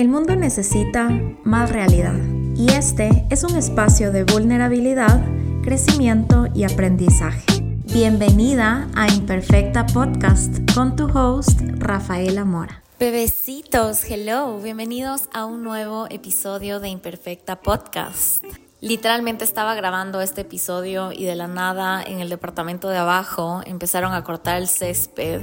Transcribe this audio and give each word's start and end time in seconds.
El 0.00 0.08
mundo 0.08 0.34
necesita 0.34 1.10
más 1.44 1.70
realidad 1.70 2.16
y 2.56 2.72
este 2.72 3.26
es 3.28 3.44
un 3.44 3.54
espacio 3.58 4.10
de 4.12 4.24
vulnerabilidad, 4.24 5.22
crecimiento 5.62 6.46
y 6.54 6.64
aprendizaje. 6.64 7.44
Bienvenida 7.84 8.88
a 8.96 9.12
Imperfecta 9.12 9.84
Podcast 9.84 10.56
con 10.74 10.96
tu 10.96 11.04
host 11.04 11.60
Rafaela 11.76 12.46
Mora. 12.46 12.82
Bebecitos, 12.98 14.04
hello, 14.10 14.58
bienvenidos 14.62 15.28
a 15.34 15.44
un 15.44 15.62
nuevo 15.62 16.06
episodio 16.08 16.80
de 16.80 16.88
Imperfecta 16.88 17.60
Podcast. 17.60 18.42
Literalmente 18.80 19.44
estaba 19.44 19.74
grabando 19.74 20.22
este 20.22 20.40
episodio 20.40 21.12
y 21.12 21.26
de 21.26 21.34
la 21.34 21.46
nada 21.46 22.02
en 22.02 22.20
el 22.20 22.30
departamento 22.30 22.88
de 22.88 22.96
abajo 22.96 23.60
empezaron 23.66 24.14
a 24.14 24.24
cortar 24.24 24.56
el 24.56 24.66
césped 24.66 25.42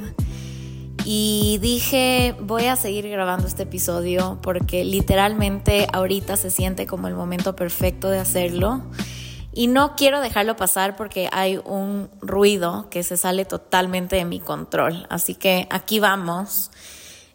y 1.10 1.58
dije, 1.62 2.36
voy 2.38 2.66
a 2.66 2.76
seguir 2.76 3.08
grabando 3.08 3.48
este 3.48 3.64
episodio 3.64 4.40
porque 4.42 4.84
literalmente 4.84 5.88
ahorita 5.94 6.36
se 6.36 6.52
siente 6.52 6.86
como 6.86 7.08
el 7.08 7.16
momento 7.16 7.56
perfecto 7.56 8.10
de 8.10 8.20
hacerlo. 8.20 8.82
Y 9.54 9.68
no 9.68 9.96
quiero 9.96 10.20
dejarlo 10.20 10.58
pasar 10.58 10.98
porque 10.98 11.30
hay 11.32 11.62
un 11.64 12.10
ruido 12.20 12.90
que 12.90 13.04
se 13.04 13.16
sale 13.16 13.46
totalmente 13.46 14.18
de 14.18 14.26
mi 14.26 14.42
control. 14.42 15.08
Así 15.10 15.34
que 15.34 15.66
aquí 15.70 16.02
vamos. 16.02 16.72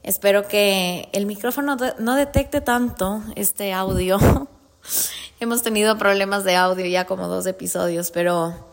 Espero 0.02 0.46
que 0.46 1.08
el 1.14 1.24
micrófono 1.24 1.78
no 1.98 2.14
detecte 2.14 2.60
tanto 2.60 3.22
este 3.36 3.72
audio. 3.72 4.18
Hemos 5.40 5.62
tenido 5.62 5.96
problemas 5.96 6.44
de 6.44 6.56
audio 6.56 6.84
ya 6.84 7.06
como 7.06 7.26
dos 7.26 7.46
episodios, 7.46 8.10
pero 8.10 8.70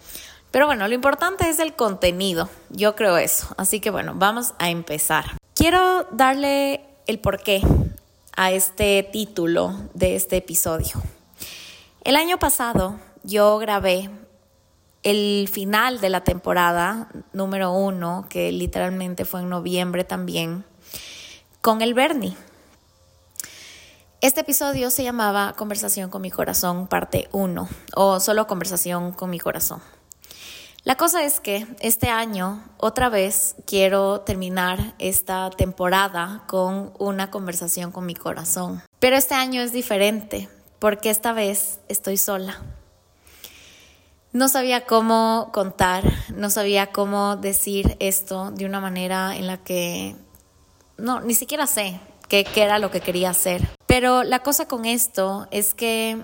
pero 0.51 0.65
bueno, 0.65 0.87
lo 0.87 0.93
importante 0.93 1.49
es 1.49 1.59
el 1.59 1.75
contenido, 1.75 2.49
yo 2.69 2.95
creo 2.95 3.17
eso. 3.17 3.53
Así 3.57 3.79
que 3.79 3.91
bueno, 3.91 4.13
vamos 4.15 4.53
a 4.59 4.69
empezar. 4.69 5.37
Quiero 5.53 6.07
darle 6.11 6.85
el 7.07 7.19
porqué 7.19 7.61
a 8.35 8.51
este 8.51 9.03
título 9.03 9.75
de 9.93 10.15
este 10.15 10.37
episodio. 10.37 11.01
El 12.03 12.15
año 12.15 12.39
pasado 12.39 12.99
yo 13.23 13.57
grabé 13.57 14.09
el 15.03 15.49
final 15.51 16.01
de 16.01 16.09
la 16.09 16.23
temporada 16.23 17.09
número 17.33 17.71
uno, 17.71 18.25
que 18.29 18.51
literalmente 18.51 19.25
fue 19.25 19.41
en 19.41 19.49
noviembre 19.49 20.03
también, 20.03 20.65
con 21.61 21.81
el 21.81 21.93
Bernie. 21.93 22.35
Este 24.21 24.41
episodio 24.41 24.89
se 24.89 25.03
llamaba 25.03 25.53
Conversación 25.57 26.09
con 26.09 26.21
mi 26.21 26.31
corazón, 26.31 26.87
parte 26.87 27.29
1, 27.31 27.69
o 27.95 28.19
solo 28.19 28.47
Conversación 28.47 29.13
con 29.13 29.29
mi 29.29 29.39
corazón. 29.39 29.81
La 30.83 30.95
cosa 30.95 31.23
es 31.23 31.41
que 31.41 31.67
este 31.81 32.09
año 32.09 32.63
otra 32.77 33.09
vez 33.09 33.55
quiero 33.65 34.21
terminar 34.21 34.93
esta 34.97 35.49
temporada 35.49 36.43
con 36.47 36.93
una 36.97 37.29
conversación 37.31 37.91
con 37.91 38.05
mi 38.05 38.15
corazón. 38.15 38.81
Pero 38.99 39.17
este 39.17 39.35
año 39.35 39.61
es 39.61 39.73
diferente 39.73 40.47
porque 40.79 41.09
esta 41.09 41.33
vez 41.33 41.79
estoy 41.89 42.15
sola. 42.15 42.61
No 44.31 44.47
sabía 44.47 44.85
cómo 44.85 45.49
contar, 45.51 46.03
no 46.33 46.49
sabía 46.49 46.91
cómo 46.91 47.35
decir 47.35 47.97
esto 47.99 48.51
de 48.51 48.65
una 48.65 48.79
manera 48.79 49.35
en 49.35 49.47
la 49.47 49.57
que 49.57 50.15
no, 50.97 51.19
ni 51.19 51.33
siquiera 51.33 51.67
sé 51.67 51.99
qué, 52.29 52.45
era 52.55 52.79
lo 52.79 52.89
que 52.89 53.01
quería 53.01 53.31
hacer. 53.31 53.67
Pero 53.85 54.23
la 54.23 54.39
cosa 54.39 54.67
con 54.67 54.85
esto 54.85 55.47
es 55.51 55.73
que 55.73 56.23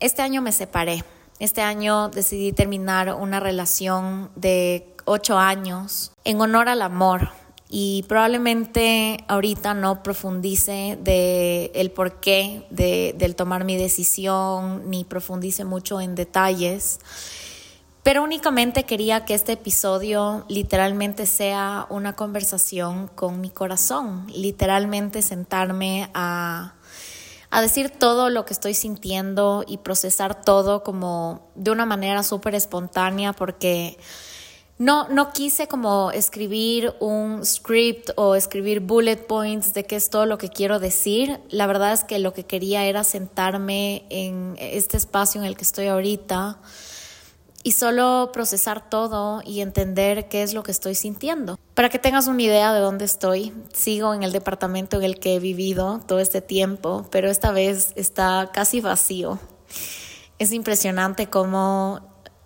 este 0.00 0.20
año 0.20 0.42
me 0.42 0.52
separé 0.52 1.04
este 1.44 1.62
año 1.62 2.08
decidí 2.08 2.52
terminar 2.52 3.14
una 3.14 3.38
relación 3.38 4.30
de 4.34 4.94
ocho 5.04 5.38
años 5.38 6.12
en 6.24 6.40
honor 6.40 6.68
al 6.68 6.82
amor 6.82 7.28
y 7.68 8.04
probablemente 8.08 9.18
ahorita 9.28 9.74
no 9.74 10.02
profundice 10.02 10.98
de 11.02 11.72
el 11.74 11.90
porqué 11.90 12.66
de, 12.70 13.14
del 13.18 13.36
tomar 13.36 13.64
mi 13.64 13.76
decisión 13.76 14.88
ni 14.90 15.04
profundice 15.04 15.64
mucho 15.64 16.00
en 16.00 16.14
detalles. 16.14 17.00
Pero 18.02 18.22
únicamente 18.22 18.84
quería 18.84 19.24
que 19.24 19.34
este 19.34 19.52
episodio 19.52 20.44
literalmente 20.48 21.24
sea 21.24 21.86
una 21.88 22.12
conversación 22.12 23.08
con 23.08 23.40
mi 23.40 23.48
corazón, 23.48 24.26
literalmente 24.28 25.22
sentarme 25.22 26.10
a 26.12 26.74
a 27.54 27.62
decir 27.62 27.88
todo 27.88 28.30
lo 28.30 28.44
que 28.44 28.52
estoy 28.52 28.74
sintiendo 28.74 29.62
y 29.64 29.78
procesar 29.78 30.42
todo 30.42 30.82
como 30.82 31.52
de 31.54 31.70
una 31.70 31.86
manera 31.86 32.24
súper 32.24 32.56
espontánea 32.56 33.32
porque 33.32 33.96
no, 34.76 35.06
no 35.08 35.32
quise 35.32 35.68
como 35.68 36.10
escribir 36.10 36.92
un 36.98 37.46
script 37.46 38.10
o 38.16 38.34
escribir 38.34 38.80
bullet 38.80 39.18
points 39.28 39.72
de 39.72 39.84
qué 39.84 39.94
es 39.94 40.10
todo 40.10 40.26
lo 40.26 40.36
que 40.36 40.48
quiero 40.48 40.80
decir. 40.80 41.38
La 41.48 41.68
verdad 41.68 41.92
es 41.92 42.02
que 42.02 42.18
lo 42.18 42.34
que 42.34 42.42
quería 42.42 42.86
era 42.86 43.04
sentarme 43.04 44.04
en 44.10 44.56
este 44.58 44.96
espacio 44.96 45.40
en 45.40 45.46
el 45.46 45.56
que 45.56 45.62
estoy 45.62 45.86
ahorita 45.86 46.58
y 47.64 47.72
solo 47.72 48.30
procesar 48.32 48.88
todo 48.90 49.40
y 49.44 49.62
entender 49.62 50.28
qué 50.28 50.42
es 50.42 50.52
lo 50.52 50.62
que 50.62 50.70
estoy 50.70 50.94
sintiendo. 50.94 51.58
Para 51.72 51.88
que 51.88 51.98
tengas 51.98 52.28
una 52.28 52.42
idea 52.42 52.74
de 52.74 52.80
dónde 52.80 53.06
estoy, 53.06 53.54
sigo 53.72 54.12
en 54.12 54.22
el 54.22 54.32
departamento 54.32 54.98
en 54.98 55.04
el 55.04 55.18
que 55.18 55.34
he 55.34 55.40
vivido 55.40 56.00
todo 56.06 56.20
este 56.20 56.42
tiempo, 56.42 57.06
pero 57.10 57.30
esta 57.30 57.52
vez 57.52 57.94
está 57.96 58.50
casi 58.52 58.82
vacío. 58.82 59.40
Es 60.38 60.52
impresionante 60.52 61.28
cómo 61.28 62.00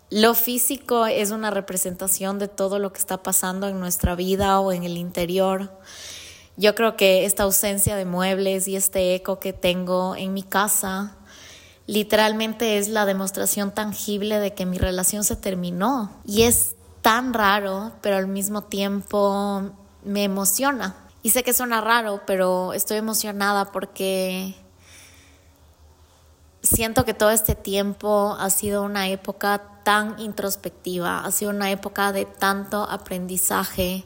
lo 0.08 0.34
físico 0.34 1.04
es 1.06 1.32
una 1.32 1.50
representación 1.50 2.38
de 2.38 2.46
todo 2.46 2.78
lo 2.78 2.92
que 2.92 3.00
está 3.00 3.22
pasando 3.22 3.68
en 3.68 3.80
nuestra 3.80 4.14
vida 4.14 4.60
o 4.60 4.70
en 4.70 4.84
el 4.84 4.96
interior. 4.96 5.78
Yo 6.56 6.76
creo 6.76 6.96
que 6.96 7.24
esta 7.24 7.42
ausencia 7.42 7.96
de 7.96 8.04
muebles 8.04 8.68
y 8.68 8.76
este 8.76 9.16
eco 9.16 9.40
que 9.40 9.52
tengo 9.52 10.14
en 10.14 10.32
mi 10.32 10.44
casa 10.44 11.17
literalmente 11.88 12.76
es 12.76 12.88
la 12.88 13.06
demostración 13.06 13.72
tangible 13.72 14.38
de 14.38 14.53
que 14.53 14.66
mi 14.66 14.76
relación 14.78 15.25
se 15.25 15.37
terminó. 15.37 16.12
Y 16.25 16.43
es 16.43 16.76
tan 17.00 17.32
raro, 17.32 17.93
pero 18.03 18.16
al 18.16 18.28
mismo 18.28 18.62
tiempo 18.62 19.62
me 20.04 20.22
emociona. 20.22 20.94
Y 21.22 21.31
sé 21.31 21.43
que 21.43 21.54
suena 21.54 21.81
raro, 21.81 22.21
pero 22.26 22.75
estoy 22.75 22.99
emocionada 22.99 23.72
porque 23.72 24.54
siento 26.62 27.06
que 27.06 27.15
todo 27.15 27.31
este 27.31 27.54
tiempo 27.54 28.37
ha 28.38 28.50
sido 28.50 28.82
una 28.82 29.09
época 29.09 29.81
tan 29.82 30.20
introspectiva, 30.20 31.25
ha 31.25 31.31
sido 31.31 31.50
una 31.50 31.70
época 31.70 32.12
de 32.12 32.26
tanto 32.26 32.82
aprendizaje 32.82 34.05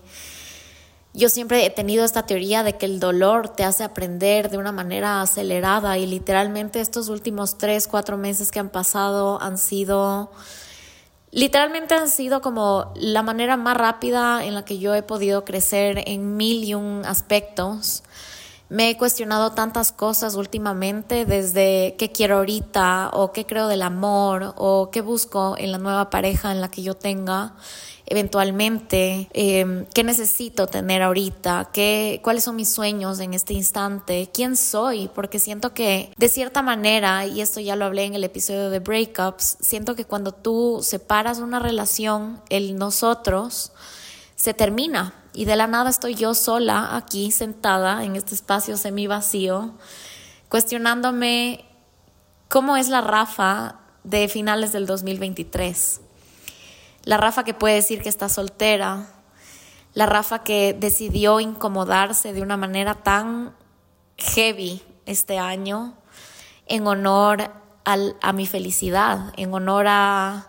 yo 1.15 1.29
siempre 1.29 1.67
he 1.67 1.71
tenido 1.71 2.05
esta 2.05 2.25
teoría 2.25 2.63
de 2.63 2.79
que 2.79 2.87
el 2.87 2.99
dolor 2.99 3.51
te 3.51 3.65
hace 3.65 3.85
aprender 3.85 4.51
de 4.51 4.57
una 4.57 4.73
manera 4.73 5.21
acelerada 5.21 5.99
y 5.99 6.07
literalmente 6.07 6.81
estos 6.81 7.09
últimos 7.09 7.59
tres, 7.59 7.87
cuatro 7.87 8.17
meses 8.17 8.51
que 8.51 8.61
han 8.61 8.71
pasado 8.71 9.41
han 9.43 9.59
sido, 9.59 10.31
literalmente 11.31 11.95
han 11.95 12.09
sido 12.09 12.41
como 12.41 12.93
la 12.97 13.23
manera 13.23 13.59
más 13.59 13.77
rápida 13.77 14.43
en 14.43 14.55
la 14.55 14.65
que 14.65 14.79
yo 14.79 14.95
he 14.95 15.03
podido 15.03 15.45
crecer 15.45 16.03
en 16.07 16.39
mil 16.39 16.65
y 16.65 16.75
un 16.75 17.03
aspectos. 17.05 18.03
Me 18.71 18.89
he 18.89 18.97
cuestionado 18.97 19.53
tantas 19.53 19.93
cosas 19.93 20.35
últimamente, 20.35 21.27
desde 21.27 21.95
qué 21.99 22.11
quiero 22.11 22.37
ahorita, 22.39 23.11
o 23.13 23.31
qué 23.31 23.45
creo 23.45 23.69
del 23.69 23.83
amor, 23.83 24.55
o 24.57 24.89
qué 24.91 25.03
busco 25.03 25.57
en 25.59 25.73
la 25.73 25.79
nueva 25.79 26.09
pareja 26.09 26.53
en 26.53 26.63
la 26.63 26.71
que 26.71 26.83
yo 26.83 26.95
tenga 26.95 27.53
eventualmente, 28.13 29.31
em, 29.33 29.87
qué 29.95 30.05
necesito 30.05 30.67
tener 30.67 31.01
ahorita, 31.01 31.71
qué, 31.73 32.21
cuáles 32.23 32.45
son 32.45 32.57
mis 32.57 32.69
sueños 32.69 33.21
en 33.21 33.33
este 33.33 33.55
instante, 33.55 34.29
quién 34.35 34.59
soy, 34.59 35.09
porque 35.15 35.39
siento 35.39 35.73
que 35.73 36.13
de 36.19 36.29
cierta 36.29 36.61
manera, 36.61 37.25
y 37.25 37.41
esto 37.41 37.59
ya 37.59 37.75
lo 37.75 37.87
hablé 37.87 38.05
en 38.05 38.15
el 38.15 38.23
episodio 38.23 38.69
de 38.69 38.81
Breakups, 38.81 39.57
siento 39.61 39.95
que 39.95 40.05
cuando 40.05 40.33
tú 40.33 40.81
separas 40.83 41.39
una 41.39 41.59
relación, 41.59 42.43
el 42.51 42.77
nosotros 42.77 43.73
se 44.37 44.53
termina. 44.53 45.15
Y 45.33 45.47
de 45.47 45.57
la 45.57 45.67
nada 45.67 45.89
estoy 45.89 46.15
yo 46.15 46.35
sola 46.35 46.95
aquí 46.95 47.31
sentada 47.31 48.05
en 48.05 48.17
este 48.17 48.35
espacio 48.35 48.77
semi 48.77 49.07
vacío, 49.07 49.73
cuestionándome 50.51 51.65
cómo 52.51 52.77
es 52.77 52.91
la 52.91 53.01
Rafa 53.01 53.81
de 54.05 54.29
finales 54.29 54.71
del 54.73 54.85
2023 54.85 56.03
la 57.05 57.17
Rafa 57.17 57.45
que 57.45 57.55
puede 57.55 57.77
decir 57.77 58.03
que 58.03 58.09
está 58.09 58.29
soltera, 58.29 59.09
la 59.95 60.07
Rafa 60.07 60.43
que 60.43 60.77
decidió 60.79 61.41
incomodarse 61.41 62.33
de 62.33 62.43
una 62.43 62.57
manera 62.57 62.95
tan 62.95 63.55
heavy 64.17 64.83
este 65.07 65.39
año 65.39 65.95
en 66.67 66.87
honor 66.87 67.51
a 67.85 68.33
mi 68.33 68.47
felicidad, 68.47 69.33
en 69.37 69.53
honor 69.53 69.87
a, 69.89 70.47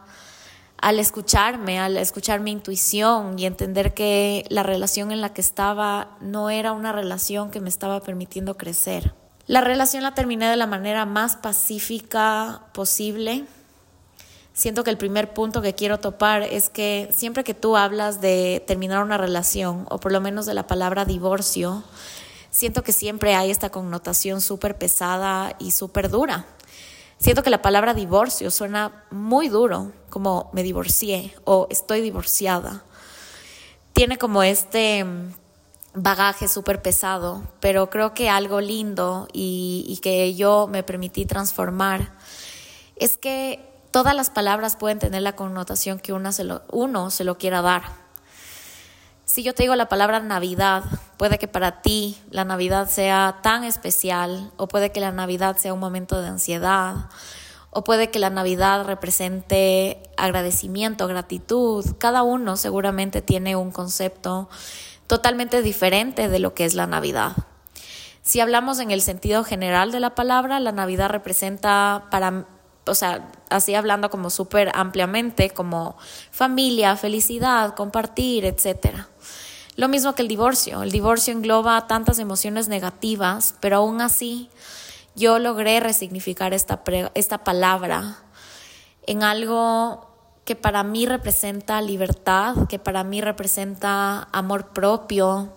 al 0.78 1.00
escucharme, 1.00 1.80
al 1.80 1.98
escuchar 1.98 2.42
mi 2.42 2.52
intuición 2.52 3.40
y 3.40 3.46
entender 3.46 3.94
que 3.94 4.46
la 4.50 4.64
relación 4.64 5.12
en 5.12 5.22
la 5.22 5.34
que 5.34 5.42
estaba 5.42 6.18
no 6.22 6.50
era 6.50 6.72
una 6.74 6.92
relación 6.92 7.50
que 7.50 7.60
me 7.60 7.70
estaba 7.70 8.02
permitiendo 8.02 8.56
crecer. 8.58 9.14
La 9.48 9.62
relación 9.62 10.04
la 10.04 10.14
terminé 10.14 10.48
de 10.48 10.56
la 10.56 10.68
manera 10.68 11.06
más 11.06 11.36
pacífica 11.36 12.62
posible 12.74 13.46
siento 14.54 14.84
que 14.84 14.90
el 14.90 14.98
primer 14.98 15.34
punto 15.34 15.62
que 15.62 15.76
quiero 15.76 16.00
topar 16.00 16.44
es 16.44 16.70
que 16.70 17.10
siempre 17.12 17.44
que 17.44 17.54
tú 17.54 17.76
hablas 17.76 18.22
de 18.22 18.64
terminar 18.66 19.04
una 19.04 19.18
relación, 19.18 19.86
o 19.90 20.00
por 20.00 20.12
lo 20.12 20.22
menos 20.22 20.46
de 20.46 20.54
la 20.54 20.68
palabra 20.68 21.06
divorcio, 21.06 21.84
siento 22.52 22.84
que 22.84 22.94
siempre 22.94 23.36
hay 23.36 23.52
esta 23.52 23.70
connotación 23.70 24.40
súper 24.40 24.78
pesada 24.78 25.56
y 25.60 25.72
súper 25.72 26.10
dura. 26.10 26.46
Siento 27.18 27.42
que 27.42 27.50
la 27.50 27.62
palabra 27.62 27.94
divorcio 27.94 28.52
suena 28.52 29.06
muy 29.10 29.48
duro, 29.48 29.92
como 30.10 30.50
me 30.54 30.62
divorcié 30.62 31.34
o 31.46 31.68
estoy 31.70 32.02
divorciada. 32.02 32.84
Tiene 33.94 34.18
como 34.18 34.44
este 34.44 35.04
mm, 35.04 35.34
bagaje 35.94 36.48
súper 36.48 36.82
pesado, 36.82 37.44
pero 37.60 37.90
creo 37.90 38.14
que 38.14 38.30
algo 38.30 38.60
lindo 38.60 39.28
y, 39.32 40.00
que 40.02 40.36
yo 40.36 40.68
me 40.70 40.84
permití 40.84 41.26
transformar 41.26 42.14
es 42.96 43.18
que 43.18 43.73
todas 43.94 44.16
las 44.16 44.32
palabras 44.32 44.76
pueden 44.76 45.00
tener 45.00 45.22
la 45.22 45.38
connotación 45.38 46.00
que 46.00 46.12
uno 46.12 46.32
se 47.12 47.24
lo 47.24 47.38
quiera 47.38 47.62
dar. 47.62 47.84
Si 49.24 49.44
yo 49.44 49.54
te 49.54 49.64
digo 49.64 49.76
la 49.76 49.88
palabra 49.88 50.20
Navidad, 50.20 50.84
puede 51.18 51.38
que 51.38 51.48
para 51.48 51.82
ti 51.82 52.18
la 52.32 52.44
Navidad 52.44 52.90
sea 52.90 53.40
tan 53.42 53.64
especial, 53.64 54.52
o 54.58 54.68
puede 54.68 54.92
que 54.92 55.00
la 55.00 55.12
Navidad 55.12 55.58
sea 55.58 55.74
un 55.74 55.80
momento 55.80 56.22
de 56.22 56.28
ansiedad, 56.28 57.06
o 57.70 57.84
puede 57.84 58.10
que 58.10 58.20
la 58.20 58.32
Navidad 58.32 58.84
represente 58.84 60.02
agradecimiento, 60.18 61.08
gratitud. 61.08 61.86
Cada 62.00 62.24
uno 62.24 62.58
seguramente 62.58 63.22
tiene 63.22 63.56
un 63.56 63.72
concepto 63.72 64.50
totalmente 65.06 65.62
diferente 65.62 66.30
de 66.30 66.40
lo 66.40 66.56
que 66.56 66.66
es 66.66 66.74
la 66.74 66.88
Navidad. 66.88 67.34
Si 68.24 68.40
hablamos 68.40 68.80
en 68.80 68.90
el 68.90 69.02
sentido 69.02 69.44
general 69.44 69.92
de 69.92 70.00
la 70.00 70.16
palabra, 70.16 70.60
la 70.60 70.72
Navidad 70.72 71.10
representa 71.10 72.06
para, 72.10 72.46
o 72.86 72.96
sea, 72.96 73.32
así 73.54 73.76
hablando 73.76 74.10
como 74.10 74.30
súper 74.30 74.72
ampliamente, 74.74 75.50
como 75.52 75.96
familia, 76.32 76.96
felicidad, 76.96 77.76
compartir, 77.76 78.46
etcétera. 78.46 79.08
Lo 79.76 79.88
mismo 79.88 80.14
que 80.14 80.22
el 80.22 80.28
divorcio. 80.28 80.84
El 80.84 80.92
divorcio 80.92 81.34
engloba 81.34 81.88
tantas 81.88 82.20
emociones 82.20 82.68
negativas, 82.68 83.56
pero 83.60 83.78
aún 83.78 84.02
así 84.02 84.50
yo 85.16 85.40
logré 85.40 85.80
resignificar 85.80 86.54
esta, 86.54 86.82
esta 87.14 87.44
palabra 87.44 88.18
en 89.06 89.24
algo 89.24 90.10
que 90.46 90.56
para 90.56 90.84
mí 90.84 91.06
representa 91.06 91.82
libertad, 91.82 92.68
que 92.68 92.80
para 92.80 93.04
mí 93.04 93.22
representa 93.22 94.28
amor 94.32 94.70
propio, 94.70 95.54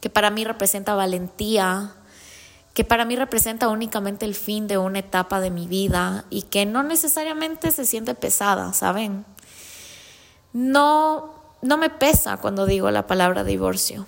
que 0.00 0.10
para 0.10 0.30
mí 0.30 0.44
representa 0.44 0.94
valentía, 0.94 1.94
que 2.74 2.84
para 2.84 3.04
mí 3.04 3.16
representa 3.16 3.68
únicamente 3.68 4.24
el 4.24 4.34
fin 4.34 4.66
de 4.66 4.78
una 4.78 5.00
etapa 5.00 5.40
de 5.40 5.50
mi 5.50 5.66
vida 5.66 6.24
y 6.30 6.42
que 6.42 6.66
no 6.66 6.82
necesariamente 6.82 7.70
se 7.70 7.84
siente 7.84 8.14
pesada, 8.14 8.72
¿saben? 8.72 9.24
No 10.52 11.42
no 11.62 11.78
me 11.78 11.90
pesa 11.90 12.36
cuando 12.36 12.66
digo 12.66 12.90
la 12.90 13.06
palabra 13.06 13.44
divorcio. 13.44 14.06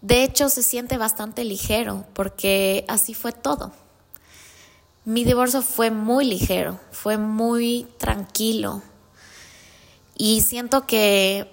De 0.00 0.24
hecho, 0.24 0.48
se 0.48 0.62
siente 0.62 0.96
bastante 0.96 1.44
ligero 1.44 2.06
porque 2.14 2.84
así 2.88 3.14
fue 3.14 3.32
todo. 3.32 3.72
Mi 5.04 5.22
divorcio 5.24 5.62
fue 5.62 5.90
muy 5.90 6.24
ligero, 6.24 6.80
fue 6.90 7.18
muy 7.18 7.86
tranquilo. 7.98 8.82
Y 10.16 10.40
siento 10.40 10.86
que 10.86 11.50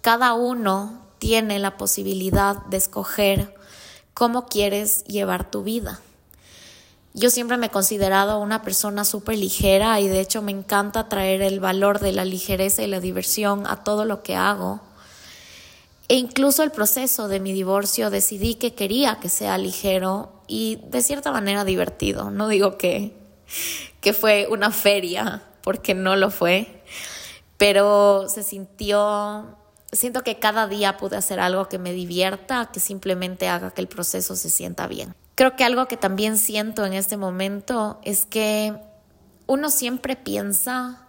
cada 0.00 0.34
uno 0.34 1.02
tiene 1.18 1.58
la 1.58 1.76
posibilidad 1.76 2.64
de 2.66 2.76
escoger 2.76 3.55
cómo 4.16 4.46
quieres 4.46 5.04
llevar 5.04 5.50
tu 5.50 5.62
vida. 5.62 6.00
Yo 7.12 7.28
siempre 7.28 7.58
me 7.58 7.66
he 7.66 7.70
considerado 7.70 8.38
una 8.38 8.62
persona 8.62 9.04
súper 9.04 9.36
ligera 9.36 10.00
y 10.00 10.08
de 10.08 10.20
hecho 10.20 10.40
me 10.40 10.52
encanta 10.52 11.10
traer 11.10 11.42
el 11.42 11.60
valor 11.60 12.00
de 12.00 12.12
la 12.12 12.24
ligereza 12.24 12.82
y 12.82 12.86
la 12.86 13.00
diversión 13.00 13.66
a 13.66 13.84
todo 13.84 14.06
lo 14.06 14.22
que 14.22 14.34
hago. 14.34 14.80
E 16.08 16.14
incluso 16.14 16.62
el 16.62 16.70
proceso 16.70 17.28
de 17.28 17.40
mi 17.40 17.52
divorcio 17.52 18.08
decidí 18.08 18.54
que 18.54 18.72
quería 18.72 19.18
que 19.20 19.28
sea 19.28 19.58
ligero 19.58 20.32
y 20.46 20.78
de 20.88 21.02
cierta 21.02 21.30
manera 21.30 21.66
divertido. 21.66 22.30
No 22.30 22.48
digo 22.48 22.78
que, 22.78 23.12
que 24.00 24.14
fue 24.14 24.46
una 24.50 24.70
feria, 24.70 25.42
porque 25.60 25.92
no 25.92 26.16
lo 26.16 26.30
fue, 26.30 26.82
pero 27.58 28.30
se 28.30 28.42
sintió, 28.42 29.55
siento 29.92 30.22
que 30.22 30.38
cada 30.38 30.66
día 30.66 30.96
pude 30.96 31.16
hacer 31.16 31.40
algo 31.40 31.68
que 31.68 31.78
me 31.78 31.92
divierta, 31.92 32.70
que 32.72 32.80
simplemente 32.80 33.48
haga 33.48 33.70
que 33.70 33.80
el 33.80 33.88
proceso 33.88 34.36
se 34.36 34.50
sienta 34.50 34.86
bien. 34.86 35.14
Creo 35.34 35.56
que 35.56 35.64
algo 35.64 35.86
que 35.86 35.96
también 35.96 36.38
siento 36.38 36.84
en 36.84 36.94
este 36.94 37.16
momento 37.16 38.00
es 38.02 38.26
que 38.26 38.74
uno 39.46 39.70
siempre 39.70 40.16
piensa 40.16 41.06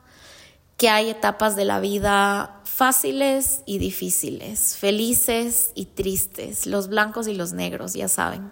que 0.76 0.90
hay 0.90 1.10
etapas 1.10 1.56
de 1.56 1.66
la 1.66 1.80
vida 1.80 2.62
fáciles 2.64 3.64
y 3.66 3.80
difíciles, 3.80 4.78
felices 4.78 5.72
y 5.74 5.86
tristes, 5.86 6.68
los 6.68 6.88
blancos 6.88 7.28
y 7.28 7.34
los 7.34 7.54
negros, 7.54 7.94
ya 7.94 8.08
saben. 8.08 8.52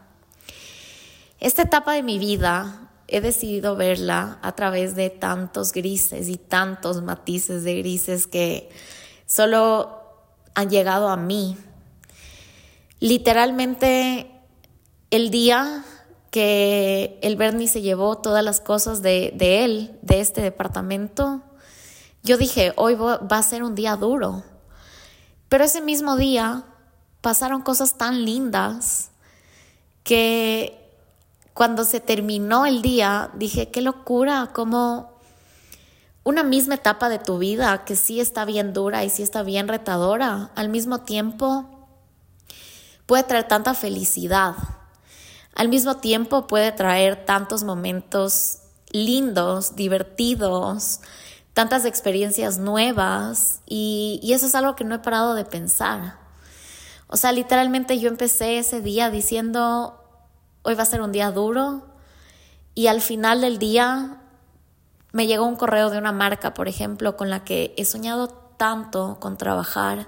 Esta 1.39 1.63
etapa 1.63 1.93
de 1.93 2.01
mi 2.01 2.17
vida 2.17 2.89
he 3.07 3.21
decidido 3.21 3.75
verla 3.75 4.39
a 4.41 4.53
través 4.53 4.95
de 4.95 5.11
tantos 5.11 5.71
grises 5.71 6.27
y 6.27 6.37
tantos 6.37 7.03
matices 7.03 7.63
de 7.63 7.77
grises 7.77 8.25
que 8.25 8.69
solo 9.27 10.04
han 10.55 10.69
llegado 10.69 11.09
a 11.09 11.17
mí. 11.17 11.57
Literalmente 12.99 14.31
el 15.11 15.29
día 15.29 15.85
que 16.31 17.19
el 17.21 17.35
Bernie 17.35 17.67
se 17.67 17.81
llevó 17.81 18.17
todas 18.17 18.43
las 18.43 18.59
cosas 18.59 19.01
de, 19.01 19.33
él, 19.37 19.97
de 20.01 20.19
este 20.19 20.41
departamento, 20.41 21.41
yo 22.23 22.37
dije, 22.37 22.73
hoy 22.75 22.95
va 22.95 23.37
a 23.37 23.43
ser 23.43 23.63
un 23.63 23.75
día 23.75 23.95
duro. 23.95 24.43
Pero 25.47 25.63
ese 25.63 25.81
mismo 25.81 26.17
día 26.17 26.65
pasaron 27.21 27.61
cosas 27.61 27.97
tan 27.97 28.25
lindas 28.25 29.11
que 30.03 30.81
cuando 31.53 31.85
se 31.85 31.99
terminó 31.99 32.65
el 32.65 32.81
día 32.81 33.31
dije, 33.35 33.71
qué 33.71 33.81
locura, 33.81 34.51
como 34.53 35.14
una 36.25 36.43
misma 36.43 36.75
etapa 36.75 37.07
de 37.07 37.19
tu 37.19 37.37
vida 37.37 37.85
que 37.85 37.95
sí 37.95 38.19
está 38.19 38.43
bien 38.43 38.73
dura 38.73 39.05
y 39.05 39.09
sí 39.09 39.23
está 39.23 39.43
bien 39.43 39.69
retadora, 39.69 40.51
al 40.55 40.67
mismo 40.67 40.99
tiempo 40.99 41.87
puede 43.05 43.23
traer 43.23 43.47
tanta 43.47 43.73
felicidad 43.73 44.55
al 45.55 45.69
mismo 45.69 45.95
tiempo 45.95 46.47
puede 46.47 46.73
traer 46.73 47.25
tantos 47.25 47.63
momentos 47.63 48.59
lindos, 48.91 49.77
divertidos, 49.77 50.99
tantas 51.53 51.85
experiencias 51.85 52.59
nuevas 52.59 53.61
y, 53.65 54.19
eso 54.33 54.45
es 54.45 54.53
algo 54.53 54.75
que 54.75 54.83
no 54.83 54.95
he 54.95 54.99
parado 54.99 55.33
de 55.33 55.45
pensar. 55.45 56.19
O 57.07 57.15
sea, 57.15 57.31
literalmente 57.31 57.99
yo 57.99 58.09
empecé 58.09 58.57
ese 58.57 58.81
día 58.81 59.09
diciendo, 59.09 60.03
hoy 60.63 60.75
va 60.75 60.83
a 60.83 60.87
ser 60.87 61.01
un 61.01 61.13
día 61.13 61.31
duro 61.31 61.85
y 62.73 62.87
al 62.87 62.99
final 62.99 63.39
del 63.39 63.57
día 63.57 64.21
me 65.15 65.27
llegó 65.27 65.45
un 65.45 65.55
correo 65.55 65.89
de 65.89 65.97
una 65.97 66.11
marca, 66.11 66.53
por 66.53 66.67
ejemplo, 66.67 67.15
con 67.17 67.29
la 67.29 67.43
que 67.43 67.73
he 67.77 67.85
soñado 67.85 68.27
tanto 68.57 69.17
con 69.19 69.37
trabajar 69.37 70.07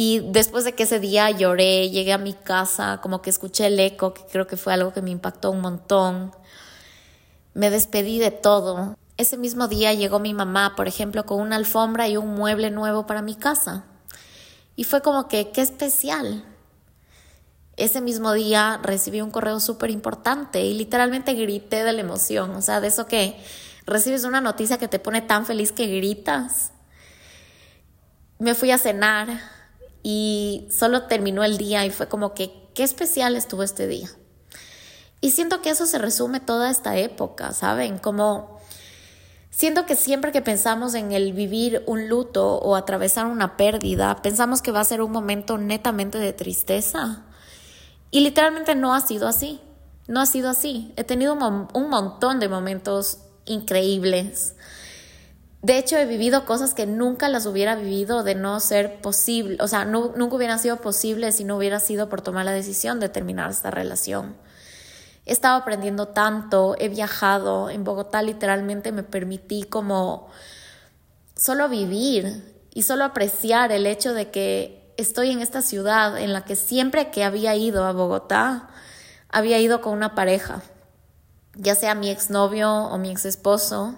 y 0.00 0.20
después 0.20 0.62
de 0.62 0.76
que 0.76 0.84
ese 0.84 1.00
día 1.00 1.28
lloré, 1.32 1.90
llegué 1.90 2.12
a 2.12 2.18
mi 2.18 2.32
casa, 2.32 3.00
como 3.02 3.20
que 3.20 3.30
escuché 3.30 3.66
el 3.66 3.80
eco, 3.80 4.14
que 4.14 4.22
creo 4.30 4.46
que 4.46 4.56
fue 4.56 4.72
algo 4.72 4.92
que 4.92 5.02
me 5.02 5.10
impactó 5.10 5.50
un 5.50 5.60
montón. 5.60 6.30
Me 7.52 7.68
despedí 7.68 8.20
de 8.20 8.30
todo. 8.30 8.96
Ese 9.16 9.36
mismo 9.36 9.66
día 9.66 9.92
llegó 9.94 10.20
mi 10.20 10.34
mamá, 10.34 10.74
por 10.76 10.86
ejemplo, 10.86 11.26
con 11.26 11.40
una 11.40 11.56
alfombra 11.56 12.06
y 12.06 12.16
un 12.16 12.32
mueble 12.36 12.70
nuevo 12.70 13.08
para 13.08 13.22
mi 13.22 13.34
casa. 13.34 13.86
Y 14.76 14.84
fue 14.84 15.02
como 15.02 15.26
que, 15.26 15.50
qué 15.50 15.62
especial. 15.62 16.44
Ese 17.78 18.00
mismo 18.00 18.32
día 18.32 18.80
recibí 18.82 19.20
un 19.20 19.30
correo 19.30 19.60
súper 19.60 19.90
importante 19.90 20.62
y 20.62 20.74
literalmente 20.74 21.34
grité 21.34 21.84
de 21.84 21.92
la 21.92 22.00
emoción. 22.00 22.50
O 22.56 22.60
sea, 22.60 22.80
de 22.80 22.88
eso 22.88 23.06
que 23.06 23.36
recibes 23.86 24.24
una 24.24 24.40
noticia 24.40 24.78
que 24.78 24.88
te 24.88 24.98
pone 24.98 25.22
tan 25.22 25.46
feliz 25.46 25.70
que 25.70 25.86
gritas. 25.86 26.72
Me 28.40 28.56
fui 28.56 28.72
a 28.72 28.78
cenar 28.78 29.28
y 30.02 30.66
solo 30.70 31.04
terminó 31.04 31.44
el 31.44 31.56
día 31.56 31.86
y 31.86 31.90
fue 31.90 32.08
como 32.08 32.34
que 32.34 32.52
qué 32.74 32.82
especial 32.82 33.36
estuvo 33.36 33.62
este 33.62 33.86
día. 33.86 34.08
Y 35.20 35.30
siento 35.30 35.62
que 35.62 35.70
eso 35.70 35.86
se 35.86 35.98
resume 35.98 36.40
toda 36.40 36.70
esta 36.70 36.96
época, 36.96 37.52
¿saben? 37.52 37.98
Como 37.98 38.58
siento 39.50 39.86
que 39.86 39.94
siempre 39.94 40.32
que 40.32 40.42
pensamos 40.42 40.94
en 40.94 41.12
el 41.12 41.32
vivir 41.32 41.82
un 41.86 42.08
luto 42.08 42.56
o 42.58 42.74
atravesar 42.74 43.26
una 43.26 43.56
pérdida, 43.56 44.20
pensamos 44.22 44.62
que 44.62 44.72
va 44.72 44.80
a 44.80 44.84
ser 44.84 45.00
un 45.00 45.12
momento 45.12 45.58
netamente 45.58 46.18
de 46.18 46.32
tristeza. 46.32 47.24
Y 48.10 48.20
literalmente 48.20 48.74
no 48.74 48.94
ha 48.94 49.00
sido 49.00 49.28
así. 49.28 49.60
No 50.06 50.20
ha 50.20 50.26
sido 50.26 50.48
así. 50.48 50.92
He 50.96 51.04
tenido 51.04 51.34
un, 51.34 51.88
montón 51.90 52.40
de 52.40 52.48
momentos 52.48 53.18
increíbles 53.44 54.54
de 55.60 55.76
hecho, 55.76 55.96
he 55.96 56.06
vivido 56.06 56.44
cosas 56.44 56.72
que 56.72 56.86
nunca 56.86 57.28
las 57.28 57.44
hubiera 57.44 57.74
vivido 57.74 58.22
de 58.22 58.36
no 58.36 58.60
ser 58.60 59.00
posible, 59.00 59.56
o 59.60 59.66
sea, 59.66 59.84
nunca 59.84 60.36
hubieran 60.36 60.60
sido 60.60 60.76
posibles 60.76 61.34
si 61.34 61.44
no 61.44 61.56
hubiera 61.56 61.80
sido 61.80 62.08
por 62.08 62.20
tomar 62.20 62.44
la 62.44 62.52
decisión 62.52 63.00
de 63.00 63.08
terminar 63.08 63.50
esta 63.50 63.72
relación. 63.72 64.36
He 65.26 65.32
estado 65.32 65.56
aprendiendo 65.56 66.08
tanto, 66.08 66.76
he 66.78 66.88
viajado, 66.88 67.70
en 67.70 67.82
Bogotá 67.82 68.22
literalmente 68.22 68.92
me 68.92 69.02
permití 69.02 69.64
como 69.64 70.28
solo 71.36 71.68
vivir 71.68 72.54
y 72.72 72.82
solo 72.84 73.04
apreciar 73.04 73.72
el 73.72 73.86
hecho 73.86 74.14
de 74.14 74.30
que 74.30 74.77
estoy 74.98 75.30
en 75.30 75.40
esta 75.40 75.62
ciudad 75.62 76.18
en 76.18 76.32
la 76.34 76.44
que 76.44 76.56
siempre 76.56 77.10
que 77.10 77.24
había 77.24 77.54
ido 77.54 77.84
a 77.84 77.92
Bogotá, 77.92 78.68
había 79.30 79.58
ido 79.60 79.80
con 79.80 79.92
una 79.94 80.14
pareja, 80.14 80.60
ya 81.54 81.74
sea 81.74 81.94
mi 81.94 82.10
exnovio 82.10 82.70
o 82.70 82.98
mi 82.98 83.10
ex 83.10 83.24
esposo, 83.24 83.94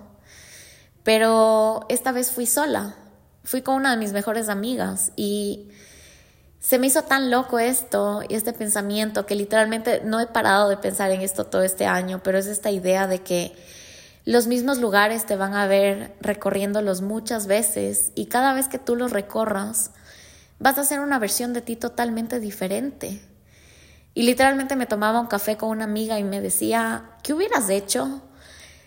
pero 1.02 1.86
esta 1.88 2.12
vez 2.12 2.30
fui 2.30 2.46
sola, 2.46 2.96
fui 3.44 3.62
con 3.62 3.76
una 3.76 3.92
de 3.92 3.96
mis 3.96 4.12
mejores 4.12 4.50
amigas 4.50 5.12
y 5.16 5.70
se 6.60 6.78
me 6.78 6.88
hizo 6.88 7.02
tan 7.02 7.30
loco 7.30 7.58
esto 7.58 8.22
y 8.28 8.34
este 8.34 8.52
pensamiento 8.52 9.24
que 9.24 9.34
literalmente 9.34 10.02
no 10.04 10.20
he 10.20 10.26
parado 10.26 10.68
de 10.68 10.76
pensar 10.76 11.10
en 11.10 11.22
esto 11.22 11.46
todo 11.46 11.62
este 11.62 11.86
año, 11.86 12.20
pero 12.22 12.36
es 12.36 12.46
esta 12.46 12.70
idea 12.70 13.06
de 13.06 13.22
que 13.22 13.56
los 14.26 14.46
mismos 14.46 14.76
lugares 14.76 15.24
te 15.24 15.36
van 15.36 15.54
a 15.54 15.66
ver 15.66 16.14
recorriéndolos 16.20 17.00
muchas 17.00 17.46
veces 17.46 18.12
y 18.14 18.26
cada 18.26 18.52
vez 18.52 18.68
que 18.68 18.78
tú 18.78 18.96
los 18.96 19.12
recorras 19.12 19.92
vas 20.60 20.78
a 20.78 20.82
hacer 20.82 21.00
una 21.00 21.18
versión 21.18 21.52
de 21.52 21.62
ti 21.62 21.74
totalmente 21.74 22.38
diferente. 22.38 23.20
Y 24.14 24.22
literalmente 24.22 24.76
me 24.76 24.86
tomaba 24.86 25.18
un 25.18 25.26
café 25.26 25.56
con 25.56 25.70
una 25.70 25.84
amiga 25.84 26.18
y 26.18 26.24
me 26.24 26.40
decía, 26.40 27.16
¿qué 27.22 27.32
hubieras 27.32 27.68
hecho 27.70 28.22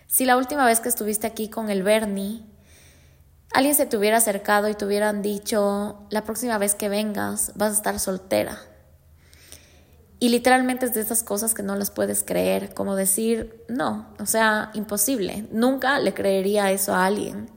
si 0.06 0.24
la 0.24 0.36
última 0.36 0.64
vez 0.64 0.80
que 0.80 0.88
estuviste 0.88 1.26
aquí 1.26 1.48
con 1.48 1.70
el 1.70 1.82
Bernie, 1.82 2.46
alguien 3.52 3.74
se 3.74 3.86
te 3.86 3.96
hubiera 3.96 4.18
acercado 4.18 4.68
y 4.68 4.74
te 4.74 4.84
hubieran 4.84 5.22
dicho, 5.22 6.06
la 6.10 6.24
próxima 6.24 6.56
vez 6.58 6.74
que 6.74 6.88
vengas 6.88 7.52
vas 7.56 7.72
a 7.72 7.76
estar 7.76 7.98
soltera? 7.98 8.58
Y 10.20 10.28
literalmente 10.28 10.86
es 10.86 10.94
de 10.94 11.00
esas 11.00 11.24
cosas 11.24 11.54
que 11.54 11.64
no 11.64 11.74
las 11.74 11.90
puedes 11.90 12.22
creer, 12.22 12.72
como 12.72 12.94
decir, 12.94 13.64
no, 13.68 14.14
o 14.20 14.26
sea, 14.26 14.70
imposible, 14.74 15.48
nunca 15.50 15.98
le 15.98 16.14
creería 16.14 16.70
eso 16.70 16.94
a 16.94 17.04
alguien. 17.04 17.50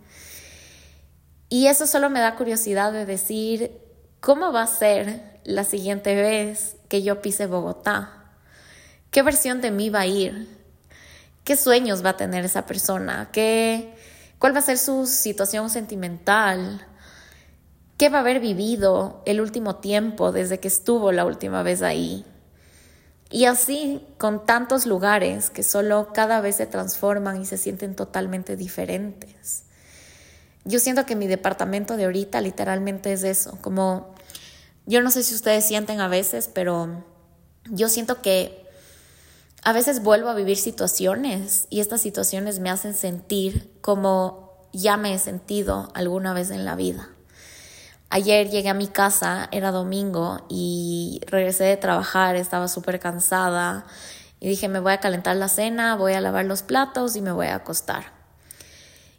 Y 1.49 1.67
eso 1.67 1.85
solo 1.85 2.09
me 2.09 2.19
da 2.19 2.35
curiosidad 2.35 2.91
de 2.91 3.05
decir, 3.05 3.86
¿cómo 4.27 4.51
va 4.51 4.63
a 4.63 4.67
ser 4.67 5.39
la 5.45 5.63
siguiente 5.63 6.13
vez 6.13 6.75
que 6.89 7.01
yo 7.01 7.21
pise 7.21 7.47
Bogotá? 7.47 8.25
¿Qué 9.09 9.23
versión 9.23 9.61
de 9.61 9.71
mí 9.71 9.89
va 9.89 10.01
a 10.01 10.05
ir? 10.05 10.49
¿Qué 11.45 11.55
sueños 11.55 12.03
va 12.03 12.09
a 12.09 12.17
tener 12.17 12.43
esa 12.43 12.65
persona? 12.65 13.29
¿Qué, 13.31 13.95
¿Cuál 14.37 14.53
va 14.53 14.59
a 14.59 14.63
ser 14.63 14.79
su 14.79 15.05
situación 15.05 15.69
sentimental? 15.69 16.85
¿Qué 17.95 18.09
va 18.09 18.17
a 18.17 18.19
haber 18.19 18.41
vivido 18.41 19.23
el 19.25 19.39
último 19.39 19.77
tiempo 19.77 20.33
desde 20.33 20.59
que 20.59 20.67
estuvo 20.67 21.13
la 21.13 21.23
última 21.23 21.63
vez 21.63 21.81
ahí? 21.81 22.25
Y 23.29 23.45
así 23.45 24.05
con 24.17 24.45
tantos 24.45 24.85
lugares 24.85 25.49
que 25.49 25.63
solo 25.63 26.09
cada 26.13 26.41
vez 26.41 26.57
se 26.57 26.65
transforman 26.65 27.41
y 27.41 27.45
se 27.45 27.57
sienten 27.57 27.95
totalmente 27.95 28.57
diferentes. 28.57 29.66
Yo 30.67 30.79
siento 30.79 31.05
que 31.05 31.15
mi 31.15 31.27
departamento 31.27 31.95
de 31.95 32.03
ahorita 32.03 32.41
literalmente 32.41 33.13
es 33.13 33.23
eso, 33.23 33.57
como 33.61 34.13
yo 34.85 35.01
no 35.01 35.11
sé 35.11 35.23
si 35.23 35.33
ustedes 35.33 35.65
sienten 35.65 36.01
a 36.01 36.09
veces, 36.09 36.49
pero 36.53 37.05
yo 37.69 37.87
siento 37.87 38.21
que 38.21 38.67
a 39.63 39.71
veces 39.71 40.03
vuelvo 40.03 40.27
a 40.27 40.35
vivir 40.35 40.57
situaciones 40.57 41.67
y 41.69 41.79
estas 41.79 42.01
situaciones 42.01 42.59
me 42.59 42.69
hacen 42.69 42.95
sentir 42.95 43.71
como 43.79 44.67
ya 44.73 44.97
me 44.97 45.13
he 45.13 45.19
sentido 45.19 45.89
alguna 45.93 46.33
vez 46.33 46.51
en 46.51 46.65
la 46.65 46.75
vida. 46.75 47.07
Ayer 48.09 48.49
llegué 48.49 48.67
a 48.67 48.73
mi 48.73 48.87
casa, 48.87 49.47
era 49.53 49.71
domingo, 49.71 50.45
y 50.49 51.21
regresé 51.27 51.63
de 51.63 51.77
trabajar, 51.77 52.35
estaba 52.35 52.67
súper 52.67 52.99
cansada 52.99 53.85
y 54.41 54.49
dije, 54.49 54.67
me 54.67 54.81
voy 54.81 54.91
a 54.91 54.99
calentar 54.99 55.37
la 55.37 55.47
cena, 55.47 55.95
voy 55.95 56.11
a 56.11 56.19
lavar 56.19 56.43
los 56.43 56.61
platos 56.61 57.15
y 57.15 57.21
me 57.21 57.31
voy 57.31 57.47
a 57.47 57.55
acostar. 57.55 58.16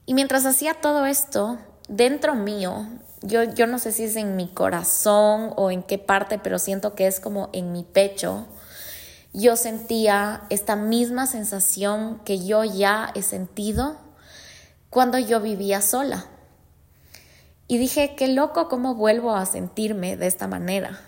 Y 0.08 0.14
mientras 0.14 0.46
hacía 0.46 0.72
todo 0.72 1.04
esto, 1.04 1.58
dentro 1.86 2.34
mío, 2.34 2.86
yo, 3.20 3.42
yo 3.42 3.66
no 3.66 3.78
sé 3.78 3.92
si 3.92 4.04
es 4.04 4.16
en 4.16 4.36
mi 4.36 4.48
corazón 4.48 5.52
o 5.54 5.70
en 5.70 5.82
qué 5.82 5.98
parte, 5.98 6.38
pero 6.38 6.58
siento 6.58 6.94
que 6.94 7.06
es 7.06 7.20
como 7.20 7.50
en 7.52 7.72
mi 7.72 7.84
pecho, 7.84 8.46
yo 9.34 9.54
sentía 9.54 10.44
esta 10.48 10.76
misma 10.76 11.26
sensación 11.26 12.22
que 12.24 12.42
yo 12.42 12.64
ya 12.64 13.12
he 13.14 13.20
sentido 13.20 13.98
cuando 14.88 15.18
yo 15.18 15.42
vivía 15.42 15.82
sola. 15.82 16.24
Y 17.66 17.76
dije, 17.76 18.14
qué 18.16 18.28
loco 18.28 18.70
cómo 18.70 18.94
vuelvo 18.94 19.36
a 19.36 19.44
sentirme 19.44 20.16
de 20.16 20.26
esta 20.26 20.46
manera. 20.46 20.98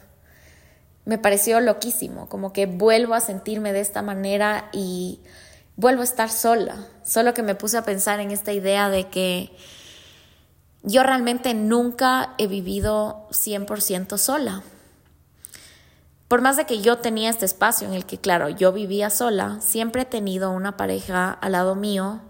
Me 1.06 1.16
pareció 1.16 1.60
loquísimo, 1.60 2.28
como 2.28 2.52
que 2.52 2.66
vuelvo 2.66 3.14
a 3.14 3.20
sentirme 3.20 3.72
de 3.72 3.80
esta 3.80 4.02
manera 4.02 4.68
y 4.74 5.20
vuelvo 5.76 6.02
a 6.02 6.04
estar 6.04 6.28
sola. 6.28 6.86
Solo 7.10 7.34
que 7.34 7.42
me 7.42 7.56
puse 7.56 7.76
a 7.76 7.82
pensar 7.82 8.20
en 8.20 8.30
esta 8.30 8.52
idea 8.52 8.88
de 8.88 9.08
que 9.08 9.50
yo 10.84 11.02
realmente 11.02 11.54
nunca 11.54 12.34
he 12.38 12.46
vivido 12.46 13.26
100% 13.32 14.16
sola. 14.16 14.62
Por 16.28 16.40
más 16.40 16.56
de 16.56 16.66
que 16.66 16.82
yo 16.82 16.98
tenía 16.98 17.28
este 17.28 17.46
espacio 17.46 17.88
en 17.88 17.94
el 17.94 18.06
que, 18.06 18.18
claro, 18.18 18.48
yo 18.48 18.72
vivía 18.72 19.10
sola, 19.10 19.60
siempre 19.60 20.02
he 20.02 20.04
tenido 20.04 20.52
una 20.52 20.76
pareja 20.76 21.32
al 21.32 21.50
lado 21.50 21.74
mío 21.74 22.20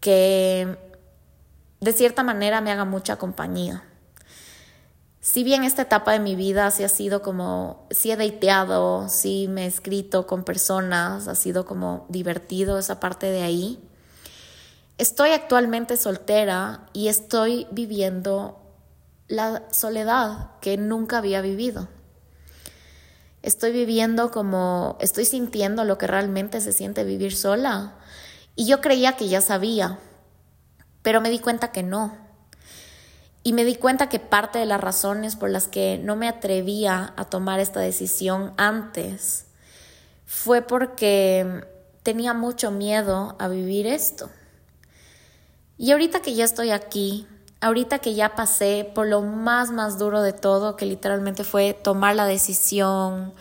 que 0.00 0.76
de 1.80 1.92
cierta 1.94 2.22
manera 2.22 2.60
me 2.60 2.72
haga 2.72 2.84
mucha 2.84 3.16
compañía. 3.16 3.84
Si 5.22 5.44
bien 5.44 5.64
esta 5.64 5.80
etapa 5.80 6.12
de 6.12 6.20
mi 6.20 6.36
vida 6.36 6.70
sí 6.70 6.84
ha 6.84 6.90
sido 6.90 7.22
como, 7.22 7.88
sí 7.90 8.10
he 8.10 8.18
dateado, 8.18 9.08
sí 9.08 9.46
me 9.48 9.64
he 9.64 9.66
escrito 9.66 10.26
con 10.26 10.44
personas, 10.44 11.26
ha 11.26 11.34
sido 11.34 11.64
como 11.64 12.04
divertido 12.10 12.78
esa 12.78 13.00
parte 13.00 13.30
de 13.30 13.40
ahí. 13.40 13.80
Estoy 14.96 15.30
actualmente 15.30 15.96
soltera 15.96 16.86
y 16.92 17.08
estoy 17.08 17.66
viviendo 17.72 18.60
la 19.26 19.64
soledad 19.72 20.52
que 20.60 20.76
nunca 20.76 21.18
había 21.18 21.40
vivido. 21.40 21.88
Estoy 23.42 23.72
viviendo 23.72 24.30
como, 24.30 24.96
estoy 25.00 25.24
sintiendo 25.24 25.82
lo 25.82 25.98
que 25.98 26.06
realmente 26.06 26.60
se 26.60 26.72
siente 26.72 27.02
vivir 27.02 27.34
sola. 27.34 27.96
Y 28.54 28.66
yo 28.66 28.80
creía 28.80 29.16
que 29.16 29.28
ya 29.28 29.40
sabía, 29.40 29.98
pero 31.02 31.20
me 31.20 31.30
di 31.30 31.40
cuenta 31.40 31.72
que 31.72 31.82
no. 31.82 32.16
Y 33.42 33.52
me 33.52 33.64
di 33.64 33.74
cuenta 33.74 34.08
que 34.08 34.20
parte 34.20 34.60
de 34.60 34.66
las 34.66 34.80
razones 34.80 35.34
por 35.34 35.50
las 35.50 35.66
que 35.66 35.98
no 36.02 36.14
me 36.14 36.28
atrevía 36.28 37.14
a 37.16 37.24
tomar 37.24 37.58
esta 37.58 37.80
decisión 37.80 38.54
antes 38.56 39.46
fue 40.24 40.62
porque 40.62 41.66
tenía 42.04 42.32
mucho 42.32 42.70
miedo 42.70 43.34
a 43.40 43.48
vivir 43.48 43.88
esto. 43.88 44.30
Y 45.76 45.90
ahorita 45.92 46.20
que 46.20 46.34
ya 46.34 46.44
estoy 46.44 46.70
aquí, 46.70 47.26
ahorita 47.60 47.98
que 47.98 48.14
ya 48.14 48.34
pasé 48.34 48.90
por 48.94 49.06
lo 49.06 49.22
más, 49.22 49.70
más 49.70 49.98
duro 49.98 50.22
de 50.22 50.32
todo, 50.32 50.76
que 50.76 50.86
literalmente 50.86 51.44
fue 51.44 51.74
tomar 51.74 52.14
la 52.14 52.26
decisión, 52.26 53.34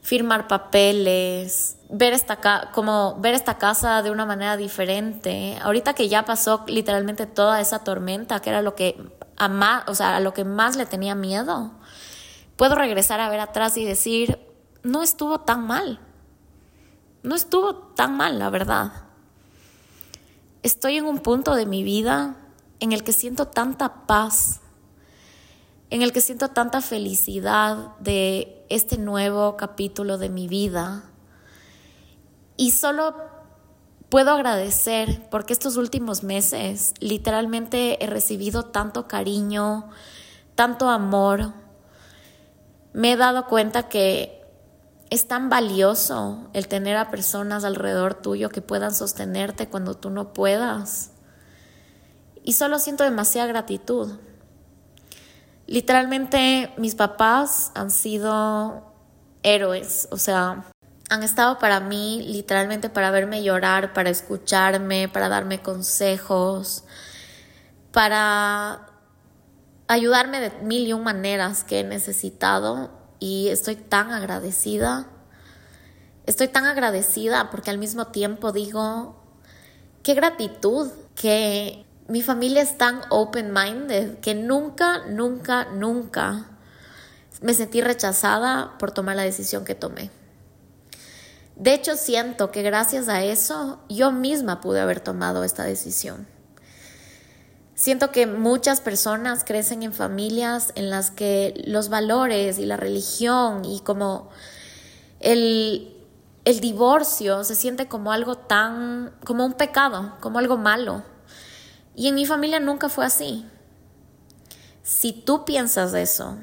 firmar 0.00 0.48
papeles, 0.48 1.76
ver 1.88 2.12
esta, 2.12 2.70
como 2.72 3.16
ver 3.20 3.34
esta 3.34 3.58
casa 3.58 4.02
de 4.02 4.10
una 4.10 4.26
manera 4.26 4.56
diferente. 4.56 5.58
Ahorita 5.62 5.94
que 5.94 6.08
ya 6.08 6.24
pasó 6.24 6.64
literalmente 6.66 7.26
toda 7.26 7.60
esa 7.60 7.84
tormenta, 7.84 8.40
que 8.40 8.50
era 8.50 8.62
lo 8.62 8.74
que 8.74 8.96
a 9.36 9.48
más, 9.48 9.84
o 9.88 9.94
sea, 9.94 10.16
a 10.16 10.20
lo 10.20 10.34
que 10.34 10.44
más 10.44 10.76
le 10.76 10.86
tenía 10.86 11.14
miedo, 11.14 11.72
puedo 12.56 12.74
regresar 12.74 13.20
a 13.20 13.28
ver 13.28 13.40
atrás 13.40 13.76
y 13.76 13.84
decir, 13.84 14.38
no 14.82 15.02
estuvo 15.02 15.40
tan 15.40 15.66
mal. 15.66 16.00
No 17.22 17.34
estuvo 17.34 17.74
tan 17.74 18.16
mal, 18.16 18.38
la 18.38 18.50
verdad. 18.50 19.05
Estoy 20.66 20.96
en 20.96 21.04
un 21.04 21.20
punto 21.20 21.54
de 21.54 21.64
mi 21.64 21.84
vida 21.84 22.34
en 22.80 22.90
el 22.90 23.04
que 23.04 23.12
siento 23.12 23.46
tanta 23.46 24.04
paz, 24.08 24.62
en 25.90 26.02
el 26.02 26.12
que 26.12 26.20
siento 26.20 26.48
tanta 26.48 26.80
felicidad 26.80 27.96
de 28.00 28.66
este 28.68 28.98
nuevo 28.98 29.56
capítulo 29.56 30.18
de 30.18 30.28
mi 30.28 30.48
vida. 30.48 31.04
Y 32.56 32.72
solo 32.72 33.14
puedo 34.08 34.32
agradecer 34.32 35.28
porque 35.30 35.52
estos 35.52 35.76
últimos 35.76 36.24
meses 36.24 36.94
literalmente 36.98 38.02
he 38.02 38.08
recibido 38.08 38.64
tanto 38.64 39.06
cariño, 39.06 39.88
tanto 40.56 40.88
amor. 40.90 41.52
Me 42.92 43.12
he 43.12 43.16
dado 43.16 43.46
cuenta 43.46 43.88
que 43.88 44.42
es 45.10 45.28
tan 45.28 45.48
valioso 45.48 46.48
el 46.52 46.68
tener 46.68 46.96
a 46.96 47.10
personas 47.10 47.64
alrededor 47.64 48.14
tuyo 48.14 48.48
que 48.48 48.62
puedan 48.62 48.94
sostenerte 48.94 49.68
cuando 49.68 49.94
tú 49.94 50.10
no 50.10 50.32
puedas. 50.32 51.12
Y 52.42 52.54
solo 52.54 52.78
siento 52.78 53.04
demasiada 53.04 53.48
gratitud. 53.48 54.12
Literalmente 55.66 56.72
mis 56.76 56.94
papás 56.94 57.72
han 57.74 57.90
sido 57.90 58.94
héroes, 59.42 60.08
o 60.10 60.16
sea, 60.16 60.64
han 61.08 61.22
estado 61.22 61.58
para 61.58 61.80
mí 61.80 62.24
literalmente 62.26 62.88
para 62.88 63.10
verme 63.10 63.42
llorar, 63.42 63.92
para 63.92 64.10
escucharme, 64.10 65.08
para 65.08 65.28
darme 65.28 65.60
consejos, 65.60 66.84
para 67.92 68.86
ayudarme 69.88 70.40
de 70.40 70.50
mil 70.62 70.86
y 70.86 70.92
un 70.92 71.04
maneras 71.04 71.62
que 71.62 71.80
he 71.80 71.84
necesitado 71.84 72.90
y 73.18 73.48
estoy 73.48 73.76
tan 73.76 74.12
agradecida. 74.12 75.06
Estoy 76.26 76.48
tan 76.48 76.64
agradecida 76.64 77.50
porque 77.50 77.70
al 77.70 77.78
mismo 77.78 78.08
tiempo 78.08 78.52
digo, 78.52 79.16
qué 80.02 80.14
gratitud 80.14 80.90
que 81.14 81.86
mi 82.08 82.22
familia 82.22 82.62
es 82.62 82.78
tan 82.78 83.00
open-minded 83.10 84.18
que 84.18 84.34
nunca, 84.34 85.06
nunca, 85.06 85.66
nunca 85.66 86.50
me 87.40 87.54
sentí 87.54 87.80
rechazada 87.80 88.76
por 88.78 88.92
tomar 88.92 89.16
la 89.16 89.22
decisión 89.22 89.64
que 89.64 89.74
tomé. 89.74 90.10
De 91.56 91.74
hecho, 91.74 91.96
siento 91.96 92.50
que 92.50 92.62
gracias 92.62 93.08
a 93.08 93.22
eso 93.22 93.80
yo 93.88 94.12
misma 94.12 94.60
pude 94.60 94.80
haber 94.80 95.00
tomado 95.00 95.42
esta 95.42 95.64
decisión. 95.64 96.26
Siento 97.76 98.10
que 98.10 98.26
muchas 98.26 98.80
personas 98.80 99.44
crecen 99.44 99.82
en 99.82 99.92
familias 99.92 100.72
en 100.76 100.88
las 100.88 101.10
que 101.10 101.52
los 101.66 101.90
valores 101.90 102.58
y 102.58 102.64
la 102.64 102.78
religión 102.78 103.66
y 103.66 103.80
como 103.80 104.30
el, 105.20 105.94
el 106.46 106.60
divorcio 106.60 107.44
se 107.44 107.54
siente 107.54 107.86
como 107.86 108.12
algo 108.12 108.38
tan, 108.38 109.14
como 109.26 109.44
un 109.44 109.52
pecado, 109.52 110.14
como 110.20 110.38
algo 110.38 110.56
malo. 110.56 111.02
Y 111.94 112.08
en 112.08 112.14
mi 112.14 112.24
familia 112.24 112.60
nunca 112.60 112.88
fue 112.88 113.04
así. 113.04 113.44
Si 114.82 115.12
tú 115.12 115.44
piensas 115.44 115.92
eso, 115.92 116.38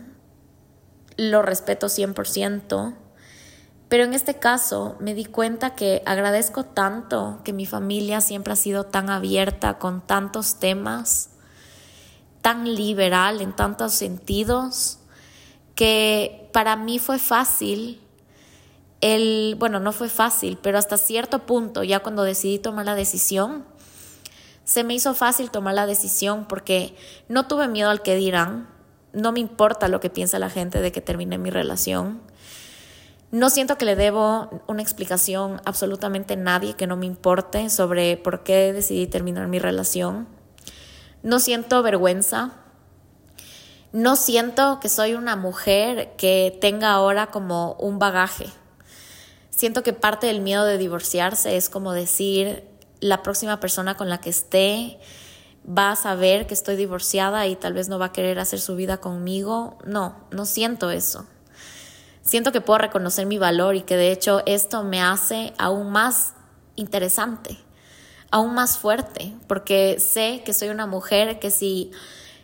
lo 1.17 1.41
respeto 1.41 1.87
100%, 1.87 2.93
pero 3.93 4.05
en 4.05 4.15
este 4.15 4.39
caso 4.39 4.95
me 4.99 5.13
di 5.13 5.23
cuenta 5.23 5.75
que 5.75 6.01
agradezco 6.07 6.63
tanto 6.63 7.41
que 7.43 7.53
mi 7.53 7.67
familia 7.67 8.21
siempre 8.21 8.53
ha 8.53 8.55
sido 8.55 8.85
tan 8.87 9.11
abierta 9.11 9.77
con 9.77 10.01
tantos 10.01 10.57
temas, 10.57 11.29
tan 12.41 12.73
liberal 12.73 13.39
en 13.39 13.55
tantos 13.55 13.93
sentidos, 13.93 14.97
que 15.75 16.49
para 16.53 16.75
mí 16.75 16.97
fue 16.97 17.19
fácil 17.19 18.01
el, 18.99 19.57
bueno, 19.59 19.79
no 19.79 19.91
fue 19.91 20.09
fácil, 20.09 20.57
pero 20.59 20.79
hasta 20.79 20.97
cierto 20.97 21.45
punto, 21.45 21.83
ya 21.83 21.99
cuando 21.99 22.23
decidí 22.23 22.57
tomar 22.57 22.87
la 22.87 22.95
decisión, 22.95 23.63
se 24.63 24.83
me 24.83 24.95
hizo 24.95 25.13
fácil 25.13 25.51
tomar 25.51 25.75
la 25.75 25.85
decisión 25.85 26.47
porque 26.47 26.95
no 27.29 27.45
tuve 27.45 27.67
miedo 27.67 27.91
al 27.91 28.01
que 28.01 28.15
dirán, 28.15 28.67
no 29.13 29.31
me 29.31 29.39
importa 29.39 29.87
lo 29.87 29.99
que 29.99 30.09
piensa 30.09 30.39
la 30.39 30.49
gente 30.49 30.81
de 30.81 30.91
que 30.91 31.01
terminé 31.01 31.37
mi 31.37 31.51
relación. 31.51 32.32
No 33.33 33.49
siento 33.49 33.79
que 33.79 33.85
le 33.85 33.95
debo 33.95 34.61
una 34.67 34.83
explicación 34.83 35.59
absolutamente 35.65 36.35
a 36.35 36.37
nadie 36.37 36.75
que 36.75 36.85
no 36.85 36.97
me 36.97 37.07
importe 37.07 37.71
sobre 37.71 38.15
por 38.15 38.43
qué 38.43 38.71
decidí 38.73 39.07
terminar 39.07 39.47
mi 39.47 39.57
relación. 39.57 40.27
No 41.23 41.39
siento 41.39 41.81
vergüenza. 41.81 42.51
No 43.91 44.17
siento 44.17 44.79
que 44.79 44.87
soy 44.87 45.15
una 45.15 45.35
mujer 45.35 46.13
que 46.15 46.55
tenga 46.61 46.91
ahora 46.91 47.31
como 47.31 47.73
un 47.79 47.97
bagaje. 47.97 48.45
Siento 49.49 49.81
que 49.81 49.93
parte 49.93 50.27
del 50.27 50.41
miedo 50.41 50.63
de 50.65 50.77
divorciarse 50.77 51.57
es 51.57 51.69
como 51.69 51.91
decir 51.91 52.63
la 52.99 53.23
próxima 53.23 53.59
persona 53.59 53.97
con 53.97 54.09
la 54.09 54.21
que 54.21 54.29
esté 54.29 54.99
va 55.67 55.93
a 55.93 55.95
saber 55.95 56.45
que 56.45 56.53
estoy 56.53 56.75
divorciada 56.75 57.47
y 57.47 57.55
tal 57.55 57.73
vez 57.73 57.89
no 57.89 57.97
va 57.97 58.05
a 58.05 58.11
querer 58.11 58.37
hacer 58.37 58.59
su 58.59 58.75
vida 58.75 58.97
conmigo. 58.97 59.79
No, 59.87 60.17
no 60.29 60.45
siento 60.45 60.91
eso. 60.91 61.25
Siento 62.23 62.53
que 62.53 62.61
puedo 62.61 62.77
reconocer 62.77 63.25
mi 63.25 63.37
valor 63.37 63.75
y 63.75 63.81
que 63.81 63.97
de 63.97 64.11
hecho 64.11 64.43
esto 64.45 64.83
me 64.83 65.01
hace 65.01 65.53
aún 65.57 65.91
más 65.91 66.33
interesante, 66.75 67.57
aún 68.31 68.55
más 68.55 68.77
fuerte, 68.77 69.35
porque 69.47 69.99
sé 69.99 70.41
que 70.45 70.53
soy 70.53 70.69
una 70.69 70.87
mujer 70.87 71.37
que 71.39 71.51
si 71.51 71.91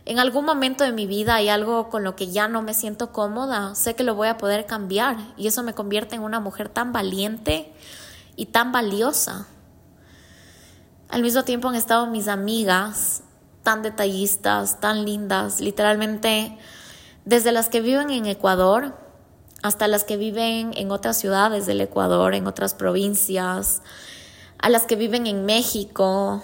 en 0.04 0.18
algún 0.18 0.44
momento 0.44 0.84
de 0.84 0.92
mi 0.92 1.06
vida 1.06 1.36
hay 1.36 1.48
algo 1.48 1.88
con 1.88 2.04
lo 2.04 2.14
que 2.14 2.30
ya 2.30 2.46
no 2.46 2.60
me 2.60 2.74
siento 2.74 3.10
cómoda, 3.10 3.74
sé 3.74 3.94
que 3.94 4.04
lo 4.04 4.14
voy 4.14 4.28
a 4.28 4.36
poder 4.36 4.66
cambiar 4.66 5.16
y 5.38 5.46
eso 5.46 5.62
me 5.62 5.72
convierte 5.72 6.14
en 6.14 6.22
una 6.22 6.40
mujer 6.40 6.68
tan 6.68 6.92
valiente 6.92 7.72
y 8.36 8.46
tan 8.46 8.72
valiosa. 8.72 9.46
Al 11.08 11.22
mismo 11.22 11.42
tiempo 11.44 11.68
han 11.68 11.74
estado 11.74 12.06
mis 12.06 12.28
amigas 12.28 13.22
tan 13.62 13.80
detallistas, 13.80 14.78
tan 14.78 15.06
lindas, 15.06 15.60
literalmente 15.60 16.58
desde 17.24 17.50
las 17.50 17.70
que 17.70 17.80
viven 17.80 18.10
en 18.10 18.26
Ecuador 18.26 19.09
hasta 19.62 19.88
las 19.88 20.04
que 20.04 20.16
viven 20.16 20.72
en 20.76 20.90
otras 20.90 21.16
ciudades 21.18 21.66
del 21.66 21.80
Ecuador, 21.80 22.34
en 22.34 22.46
otras 22.46 22.74
provincias, 22.74 23.82
a 24.58 24.68
las 24.68 24.84
que 24.84 24.96
viven 24.96 25.26
en 25.26 25.44
México. 25.44 26.42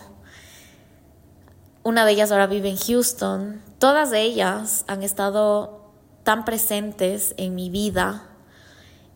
Una 1.83 2.05
de 2.05 2.13
ellas 2.13 2.33
ahora 2.33 2.47
vive 2.47 2.69
en 2.69 2.77
Houston. 2.77 3.63
Todas 3.79 4.13
ellas 4.13 4.85
han 4.89 5.03
estado 5.03 5.93
tan 6.25 6.45
presentes 6.45 7.35
en 7.37 7.55
mi 7.55 7.71
vida 7.71 8.25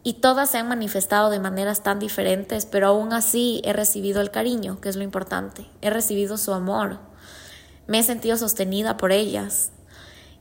y 0.03 0.15
todas 0.15 0.51
se 0.51 0.59
han 0.59 0.69
manifestado 0.69 1.29
de 1.29 1.41
maneras 1.41 1.83
tan 1.83 1.99
diferentes, 1.99 2.65
pero 2.65 2.89
aún 2.89 3.13
así 3.13 3.61
he 3.65 3.73
recibido 3.73 4.21
el 4.21 4.31
cariño, 4.31 4.81
que 4.81 4.89
es 4.89 4.97
lo 4.97 5.03
importante. 5.03 5.67
He 5.83 5.91
recibido 5.91 6.39
su 6.39 6.55
amor. 6.55 6.99
Me 7.87 7.99
he 7.99 8.03
sentido 8.03 8.37
sostenida 8.37 8.97
por 8.97 9.13
ellas. 9.13 9.73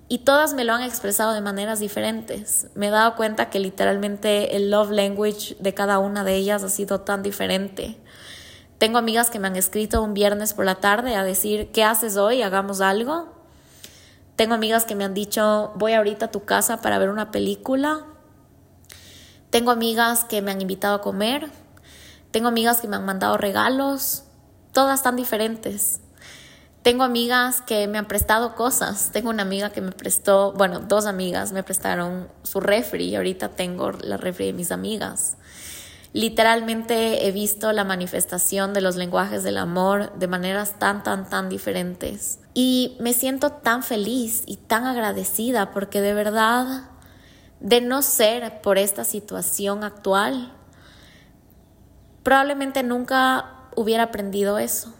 Y 0.09 0.19
todas 0.19 0.53
me 0.53 0.65
lo 0.65 0.73
han 0.73 0.81
expresado 0.81 1.33
de 1.33 1.39
maneras 1.39 1.79
diferentes. 1.79 2.67
Me 2.75 2.87
he 2.87 2.89
dado 2.89 3.15
cuenta 3.15 3.49
que 3.49 3.59
literalmente 3.59 4.57
el 4.57 4.69
love 4.69 4.91
language 4.91 5.55
de 5.59 5.73
cada 5.73 5.99
una 5.99 6.25
de 6.25 6.35
ellas 6.35 6.63
ha 6.63 6.69
sido 6.69 7.01
tan 7.01 7.23
diferente. 7.23 7.97
Tengo 8.77 8.97
amigas 8.97 9.29
que 9.29 9.39
me 9.39 9.47
han 9.47 9.55
escrito 9.55 10.03
un 10.03 10.13
viernes 10.13 10.53
por 10.53 10.65
la 10.65 10.75
tarde 10.75 11.15
a 11.15 11.23
decir, 11.23 11.71
¿qué 11.71 11.85
haces 11.85 12.17
hoy? 12.17 12.41
Hagamos 12.41 12.81
algo. 12.81 13.29
Tengo 14.35 14.55
amigas 14.55 14.83
que 14.83 14.95
me 14.95 15.05
han 15.05 15.13
dicho, 15.13 15.71
voy 15.75 15.93
ahorita 15.93 16.25
a 16.25 16.31
tu 16.31 16.43
casa 16.43 16.81
para 16.81 16.97
ver 16.97 17.09
una 17.09 17.31
película 17.31 18.05
tengo 19.49 19.71
amigas 19.71 20.25
que 20.25 20.43
me 20.43 20.51
han 20.51 20.61
invitado 20.61 20.95
a 20.95 21.01
comer, 21.01 21.49
tengo 22.29 22.49
amigas 22.49 22.81
que 22.81 22.87
me 22.87 22.97
han 22.97 23.05
mandado 23.05 23.35
regalos, 23.35 24.25
todas 24.73 25.01
tan 25.01 25.15
diferentes. 25.15 26.01
Tengo 26.81 27.03
amigas 27.03 27.61
que 27.61 27.87
me 27.87 27.97
han 27.97 28.07
prestado 28.07 28.55
cosas. 28.55 29.09
Tengo 29.11 29.29
una 29.29 29.43
amiga 29.43 29.69
que 29.69 29.81
me 29.81 29.91
prestó, 29.91 30.53
bueno, 30.53 30.79
dos 30.79 31.05
amigas 31.05 31.51
me 31.51 31.63
prestaron 31.63 32.29
su 32.43 32.61
refri 32.61 33.05
y 33.05 33.15
ahorita 33.15 33.49
tengo 33.49 33.91
la 33.91 34.17
refri 34.17 34.47
de 34.47 34.53
mis 34.53 34.71
amigas. 34.71 35.37
Literalmente 36.13 37.27
he 37.27 37.31
visto 37.31 37.71
la 37.71 37.83
manifestación 37.83 38.73
de 38.73 38.81
los 38.81 38.95
lenguajes 38.95 39.43
del 39.43 39.57
amor 39.57 40.11
de 40.17 40.27
maneras 40.27 40.79
tan, 40.79 41.03
tan, 41.03 41.29
tan 41.29 41.49
diferentes. 41.49 42.39
Y 42.53 42.97
me 42.99 43.13
siento 43.13 43.51
tan 43.51 43.83
feliz 43.83 44.43
y 44.47 44.55
tan 44.55 44.85
agradecida 44.85 45.71
porque 45.71 46.01
de 46.01 46.13
verdad 46.13 46.89
de 47.59 47.81
no 47.81 48.01
ser 48.01 48.61
por 48.61 48.77
esta 48.77 49.03
situación 49.03 49.83
actual, 49.83 50.53
probablemente 52.23 52.83
nunca 52.83 53.67
hubiera 53.75 54.03
aprendido 54.03 54.57
eso. 54.57 54.93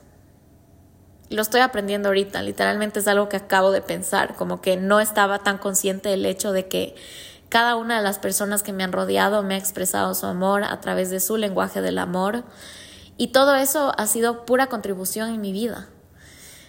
Lo 1.29 1.41
estoy 1.41 1.61
aprendiendo 1.61 2.09
ahorita, 2.09 2.41
literalmente 2.41 2.99
es 2.99 3.07
algo 3.07 3.29
que 3.29 3.37
acabo 3.37 3.71
de 3.71 3.81
pensar, 3.81 4.35
como 4.35 4.61
que 4.61 4.77
no 4.77 4.99
estaba 4.99 5.39
tan 5.39 5.57
consciente 5.57 6.09
del 6.09 6.25
hecho 6.25 6.51
de 6.51 6.67
que 6.67 6.95
cada 7.49 7.75
una 7.75 7.97
de 7.97 8.03
las 8.03 8.19
personas 8.19 8.63
que 8.63 8.73
me 8.73 8.83
han 8.83 8.91
rodeado 8.91 9.43
me 9.43 9.55
ha 9.55 9.57
expresado 9.57 10.13
su 10.15 10.25
amor 10.25 10.63
a 10.63 10.81
través 10.81 11.09
de 11.09 11.19
su 11.19 11.37
lenguaje 11.37 11.81
del 11.81 11.99
amor 11.99 12.43
y 13.17 13.27
todo 13.27 13.55
eso 13.55 13.93
ha 13.97 14.07
sido 14.07 14.45
pura 14.45 14.67
contribución 14.67 15.29
en 15.29 15.41
mi 15.41 15.51
vida. 15.51 15.87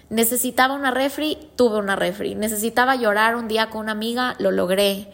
Necesitaba 0.08 0.74
una 0.74 0.90
refri, 0.90 1.50
tuve 1.56 1.78
una 1.78 1.96
refri. 1.96 2.34
Necesitaba 2.34 2.96
llorar 2.96 3.36
un 3.36 3.46
día 3.46 3.70
con 3.70 3.82
una 3.82 3.92
amiga, 3.92 4.34
lo 4.38 4.50
logré 4.50 5.12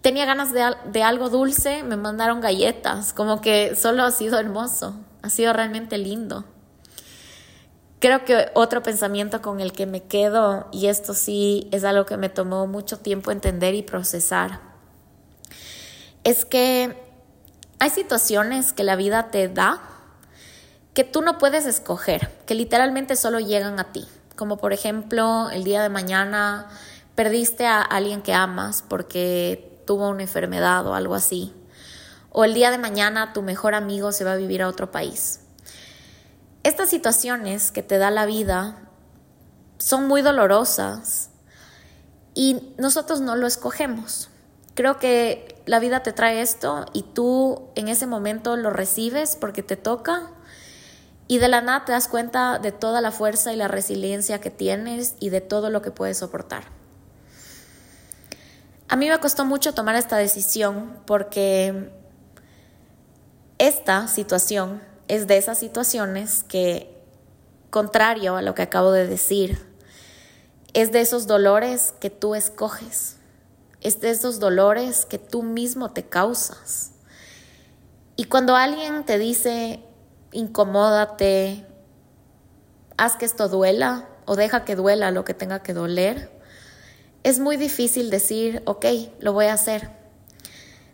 tenía 0.00 0.24
ganas 0.24 0.52
de, 0.52 1.02
algo 1.02 1.28
dulce, 1.28 1.82
me 1.82 1.96
mandaron 1.96 2.40
galletas, 2.40 3.12
como 3.12 3.40
que 3.40 3.74
solo 3.76 4.04
ha 4.04 4.10
sido 4.10 4.38
hermoso, 4.38 4.94
ha 5.22 5.28
sido 5.28 5.52
realmente 5.52 5.98
lindo. 5.98 6.44
Creo 8.00 8.24
que 8.24 8.50
otro 8.54 8.82
pensamiento 8.82 9.42
con 9.42 9.60
el 9.60 9.72
que 9.72 9.86
me 9.86 10.04
quedo, 10.04 10.68
y 10.70 10.86
esto 10.86 11.14
sí 11.14 11.68
es 11.72 11.82
algo 11.82 12.06
que 12.06 12.16
me 12.16 12.28
tomó 12.28 12.66
mucho 12.68 12.98
tiempo 12.98 13.32
entender 13.32 13.74
y 13.74 13.82
procesar, 13.82 14.60
es 16.22 16.44
que 16.44 16.96
hay 17.80 17.90
situaciones 17.90 18.72
que 18.72 18.84
la 18.84 18.94
vida 18.94 19.30
te 19.30 19.48
da 19.48 19.80
que 20.94 21.04
tú 21.04 21.22
no 21.22 21.38
puedes 21.38 21.66
escoger, 21.66 22.30
que 22.46 22.54
literalmente 22.54 23.16
solo 23.16 23.40
llegan 23.40 23.80
a 23.80 23.92
ti. 23.92 24.06
Como 24.36 24.58
por 24.58 24.72
ejemplo, 24.72 25.50
el 25.50 25.64
día 25.64 25.82
de 25.82 25.88
mañana 25.88 26.68
perdiste 27.16 27.66
a 27.66 27.82
alguien 27.82 28.22
que 28.22 28.32
amas 28.32 28.84
porque 28.88 29.80
tuvo 29.86 30.08
una 30.08 30.22
enfermedad 30.22 30.86
o 30.86 30.94
algo 30.94 31.14
así. 31.16 31.52
O 32.30 32.44
el 32.44 32.54
día 32.54 32.70
de 32.70 32.78
mañana 32.78 33.32
tu 33.32 33.42
mejor 33.42 33.74
amigo 33.74 34.12
se 34.12 34.22
va 34.24 34.32
a 34.32 34.36
vivir 34.36 34.62
a 34.62 34.68
otro 34.68 34.90
país. 34.92 35.40
Estas 36.68 36.90
situaciones 36.90 37.70
que 37.70 37.82
te 37.82 37.96
da 37.96 38.10
la 38.10 38.26
vida 38.26 38.76
son 39.78 40.06
muy 40.06 40.20
dolorosas 40.20 41.30
y 42.34 42.74
nosotros 42.76 43.22
no 43.22 43.36
lo 43.36 43.46
escogemos. 43.46 44.28
Creo 44.74 44.98
que 44.98 45.62
la 45.64 45.78
vida 45.78 46.02
te 46.02 46.12
trae 46.12 46.42
esto 46.42 46.84
y 46.92 47.04
tú 47.04 47.70
en 47.74 47.88
ese 47.88 48.06
momento 48.06 48.54
lo 48.58 48.68
recibes 48.68 49.34
porque 49.34 49.62
te 49.62 49.78
toca 49.78 50.30
y 51.26 51.38
de 51.38 51.48
la 51.48 51.62
nada 51.62 51.86
te 51.86 51.92
das 51.92 52.06
cuenta 52.06 52.58
de 52.58 52.70
toda 52.70 53.00
la 53.00 53.12
fuerza 53.12 53.50
y 53.54 53.56
la 53.56 53.68
resiliencia 53.68 54.38
que 54.38 54.50
tienes 54.50 55.14
y 55.20 55.30
de 55.30 55.40
todo 55.40 55.70
lo 55.70 55.80
que 55.80 55.90
puedes 55.90 56.18
soportar. 56.18 56.64
A 58.90 58.96
mí 58.96 59.08
me 59.08 59.18
costó 59.20 59.46
mucho 59.46 59.72
tomar 59.72 59.96
esta 59.96 60.18
decisión 60.18 60.98
porque 61.06 61.90
esta 63.56 64.06
situación 64.06 64.82
es 65.08 65.26
de 65.26 65.38
esas 65.38 65.58
situaciones 65.58 66.44
que, 66.44 66.94
contrario 67.70 68.36
a 68.36 68.42
lo 68.42 68.54
que 68.54 68.62
acabo 68.62 68.92
de 68.92 69.06
decir, 69.06 69.66
es 70.74 70.92
de 70.92 71.00
esos 71.00 71.26
dolores 71.26 71.94
que 71.98 72.10
tú 72.10 72.34
escoges. 72.34 73.16
es 73.80 74.00
de 74.00 74.10
esos 74.10 74.40
dolores 74.40 75.04
que 75.04 75.18
tú 75.18 75.44
mismo 75.44 75.92
te 75.92 76.02
causas. 76.02 76.90
Y 78.16 78.24
cuando 78.24 78.56
alguien 78.56 79.04
te 79.04 79.18
dice, 79.18 79.80
incomódate, 80.32 81.64
haz 82.96 83.14
que 83.14 83.24
esto 83.24 83.48
duela 83.48 84.08
o 84.24 84.34
deja 84.34 84.64
que 84.64 84.74
duela 84.74 85.12
lo 85.12 85.24
que 85.24 85.32
tenga 85.32 85.62
que 85.62 85.74
doler, 85.74 86.30
es 87.22 87.38
muy 87.38 87.56
difícil 87.56 88.10
decir, 88.10 88.62
ok, 88.66 88.86
lo 89.20 89.32
voy 89.32 89.46
a 89.46 89.52
hacer. 89.52 89.90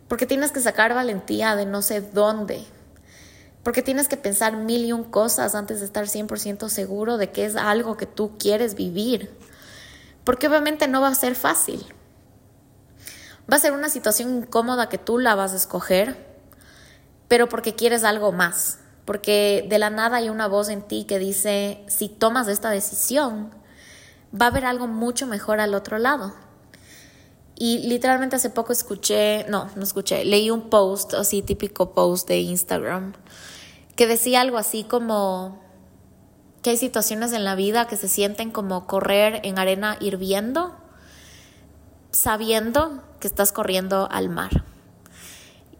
Porque 0.07 0.27
tienes 0.27 0.51
que 0.51 0.59
sacar 0.59 0.93
valentía 0.93 1.55
de 1.55 1.65
no 1.65 1.81
sé 1.81 2.01
dónde. 2.01 2.63
Porque 3.65 3.81
tienes 3.81 4.07
que 4.07 4.15
pensar 4.15 4.55
mil 4.55 4.85
y 4.85 4.93
un 4.93 5.03
cosas 5.03 5.55
antes 5.55 5.81
de 5.81 5.85
estar 5.87 6.05
100% 6.05 6.69
seguro 6.69 7.17
de 7.17 7.31
que 7.31 7.43
es 7.43 7.57
algo 7.57 7.97
que 7.97 8.05
tú 8.05 8.37
quieres 8.37 8.75
vivir. 8.75 9.37
Porque 10.23 10.47
obviamente 10.47 10.87
no 10.87 11.01
va 11.01 11.09
a 11.09 11.15
ser 11.15 11.35
fácil. 11.35 11.85
Va 13.51 13.57
a 13.57 13.59
ser 13.59 13.73
una 13.73 13.89
situación 13.89 14.37
incómoda 14.37 14.87
que 14.87 14.97
tú 14.97 15.19
la 15.19 15.35
vas 15.35 15.51
a 15.51 15.57
escoger 15.57 16.35
pero 17.27 17.49
porque 17.49 17.75
quieres 17.75 18.03
algo 18.03 18.31
más, 18.31 18.79
porque 19.05 19.65
de 19.67 19.79
la 19.79 19.89
nada 19.89 20.17
hay 20.17 20.29
una 20.29 20.47
voz 20.47 20.69
en 20.69 20.81
ti 20.81 21.05
que 21.05 21.19
dice, 21.19 21.83
si 21.87 22.09
tomas 22.09 22.47
esta 22.47 22.69
decisión, 22.69 23.51
va 24.39 24.45
a 24.45 24.49
haber 24.49 24.65
algo 24.65 24.87
mucho 24.87 25.27
mejor 25.27 25.59
al 25.59 25.73
otro 25.73 25.97
lado. 25.97 26.33
Y 27.57 27.87
literalmente 27.87 28.35
hace 28.35 28.49
poco 28.49 28.73
escuché, 28.73 29.45
no, 29.49 29.69
no 29.75 29.83
escuché, 29.83 30.25
leí 30.25 30.51
un 30.51 30.69
post, 30.69 31.13
así 31.13 31.41
típico 31.41 31.93
post 31.93 32.27
de 32.27 32.39
Instagram, 32.39 33.13
que 33.95 34.07
decía 34.07 34.41
algo 34.41 34.57
así 34.57 34.83
como 34.83 35.61
que 36.61 36.71
hay 36.71 36.77
situaciones 36.77 37.31
en 37.33 37.43
la 37.43 37.55
vida 37.55 37.87
que 37.87 37.95
se 37.95 38.07
sienten 38.07 38.51
como 38.51 38.87
correr 38.87 39.39
en 39.43 39.59
arena 39.59 39.97
hirviendo, 39.99 40.75
sabiendo 42.11 43.03
que 43.19 43.27
estás 43.27 43.51
corriendo 43.51 44.07
al 44.11 44.29
mar. 44.29 44.63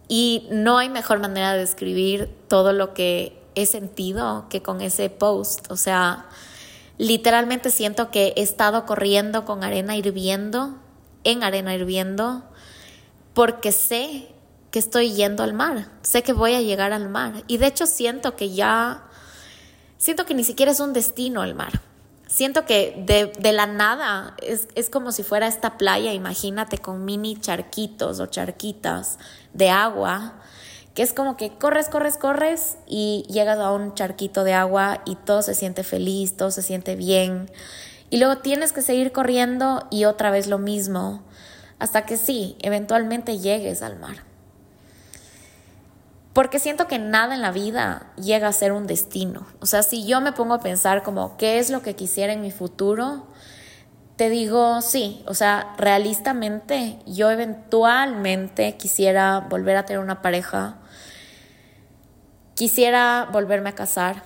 Y 0.08 0.48
no 0.52 0.78
hay 0.78 0.90
mejor 0.90 1.20
manera 1.20 1.54
de 1.54 1.60
describir 1.60 2.30
todo 2.48 2.72
lo 2.72 2.94
que 2.94 3.42
he 3.56 3.66
sentido 3.66 4.46
que 4.50 4.62
con 4.62 4.82
ese 4.82 5.10
post. 5.10 5.72
O 5.72 5.78
sea, 5.78 6.28
literalmente 6.98 7.72
siento 7.72 8.12
que 8.12 8.34
he 8.36 8.44
estado 8.44 8.86
corriendo 8.86 9.46
con 9.46 9.64
arena 9.64 9.98
hirviendo, 9.98 10.76
en 11.24 11.44
arena 11.44 11.74
hirviendo, 11.74 12.44
porque 13.34 13.72
sé 13.72 14.35
que 14.76 14.80
estoy 14.80 15.14
yendo 15.14 15.42
al 15.42 15.54
mar, 15.54 15.88
sé 16.02 16.22
que 16.22 16.34
voy 16.34 16.54
a 16.54 16.62
llegar 16.62 16.92
al 16.92 17.08
mar. 17.08 17.46
Y 17.48 17.60
de 17.60 17.68
hecho 17.68 17.86
siento 17.86 18.36
que 18.36 18.50
ya, 18.52 19.06
siento 19.98 20.26
que 20.26 20.34
ni 20.34 20.44
siquiera 20.44 20.74
es 20.74 20.82
un 20.82 20.92
destino 20.92 21.46
el 21.46 21.56
mar 21.56 21.80
siento 22.28 22.66
que 22.66 23.02
de, 23.06 23.54
la 23.54 23.68
nada 23.68 24.36
es, 24.42 24.68
es, 24.76 24.90
como 24.90 25.14
si 25.14 25.24
fuera 25.24 25.48
esta 25.48 25.78
playa, 25.78 26.12
imagínate, 26.12 26.80
con 26.80 27.06
mini 27.06 27.40
charquitos 27.40 28.20
o 28.20 28.26
charquitas 28.26 29.18
de 29.54 29.70
agua, 29.70 30.34
que 30.94 31.04
es 31.04 31.14
como 31.14 31.38
que 31.38 31.58
corres, 31.58 31.88
corres, 31.88 32.18
corres 32.18 32.76
y 32.86 33.24
llegas 33.30 33.60
a 33.60 33.72
un 33.72 33.94
charquito 33.94 34.44
de 34.44 34.56
agua 34.56 35.04
y 35.06 35.16
todo 35.16 35.42
se 35.42 35.54
siente 35.54 35.86
feliz, 35.86 36.36
todo 36.36 36.52
se 36.52 36.64
siente 36.64 36.98
bien. 36.98 37.50
Y 38.10 38.18
luego 38.18 38.40
tienes 38.40 38.74
que 38.74 38.82
seguir 38.82 39.14
corriendo 39.14 39.88
y 39.90 40.04
otra 40.04 40.32
vez 40.32 40.48
lo 40.48 40.58
mismo, 40.58 41.24
hasta 41.80 42.06
que 42.06 42.18
sí, 42.18 42.58
eventualmente 42.60 43.40
llegues 43.40 43.82
al 43.82 43.98
mar. 43.98 44.35
Porque 46.36 46.60
siento 46.60 46.86
que 46.86 47.00
nada 47.00 47.34
en 47.34 47.42
la 47.42 47.54
vida 47.54 48.12
llega 48.18 48.50
a 48.50 48.52
ser 48.52 48.74
un 48.74 48.88
destino. 48.88 49.48
O 49.62 49.66
sea, 49.66 49.84
si 49.84 50.06
yo 50.06 50.20
me 50.20 50.34
pongo 50.34 50.56
a 50.56 50.60
pensar 50.60 51.02
como 51.02 51.38
qué 51.38 51.60
es 51.60 51.70
lo 51.70 51.82
que 51.82 51.96
quisiera 51.96 52.34
en 52.34 52.42
mi 52.42 52.52
futuro, 52.52 53.26
te 54.18 54.30
digo 54.30 54.82
sí. 54.82 55.24
O 55.28 55.34
sea, 55.34 55.74
realistamente 55.78 57.00
yo 57.06 57.32
eventualmente 57.32 58.76
quisiera 58.76 59.40
volver 59.50 59.78
a 59.78 59.86
tener 59.86 60.02
una 60.04 60.22
pareja, 60.22 60.76
quisiera 62.54 63.30
volverme 63.32 63.70
a 63.70 63.76
casar, 63.76 64.22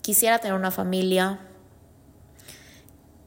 quisiera 0.00 0.40
tener 0.40 0.56
una 0.56 0.72
familia, 0.72 1.38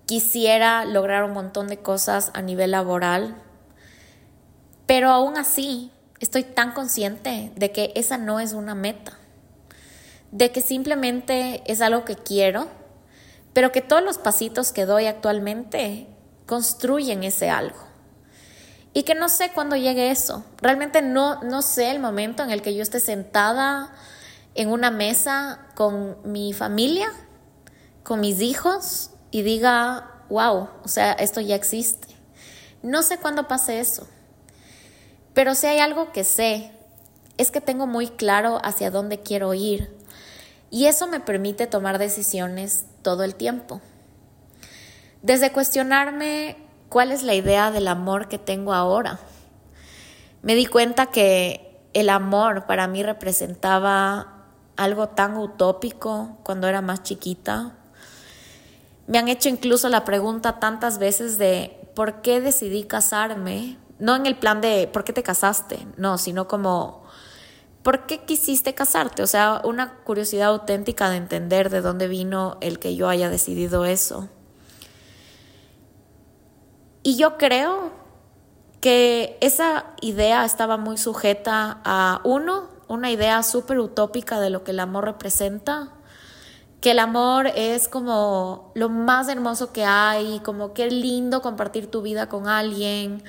quisiera 0.08 0.84
lograr 0.84 1.24
un 1.24 1.32
montón 1.32 1.70
de 1.70 1.78
cosas 1.78 2.32
a 2.34 2.42
nivel 2.42 2.72
laboral, 2.72 3.38
pero 4.88 5.10
aún 5.10 5.38
así 5.38 5.90
estoy 6.26 6.44
tan 6.44 6.72
consciente 6.72 7.52
de 7.56 7.72
que 7.72 7.92
esa 7.96 8.18
no 8.18 8.40
es 8.40 8.54
una 8.54 8.74
meta, 8.74 9.14
de 10.32 10.52
que 10.52 10.62
simplemente 10.62 11.62
es 11.72 11.82
algo 11.82 12.04
que 12.04 12.16
quiero, 12.16 12.68
pero 13.54 13.72
que 13.72 13.82
todos 13.82 14.04
los 14.04 14.18
pasitos 14.18 14.72
que 14.72 14.86
doy 14.86 15.06
actualmente 15.06 16.08
construyen 16.48 17.24
ese 17.24 17.50
algo. 17.50 17.78
Y 18.92 19.04
que 19.04 19.14
no 19.14 19.30
sé 19.30 19.52
cuándo 19.54 19.76
llegue 19.76 20.10
eso. 20.10 20.44
Realmente 20.62 21.02
no, 21.02 21.44
no 21.44 21.62
sé 21.62 21.92
el 21.92 22.00
momento 22.00 22.44
en 22.44 22.50
el 22.50 22.62
que 22.62 22.74
yo 22.74 22.82
esté 22.82 23.00
sentada 23.00 23.94
en 24.56 24.70
una 24.70 24.90
mesa 24.90 25.68
con 25.76 26.18
mi 26.24 26.54
familia, 26.54 27.12
con 28.04 28.20
mis 28.20 28.42
hijos 28.42 29.12
y 29.32 29.44
diga, 29.44 30.24
wow, 30.30 30.70
o 30.84 30.88
sea, 30.88 31.14
esto 31.14 31.40
ya 31.40 31.56
existe. 31.56 32.08
No 32.82 33.04
sé 33.04 33.20
cuándo 33.20 33.48
pase 33.48 33.80
eso. 33.80 34.08
Pero 35.36 35.54
si 35.54 35.68
hay 35.68 35.80
algo 35.80 36.14
que 36.14 36.24
sé, 36.24 36.72
es 37.38 37.52
que 37.52 37.60
tengo 37.60 37.88
muy 37.88 38.08
claro 38.08 38.60
hacia 38.64 38.90
dónde 38.90 39.20
quiero 39.20 39.54
ir. 39.54 39.94
Y 40.72 40.86
eso 40.86 41.08
me 41.08 41.20
permite 41.20 41.68
tomar 41.68 42.00
decisiones 42.00 42.86
todo 43.02 43.24
el 43.24 43.36
tiempo. 43.36 43.82
Desde 45.22 45.52
cuestionarme 45.52 46.56
cuál 46.88 47.12
es 47.12 47.22
la 47.22 47.34
idea 47.34 47.70
del 47.70 47.90
amor 47.90 48.30
que 48.30 48.40
tengo 48.40 48.74
ahora. 48.74 49.20
Me 50.42 50.56
di 50.56 50.68
cuenta 50.68 51.08
que 51.08 51.82
el 51.94 52.10
amor 52.10 52.66
para 52.66 52.88
mí 52.88 53.04
representaba 53.04 54.46
algo 54.78 55.10
tan 55.10 55.36
utópico 55.36 56.38
cuando 56.44 56.68
era 56.68 56.82
más 56.82 57.04
chiquita. 57.04 57.74
Me 59.08 59.18
han 59.18 59.28
hecho 59.28 59.50
incluso 59.50 59.90
la 59.90 60.06
pregunta 60.06 60.60
tantas 60.60 60.98
veces 60.98 61.38
de 61.38 61.78
por 61.94 62.22
qué 62.22 62.40
decidí 62.40 62.86
casarme 62.86 63.78
no 64.00 64.16
en 64.16 64.26
el 64.26 64.38
plan 64.38 64.62
de 64.62 64.90
por 64.92 65.04
qué 65.04 65.14
te 65.14 65.24
casaste, 65.24 65.88
no, 65.98 66.18
sino 66.18 66.48
como 66.48 67.06
por 67.84 68.08
qué 68.08 68.26
quisiste 68.26 68.74
casarte, 68.74 69.22
o 69.22 69.28
sea, 69.28 69.62
una 69.64 69.94
curiosidad 70.04 70.50
auténtica 70.50 71.10
de 71.10 71.18
entender 71.18 71.70
de 71.70 71.82
dónde 71.82 72.08
vino 72.08 72.58
el 72.62 72.80
que 72.80 72.96
yo 72.96 73.08
haya 73.08 73.30
decidido 73.30 73.86
eso. 73.86 74.28
Y 77.04 77.18
yo 77.18 77.38
creo 77.38 77.92
que 78.82 79.38
esa 79.40 79.86
idea 80.02 80.46
estaba 80.46 80.78
muy 80.78 80.98
sujeta 80.98 81.80
a 81.86 82.22
uno, 82.24 82.70
una 82.88 83.12
idea 83.12 83.44
súper 83.44 83.80
utópica 83.80 84.40
de 84.40 84.50
lo 84.50 84.64
que 84.64 84.72
el 84.72 84.80
amor 84.80 85.06
representa, 85.06 85.90
que 86.82 86.92
el 86.92 87.00
amor 87.00 87.48
es 87.56 87.88
como 87.88 88.72
lo 88.74 88.90
más 88.90 89.28
hermoso 89.28 89.72
que 89.72 89.86
hay, 89.86 90.40
como 90.40 90.74
qué 90.74 90.90
lindo 90.90 91.42
compartir 91.42 91.90
tu 91.90 92.02
vida 92.02 92.30
con 92.30 92.48
alguien, 92.48 93.24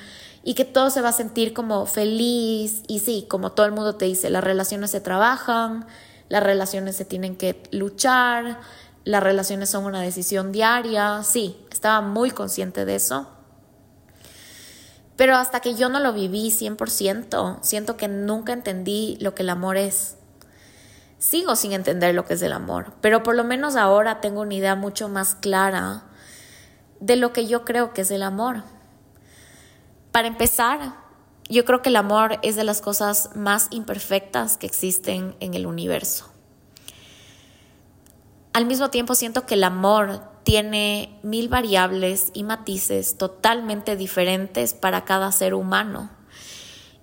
y 0.46 0.54
que 0.54 0.64
todo 0.64 0.90
se 0.90 1.00
va 1.00 1.08
a 1.08 1.12
sentir 1.12 1.52
como 1.52 1.86
feliz 1.86 2.84
y 2.86 3.00
sí, 3.00 3.26
como 3.28 3.50
todo 3.50 3.66
el 3.66 3.72
mundo 3.72 3.96
te 3.96 4.04
dice, 4.04 4.30
las 4.30 4.44
relaciones 4.44 4.92
se 4.92 5.00
trabajan, 5.00 5.86
las 6.28 6.40
relaciones 6.40 6.94
se 6.94 7.04
tienen 7.04 7.34
que 7.34 7.64
luchar, 7.72 8.60
las 9.02 9.24
relaciones 9.24 9.70
son 9.70 9.86
una 9.86 10.00
decisión 10.00 10.52
diaria, 10.52 11.24
sí, 11.24 11.56
estaba 11.72 12.00
muy 12.00 12.30
consciente 12.30 12.84
de 12.84 12.94
eso. 12.94 13.26
Pero 15.16 15.34
hasta 15.34 15.58
que 15.58 15.74
yo 15.74 15.88
no 15.88 15.98
lo 15.98 16.12
viví 16.12 16.52
100%, 16.52 17.58
siento 17.62 17.96
que 17.96 18.06
nunca 18.06 18.52
entendí 18.52 19.18
lo 19.20 19.34
que 19.34 19.42
el 19.42 19.50
amor 19.50 19.76
es. 19.76 20.14
Sigo 21.18 21.56
sin 21.56 21.72
entender 21.72 22.14
lo 22.14 22.24
que 22.24 22.34
es 22.34 22.42
el 22.42 22.52
amor, 22.52 22.92
pero 23.00 23.24
por 23.24 23.34
lo 23.34 23.42
menos 23.42 23.74
ahora 23.74 24.20
tengo 24.20 24.42
una 24.42 24.54
idea 24.54 24.76
mucho 24.76 25.08
más 25.08 25.34
clara 25.34 26.04
de 27.00 27.16
lo 27.16 27.32
que 27.32 27.48
yo 27.48 27.64
creo 27.64 27.92
que 27.92 28.02
es 28.02 28.12
el 28.12 28.22
amor. 28.22 28.62
Para 30.16 30.28
empezar, 30.28 30.94
yo 31.46 31.66
creo 31.66 31.82
que 31.82 31.90
el 31.90 31.96
amor 31.96 32.38
es 32.40 32.56
de 32.56 32.64
las 32.64 32.80
cosas 32.80 33.36
más 33.36 33.68
imperfectas 33.70 34.56
que 34.56 34.64
existen 34.64 35.36
en 35.40 35.52
el 35.52 35.66
universo. 35.66 36.30
Al 38.54 38.64
mismo 38.64 38.88
tiempo 38.88 39.14
siento 39.14 39.44
que 39.44 39.56
el 39.56 39.64
amor 39.64 40.22
tiene 40.42 41.20
mil 41.22 41.50
variables 41.50 42.30
y 42.32 42.44
matices 42.44 43.18
totalmente 43.18 43.94
diferentes 43.94 44.72
para 44.72 45.04
cada 45.04 45.30
ser 45.32 45.52
humano 45.52 46.08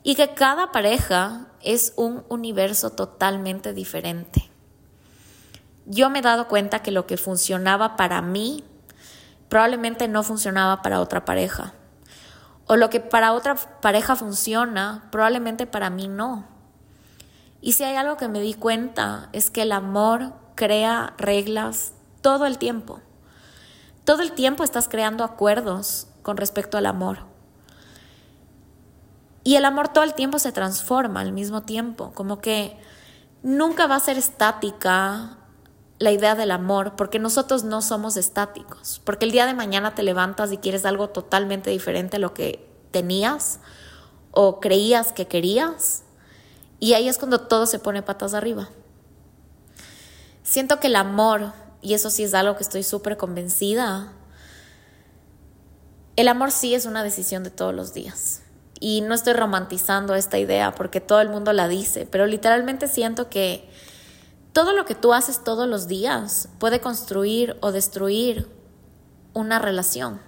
y 0.01 0.15
que 0.15 0.33
cada 0.33 0.71
pareja 0.71 1.49
es 1.61 1.93
un 1.95 2.23
universo 2.29 2.89
totalmente 2.89 3.73
diferente. 3.73 4.49
Yo 5.85 6.09
me 6.09 6.17
he 6.17 6.23
dado 6.23 6.47
cuenta 6.47 6.81
que 6.81 6.89
lo 6.89 7.05
que 7.05 7.17
funcionaba 7.17 7.95
para 7.95 8.23
mí 8.23 8.63
probablemente 9.49 10.07
no 10.07 10.23
funcionaba 10.23 10.81
para 10.81 10.99
otra 10.99 11.25
pareja. 11.25 11.75
O 12.65 12.75
lo 12.75 12.89
que 12.89 12.99
para 12.99 13.33
otra 13.33 13.55
pareja 13.81 14.15
funciona, 14.15 15.07
probablemente 15.11 15.67
para 15.67 15.89
mí 15.89 16.07
no. 16.07 16.47
Y 17.61 17.73
si 17.73 17.83
hay 17.83 17.95
algo 17.95 18.17
que 18.17 18.27
me 18.27 18.41
di 18.41 18.53
cuenta 18.53 19.29
es 19.31 19.49
que 19.49 19.61
el 19.61 19.71
amor 19.71 20.33
crea 20.55 21.13
reglas 21.17 21.93
todo 22.21 22.45
el 22.45 22.57
tiempo. 22.57 22.99
Todo 24.05 24.21
el 24.21 24.33
tiempo 24.33 24.63
estás 24.63 24.87
creando 24.87 25.23
acuerdos 25.23 26.07
con 26.23 26.37
respecto 26.37 26.77
al 26.77 26.85
amor. 26.85 27.19
Y 29.43 29.55
el 29.55 29.65
amor 29.65 29.89
todo 29.89 30.03
el 30.03 30.13
tiempo 30.13 30.39
se 30.39 30.51
transforma 30.51 31.19
al 31.19 31.33
mismo 31.33 31.63
tiempo, 31.63 32.11
como 32.13 32.39
que 32.39 32.77
nunca 33.43 33.87
va 33.87 33.95
a 33.95 33.99
ser 33.99 34.17
estática 34.17 35.37
la 36.03 36.11
idea 36.11 36.35
del 36.35 36.51
amor, 36.51 36.97
porque 36.97 37.17
nosotros 37.17 37.63
no 37.63 37.81
somos 37.81 38.17
estáticos, 38.17 39.01
porque 39.05 39.23
el 39.23 39.31
día 39.31 39.45
de 39.45 39.53
mañana 39.53 39.95
te 39.95 40.03
levantas 40.03 40.51
y 40.51 40.57
quieres 40.57 40.85
algo 40.85 41.09
totalmente 41.09 41.69
diferente 41.69 42.17
a 42.17 42.19
lo 42.19 42.33
que 42.33 42.69
tenías 42.91 43.59
o 44.31 44.59
creías 44.59 45.13
que 45.13 45.27
querías, 45.27 46.03
y 46.81 46.93
ahí 46.93 47.07
es 47.07 47.17
cuando 47.17 47.39
todo 47.39 47.65
se 47.65 47.79
pone 47.79 48.01
patas 48.01 48.33
arriba. 48.33 48.69
Siento 50.43 50.81
que 50.81 50.87
el 50.87 50.97
amor, 50.97 51.53
y 51.81 51.93
eso 51.93 52.09
sí 52.09 52.23
es 52.23 52.33
algo 52.33 52.57
que 52.57 52.63
estoy 52.63 52.83
súper 52.83 53.15
convencida, 53.15 54.11
el 56.17 56.27
amor 56.27 56.51
sí 56.51 56.75
es 56.75 56.85
una 56.85 57.01
decisión 57.01 57.45
de 57.45 57.49
todos 57.49 57.73
los 57.73 57.93
días. 57.93 58.41
Y 58.81 58.99
no 58.99 59.13
estoy 59.13 59.31
romantizando 59.31 60.15
esta 60.15 60.37
idea 60.37 60.75
porque 60.75 60.99
todo 60.99 61.21
el 61.21 61.29
mundo 61.29 61.53
la 61.53 61.69
dice, 61.69 62.05
pero 62.11 62.25
literalmente 62.25 62.89
siento 62.89 63.29
que 63.29 63.69
todo 64.53 64.73
lo 64.73 64.85
que 64.85 64.95
tú 64.95 65.13
haces 65.13 65.43
todos 65.43 65.67
los 65.67 65.87
días 65.87 66.47
puede 66.59 66.79
construir 66.79 67.57
o 67.61 67.71
destruir 67.71 68.49
una 69.33 69.57
relación. 69.57 70.21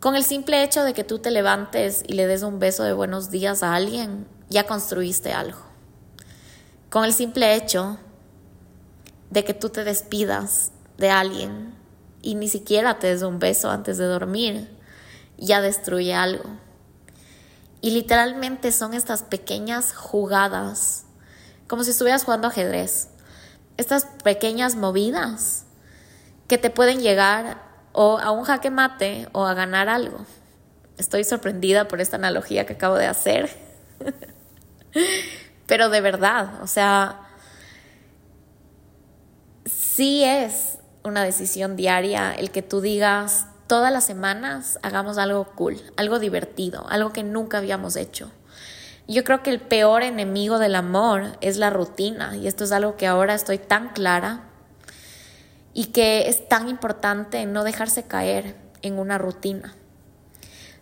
Con 0.00 0.16
el 0.16 0.24
simple 0.24 0.62
hecho 0.64 0.82
de 0.82 0.92
que 0.92 1.04
tú 1.04 1.20
te 1.20 1.30
levantes 1.30 2.02
y 2.06 2.14
le 2.14 2.26
des 2.26 2.42
un 2.42 2.58
beso 2.58 2.82
de 2.82 2.92
buenos 2.92 3.30
días 3.30 3.62
a 3.62 3.74
alguien, 3.74 4.26
ya 4.48 4.66
construiste 4.66 5.32
algo. 5.32 5.58
Con 6.90 7.04
el 7.04 7.12
simple 7.12 7.54
hecho 7.54 7.98
de 9.30 9.44
que 9.44 9.54
tú 9.54 9.68
te 9.68 9.84
despidas 9.84 10.72
de 10.96 11.10
alguien 11.10 11.74
y 12.22 12.34
ni 12.34 12.48
siquiera 12.48 12.98
te 12.98 13.06
des 13.06 13.22
un 13.22 13.38
beso 13.38 13.70
antes 13.70 13.98
de 13.98 14.06
dormir, 14.06 14.68
ya 15.36 15.60
destruye 15.60 16.14
algo. 16.14 16.44
Y 17.80 17.92
literalmente 17.92 18.72
son 18.72 18.94
estas 18.94 19.22
pequeñas 19.22 19.94
jugadas, 19.94 21.04
como 21.68 21.84
si 21.84 21.90
estuvieras 21.90 22.24
jugando 22.24 22.48
ajedrez. 22.48 23.08
Estas 23.76 24.06
pequeñas 24.24 24.74
movidas 24.74 25.64
que 26.48 26.58
te 26.58 26.70
pueden 26.70 27.00
llegar 27.00 27.62
o 27.92 28.18
a 28.18 28.32
un 28.32 28.44
jaque 28.44 28.70
mate 28.70 29.28
o 29.32 29.46
a 29.46 29.54
ganar 29.54 29.88
algo. 29.88 30.26
Estoy 30.96 31.22
sorprendida 31.22 31.86
por 31.86 32.00
esta 32.00 32.16
analogía 32.16 32.66
que 32.66 32.72
acabo 32.72 32.96
de 32.96 33.06
hacer. 33.06 33.50
Pero 35.66 35.90
de 35.90 36.00
verdad, 36.00 36.62
o 36.62 36.66
sea, 36.66 37.20
sí 39.66 40.24
es 40.24 40.78
una 41.04 41.22
decisión 41.22 41.76
diaria 41.76 42.32
el 42.32 42.50
que 42.50 42.62
tú 42.62 42.80
digas, 42.80 43.46
todas 43.66 43.92
las 43.92 44.04
semanas 44.04 44.78
hagamos 44.82 45.18
algo 45.18 45.44
cool, 45.54 45.80
algo 45.96 46.18
divertido, 46.18 46.86
algo 46.88 47.12
que 47.12 47.22
nunca 47.22 47.58
habíamos 47.58 47.96
hecho. 47.96 48.30
Yo 49.10 49.24
creo 49.24 49.42
que 49.42 49.48
el 49.48 49.60
peor 49.60 50.02
enemigo 50.02 50.58
del 50.58 50.74
amor 50.74 51.38
es 51.40 51.56
la 51.56 51.70
rutina 51.70 52.36
y 52.36 52.46
esto 52.46 52.64
es 52.64 52.72
algo 52.72 52.98
que 52.98 53.06
ahora 53.06 53.34
estoy 53.34 53.56
tan 53.56 53.88
clara 53.88 54.42
y 55.72 55.86
que 55.86 56.28
es 56.28 56.46
tan 56.46 56.68
importante 56.68 57.46
no 57.46 57.64
dejarse 57.64 58.02
caer 58.02 58.54
en 58.82 58.98
una 58.98 59.16
rutina. 59.16 59.74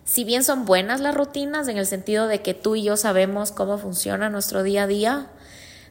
Si 0.03 0.25
bien 0.25 0.43
son 0.43 0.65
buenas 0.65 0.99
las 0.99 1.15
rutinas 1.15 1.69
en 1.69 1.77
el 1.77 1.85
sentido 1.85 2.27
de 2.27 2.41
que 2.41 2.53
tú 2.53 2.75
y 2.75 2.83
yo 2.83 2.97
sabemos 2.97 3.53
cómo 3.53 3.77
funciona 3.77 4.29
nuestro 4.29 4.61
día 4.61 4.83
a 4.83 4.87
día, 4.87 5.27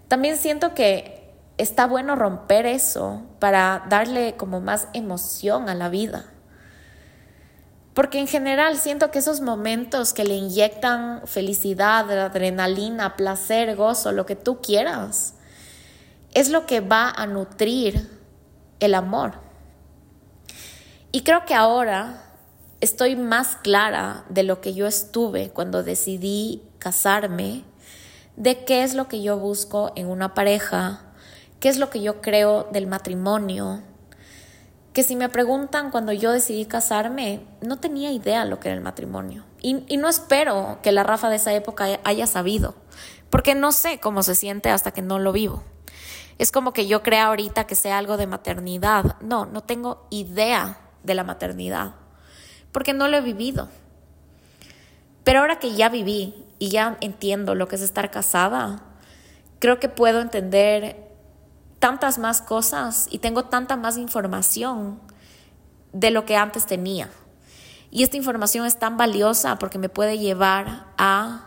también 0.08 0.36
siento 0.36 0.74
que 0.74 1.32
está 1.56 1.86
bueno 1.86 2.16
romper 2.16 2.66
eso 2.66 3.22
para 3.38 3.86
darle 3.88 4.34
como 4.36 4.60
más 4.60 4.88
emoción 4.92 5.70
a 5.70 5.74
la 5.74 5.88
vida. 5.88 6.26
Porque 7.96 8.18
en 8.18 8.26
general 8.26 8.76
siento 8.76 9.10
que 9.10 9.20
esos 9.20 9.40
momentos 9.40 10.12
que 10.12 10.24
le 10.24 10.34
inyectan 10.34 11.22
felicidad, 11.26 12.10
adrenalina, 12.10 13.16
placer, 13.16 13.74
gozo, 13.74 14.12
lo 14.12 14.26
que 14.26 14.36
tú 14.36 14.60
quieras, 14.60 15.32
es 16.34 16.50
lo 16.50 16.66
que 16.66 16.80
va 16.80 17.08
a 17.08 17.26
nutrir 17.26 18.10
el 18.80 18.94
amor. 18.94 19.40
Y 21.10 21.22
creo 21.22 21.46
que 21.46 21.54
ahora 21.54 22.22
estoy 22.82 23.16
más 23.16 23.56
clara 23.56 24.26
de 24.28 24.42
lo 24.42 24.60
que 24.60 24.74
yo 24.74 24.86
estuve 24.86 25.48
cuando 25.48 25.82
decidí 25.82 26.62
casarme, 26.78 27.64
de 28.36 28.66
qué 28.66 28.82
es 28.82 28.92
lo 28.92 29.08
que 29.08 29.22
yo 29.22 29.38
busco 29.38 29.94
en 29.96 30.08
una 30.08 30.34
pareja, 30.34 31.00
qué 31.60 31.70
es 31.70 31.78
lo 31.78 31.88
que 31.88 32.02
yo 32.02 32.20
creo 32.20 32.68
del 32.70 32.88
matrimonio, 32.88 33.80
que 34.96 35.02
si 35.02 35.14
me 35.14 35.28
preguntan 35.28 35.90
cuando 35.90 36.10
yo 36.14 36.32
decidí 36.32 36.64
casarme, 36.64 37.42
no 37.60 37.76
tenía 37.76 38.12
idea 38.12 38.46
lo 38.46 38.60
que 38.60 38.68
era 38.68 38.78
el 38.78 38.82
matrimonio. 38.82 39.44
Y, 39.60 39.74
no 39.98 40.08
espero 40.08 40.78
que 40.82 40.90
la 40.90 41.02
Rafa 41.02 41.28
de 41.28 41.36
esa 41.36 41.52
época 41.52 42.00
haya 42.02 42.26
sabido, 42.26 42.74
porque 43.28 43.54
no 43.54 43.72
sé 43.72 44.00
cómo 44.00 44.22
se 44.22 44.34
siente 44.34 44.70
hasta 44.70 44.92
que 44.92 45.02
no 45.02 45.18
lo 45.18 45.32
vivo. 45.32 45.62
Es 46.38 46.50
como 46.50 46.72
que 46.72 46.86
yo 46.86 47.02
crea 47.02 47.26
ahorita 47.26 47.66
que 47.66 47.74
sea 47.74 47.98
algo 47.98 48.16
de 48.16 48.26
maternidad. 48.26 49.20
No, 49.20 49.44
no 49.44 49.62
tengo 49.62 50.06
idea 50.08 50.78
de 51.02 51.14
la 51.14 51.24
maternidad, 51.24 51.96
porque 52.72 52.94
no 52.94 53.08
lo 53.08 53.18
he 53.18 53.20
vivido. 53.20 53.68
Pero 55.24 55.40
ahora 55.40 55.58
que 55.58 55.74
ya 55.74 55.90
viví 55.90 56.46
y 56.58 56.70
ya 56.70 56.96
entiendo 57.02 57.54
lo 57.54 57.68
que 57.68 57.76
es 57.76 57.82
estar 57.82 58.10
casada, 58.10 58.80
creo 59.58 59.78
que 59.78 59.90
puedo 59.90 60.22
entender 60.22 61.05
tantas 61.78 62.18
más 62.18 62.42
cosas 62.42 63.06
y 63.10 63.18
tengo 63.18 63.44
tanta 63.44 63.76
más 63.76 63.96
información 63.98 65.00
de 65.92 66.10
lo 66.10 66.24
que 66.24 66.36
antes 66.36 66.66
tenía. 66.66 67.10
Y 67.90 68.02
esta 68.02 68.16
información 68.16 68.66
es 68.66 68.78
tan 68.78 68.96
valiosa 68.96 69.58
porque 69.58 69.78
me 69.78 69.88
puede 69.88 70.18
llevar 70.18 70.86
a 70.98 71.46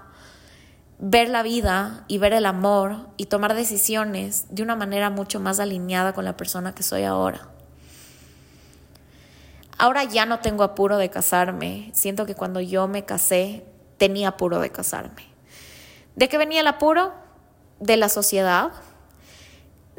ver 0.98 1.30
la 1.30 1.44
vida 1.44 2.04
y 2.08 2.18
ver 2.18 2.34
el 2.34 2.46
amor 2.46 3.08
y 3.18 3.26
tomar 3.26 3.56
decisiones 3.56 4.46
de 4.50 4.63
una 4.63 4.76
manera 4.76 5.10
mucho 5.10 5.39
más 5.39 5.60
alineada 5.60 6.13
con 6.13 6.26
la 6.26 6.36
persona 6.36 6.74
que 6.74 6.84
soy 6.84 7.04
ahora. 7.04 7.50
Ahora 9.78 10.04
ya 10.04 10.26
no 10.26 10.39
tengo 10.39 10.63
apuro 10.63 10.98
de 10.98 11.10
casarme. 11.10 11.89
Siento 11.94 12.26
que 12.26 12.36
cuando 12.36 12.60
yo 12.60 12.88
me 12.89 13.06
casé 13.06 13.65
tenía 13.98 14.30
apuro 14.30 14.60
de 14.60 14.72
casarme. 14.72 15.24
¿De 16.18 16.28
qué 16.28 16.38
venía 16.38 16.60
el 16.60 16.68
apuro? 16.68 17.13
De 17.80 17.96
la 17.96 18.10
sociedad, 18.10 18.72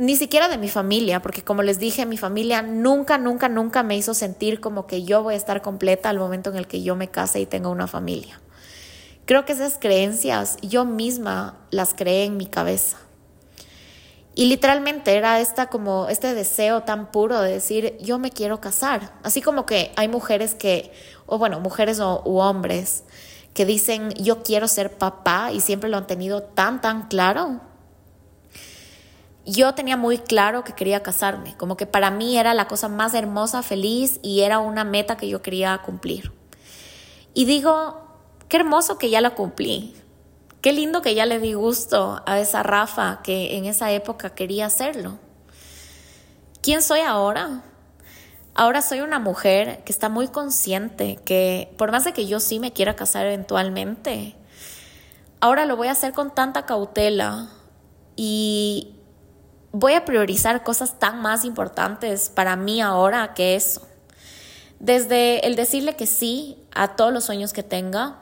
ni 0.01 0.17
siquiera 0.17 0.49
de 0.49 0.57
mi 0.57 0.71
familia, 0.71 1.21
porque 1.21 1.45
como 1.45 1.63
les 1.63 1.79
dije, 1.79 2.07
mi 2.07 2.17
familia 2.17 2.63
nunca, 2.63 3.19
nunca, 3.19 3.51
nunca 3.51 3.83
me 3.83 3.99
hizo 3.99 4.15
sentir 4.15 4.59
como 4.59 4.87
que 4.87 5.05
yo 5.05 5.23
voy 5.23 5.35
a 5.35 5.37
estar 5.37 5.61
completa 5.61 6.09
al 6.09 6.19
momento 6.19 6.49
en 6.49 6.57
el 6.57 6.67
que 6.67 6.83
yo 6.83 6.97
me 6.97 7.09
case 7.09 7.39
y 7.39 7.45
tenga 7.45 7.69
una 7.69 7.87
familia. 7.87 8.41
Creo 9.27 9.45
que 9.45 9.53
esas 9.53 9.77
creencias 9.79 10.57
yo 10.63 10.87
misma 10.87 11.59
las 11.71 11.93
creé 11.93 12.25
en 12.25 12.39
mi 12.39 12.47
cabeza. 12.47 12.97
Y 14.35 14.47
literalmente 14.47 15.15
era 15.15 15.39
esta 15.39 15.67
como 15.67 16.09
este 16.09 16.35
deseo 16.35 16.83
tan 16.85 17.11
puro 17.11 17.39
de 17.43 17.53
decir, 17.53 17.99
yo 18.01 18.19
me 18.19 18.31
quiero 18.31 18.59
casar. 18.59 19.13
Así 19.23 19.43
como 19.43 19.67
que 19.67 19.93
hay 19.97 20.09
mujeres 20.09 20.55
que, 20.55 20.93
o 21.27 21.37
bueno, 21.37 21.61
mujeres 21.61 22.01
o, 22.01 22.23
u 22.25 22.39
hombres 22.39 23.05
que 23.53 23.67
dicen, 23.67 24.15
yo 24.15 24.43
quiero 24.43 24.67
ser 24.67 24.97
papá 24.97 25.53
y 25.53 25.61
siempre 25.61 25.91
lo 25.91 25.99
han 25.99 26.07
tenido 26.07 26.43
tan, 26.43 26.81
tan 26.81 27.09
claro 27.09 27.61
yo 29.47 29.75
tenía 29.75 29.97
muy 29.97 30.19
claro 30.19 30.65
que 30.65 30.75
quería 30.75 31.03
casarme, 31.03 31.57
como 31.57 31.77
que 31.77 31.87
para 31.87 32.11
mí 32.11 32.39
era 32.39 32.55
la 32.55 32.69
cosa 32.69 32.89
más 32.89 33.15
hermosa, 33.15 33.63
feliz 33.63 34.21
y 34.23 34.41
era 34.41 34.59
una 34.59 34.85
meta 34.85 35.17
que 35.17 35.29
yo 35.29 35.43
quería 35.43 35.79
cumplir. 35.79 36.33
Y 37.33 37.45
digo, 37.47 38.01
qué 38.49 38.59
hermoso 38.59 38.99
que 38.99 39.11
ya 39.11 39.21
la 39.21 39.35
cumplí, 39.35 39.95
qué 40.61 40.73
lindo 40.73 41.03
que 41.03 41.15
ya 41.15 41.27
le 41.27 41.39
di 41.39 41.55
gusto 41.55 42.23
a 42.27 42.39
esa 42.39 42.63
Rafa 42.63 43.21
que 43.23 43.57
en 43.57 43.65
esa 43.65 43.91
época 43.93 44.35
quería 44.35 44.67
hacerlo. 44.67 45.19
¿Quién 46.61 46.83
soy 46.83 47.01
ahora? 47.01 47.63
Ahora 48.55 48.83
soy 48.83 49.01
una 49.01 49.19
mujer 49.19 49.83
que 49.85 49.93
está 49.93 50.09
muy 50.09 50.29
consciente 50.29 51.19
que 51.25 51.73
por 51.79 51.93
más 51.93 52.05
de 52.05 52.13
que 52.13 52.27
yo 52.27 52.41
sí 52.41 52.59
me 52.59 52.73
quiera 52.73 52.95
casar 52.95 53.25
eventualmente, 53.25 54.37
ahora 55.41 55.65
lo 55.65 55.77
voy 55.77 55.89
a 55.89 55.93
hacer 55.93 56.13
con 56.13 56.35
tanta 56.35 56.67
cautela 56.67 57.49
y 58.17 59.00
voy 59.73 59.95
a 59.95 60.05
priorizar 60.05 60.63
cosas 60.63 60.99
tan 60.99 61.21
más 61.21 61.45
importantes 61.45 62.29
para 62.29 62.57
mí 62.57 62.81
ahora 62.81 63.35
que 63.35 63.55
eso. 63.55 63.87
Desde 64.79 65.47
el 65.47 65.57
decirle 65.57 65.95
que 65.97 66.07
sí 66.07 66.65
a 66.75 66.97
todos 66.97 67.13
los 67.13 67.25
sueños 67.25 67.53
que 67.53 67.63
tenga, 67.63 68.19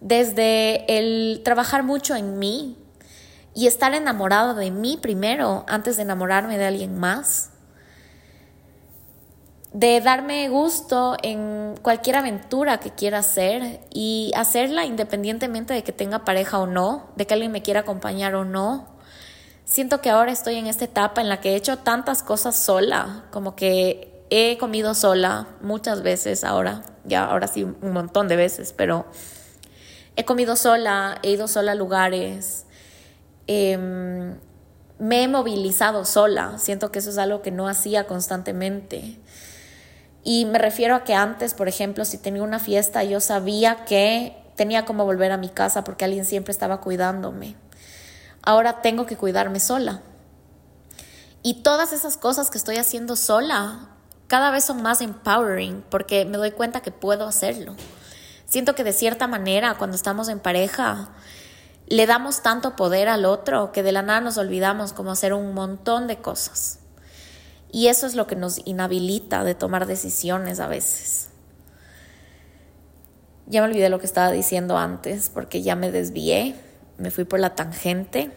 desde 0.00 0.98
el 0.98 1.42
trabajar 1.44 1.82
mucho 1.82 2.14
en 2.14 2.38
mí 2.38 2.76
y 3.54 3.66
estar 3.66 3.94
enamorado 3.94 4.54
de 4.54 4.70
mí 4.70 4.98
primero 5.00 5.64
antes 5.68 5.96
de 5.96 6.02
enamorarme 6.02 6.58
de 6.58 6.66
alguien 6.66 6.98
más, 6.98 7.50
de 9.72 10.00
darme 10.00 10.48
gusto 10.48 11.16
en 11.22 11.74
cualquier 11.82 12.16
aventura 12.16 12.78
que 12.78 12.90
quiera 12.90 13.18
hacer 13.18 13.80
y 13.92 14.30
hacerla 14.36 14.84
independientemente 14.84 15.74
de 15.74 15.82
que 15.82 15.92
tenga 15.92 16.24
pareja 16.24 16.58
o 16.58 16.66
no, 16.66 17.08
de 17.16 17.26
que 17.26 17.34
alguien 17.34 17.52
me 17.52 17.62
quiera 17.62 17.80
acompañar 17.80 18.34
o 18.34 18.44
no, 18.44 18.93
siento 19.64 20.00
que 20.00 20.10
ahora 20.10 20.32
estoy 20.32 20.56
en 20.56 20.66
esta 20.66 20.84
etapa 20.84 21.20
en 21.20 21.28
la 21.28 21.40
que 21.40 21.50
he 21.50 21.56
hecho 21.56 21.78
tantas 21.78 22.22
cosas 22.22 22.56
sola, 22.56 23.24
como 23.30 23.56
que 23.56 24.24
he 24.30 24.58
comido 24.58 24.94
sola 24.94 25.48
muchas 25.60 26.02
veces 26.02 26.44
ahora, 26.44 26.82
ya 27.04 27.24
ahora 27.24 27.46
sí 27.46 27.64
un 27.64 27.92
montón 27.92 28.28
de 28.28 28.36
veces, 28.36 28.72
pero 28.76 29.06
He 30.16 30.24
comido 30.24 30.54
sola, 30.54 31.18
he 31.22 31.30
ido 31.32 31.48
sola 31.48 31.72
a 31.72 31.74
lugares, 31.74 32.66
em, 33.48 34.36
me 34.98 35.24
he 35.24 35.28
movilizado 35.28 36.04
sola, 36.04 36.58
siento 36.58 36.92
que 36.92 37.00
eso 37.00 37.10
es 37.10 37.18
algo 37.18 37.42
que 37.42 37.50
no 37.50 37.66
hacía 37.66 38.06
constantemente. 38.06 39.18
Y 40.22 40.44
me 40.46 40.58
refiero 40.58 40.94
a 40.94 41.04
que 41.04 41.14
antes, 41.14 41.52
por 41.52 41.68
ejemplo, 41.68 42.04
si 42.04 42.16
tenía 42.18 42.44
una 42.44 42.60
fiesta, 42.60 43.02
yo 43.02 43.20
sabía 43.20 43.84
que 43.84 44.36
tenía 44.54 44.84
como 44.84 45.04
volver 45.04 45.32
a 45.32 45.36
mi 45.36 45.48
casa 45.48 45.82
porque 45.82 46.04
alguien 46.04 46.24
siempre 46.24 46.52
estaba 46.52 46.80
cuidándome. 46.80 47.56
Ahora 48.44 48.82
tengo 48.82 49.06
que 49.06 49.16
cuidarme 49.16 49.60
sola. 49.60 50.02
Y 51.42 51.62
todas 51.62 51.92
esas 51.92 52.16
cosas 52.16 52.50
que 52.50 52.58
estoy 52.58 52.76
haciendo 52.76 53.16
sola 53.16 53.90
cada 54.26 54.50
vez 54.50 54.64
son 54.64 54.82
más 54.82 55.00
empowering 55.00 55.84
porque 55.90 56.24
me 56.24 56.38
doy 56.38 56.50
cuenta 56.50 56.80
que 56.80 56.90
puedo 56.90 57.26
hacerlo. 57.26 57.74
Siento 58.46 58.74
que 58.74 58.84
de 58.84 58.92
cierta 58.92 59.26
manera 59.26 59.76
cuando 59.76 59.96
estamos 59.96 60.28
en 60.28 60.40
pareja 60.40 61.10
le 61.86 62.06
damos 62.06 62.42
tanto 62.42 62.76
poder 62.76 63.08
al 63.08 63.24
otro 63.24 63.72
que 63.72 63.82
de 63.82 63.92
la 63.92 64.02
nada 64.02 64.20
nos 64.20 64.38
olvidamos 64.38 64.92
como 64.92 65.12
hacer 65.12 65.34
un 65.34 65.54
montón 65.54 66.06
de 66.06 66.18
cosas. 66.18 66.78
Y 67.70 67.88
eso 67.88 68.06
es 68.06 68.14
lo 68.14 68.26
que 68.26 68.36
nos 68.36 68.60
inhabilita 68.66 69.44
de 69.44 69.54
tomar 69.54 69.86
decisiones 69.86 70.60
a 70.60 70.68
veces. 70.68 71.28
Ya 73.46 73.60
me 73.60 73.68
olvidé 73.68 73.90
lo 73.90 73.98
que 73.98 74.06
estaba 74.06 74.30
diciendo 74.30 74.78
antes 74.78 75.28
porque 75.28 75.62
ya 75.62 75.76
me 75.76 75.90
desvié, 75.90 76.54
me 76.98 77.10
fui 77.10 77.24
por 77.24 77.40
la 77.40 77.54
tangente, 77.54 78.30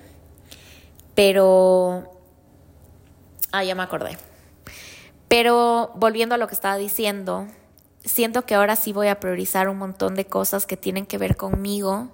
pero... 1.15 2.11
Ah, 3.51 3.63
ya 3.63 3.75
me 3.75 3.83
acordé. 3.83 4.17
Pero 5.27 5.91
volviendo 5.95 6.35
a 6.35 6.37
lo 6.37 6.47
que 6.47 6.53
estaba 6.53 6.77
diciendo, 6.77 7.47
siento 8.03 8.45
que 8.45 8.55
ahora 8.55 8.75
sí 8.75 8.93
voy 8.93 9.07
a 9.07 9.19
priorizar 9.19 9.69
un 9.69 9.77
montón 9.77 10.15
de 10.15 10.25
cosas 10.25 10.65
que 10.65 10.77
tienen 10.77 11.05
que 11.05 11.17
ver 11.17 11.35
conmigo 11.35 12.11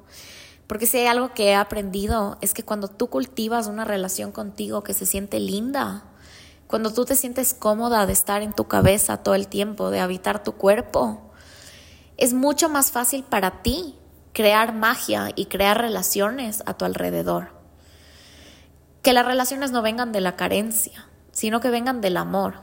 porque 0.68 0.88
si 0.88 0.98
hay 0.98 1.08
algo 1.08 1.34
que 1.34 1.50
he 1.50 1.56
aprendido 1.56 2.38
es 2.42 2.54
que 2.54 2.64
cuando 2.64 2.88
tú 2.88 3.08
cultivas 3.08 3.68
una 3.68 3.86
relación 3.86 4.32
contigo 4.32 4.84
que 4.84 4.94
se 4.94 5.06
siente 5.06 5.40
linda, 5.40 6.04
cuando 6.68 6.92
tú 6.92 7.06
te 7.06 7.16
sientes 7.16 7.54
cómoda 7.54 8.06
de 8.06 8.14
estar 8.14 8.42
en 8.42 8.54
tu 8.54 8.68
cabeza 8.68 9.18
todo 9.18 9.36
el 9.36 9.48
tiempo, 9.48 9.90
de 9.92 10.00
habitar 10.00 10.44
tu 10.44 10.54
cuerpo, 10.54 11.32
es 12.18 12.34
mucho 12.34 12.70
más 12.70 12.92
fácil 12.92 13.24
para 13.24 13.62
ti 13.62 13.96
crear 14.34 14.74
magia 14.74 15.32
y 15.36 15.46
crear 15.46 15.80
relaciones 15.80 16.64
a 16.66 16.74
tu 16.74 16.86
alrededor. 16.86 17.50
Que 19.02 19.14
las 19.14 19.26
relaciones 19.26 19.72
no 19.72 19.82
vengan 19.82 20.12
de 20.12 20.22
la 20.22 20.36
carencia, 20.36 21.08
sino 21.32 21.60
que 21.60 21.70
vengan 21.70 22.02
del 22.02 22.18
amor. 22.18 22.56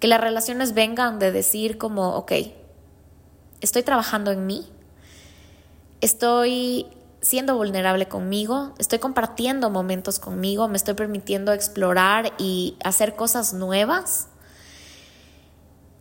Que 0.00 0.08
las 0.08 0.20
relaciones 0.20 0.74
vengan 0.74 1.18
de 1.18 1.32
decir 1.32 1.78
como, 1.78 2.16
ok, 2.16 2.32
estoy 3.60 3.82
trabajando 3.82 4.32
en 4.32 4.46
mí, 4.46 4.66
estoy 6.00 6.86
siendo 7.20 7.56
vulnerable 7.56 8.08
conmigo, 8.08 8.74
estoy 8.78 8.98
compartiendo 8.98 9.68
momentos 9.68 10.18
conmigo, 10.18 10.68
me 10.68 10.78
estoy 10.78 10.94
permitiendo 10.94 11.52
explorar 11.52 12.32
y 12.38 12.76
hacer 12.82 13.14
cosas 13.14 13.52
nuevas. 13.52 14.29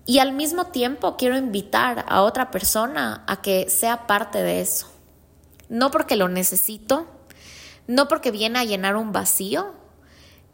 Y 0.10 0.18
al 0.18 0.34
mismo 0.34 0.66
tiempo 0.66 1.18
quiero 1.18 1.38
invitar 1.38 2.04
a 2.08 2.24
otra 2.24 2.50
persona 2.50 3.24
a 3.28 3.44
que 3.44 3.70
sea 3.70 4.08
parte 4.08 4.42
de 4.42 4.60
eso. 4.62 4.92
No 5.70 5.92
porque 5.92 6.16
lo 6.16 6.28
necesito, 6.28 7.06
no 7.86 8.08
porque 8.08 8.32
viene 8.32 8.58
a 8.58 8.64
llenar 8.64 8.96
un 8.96 9.12
vacío, 9.12 9.72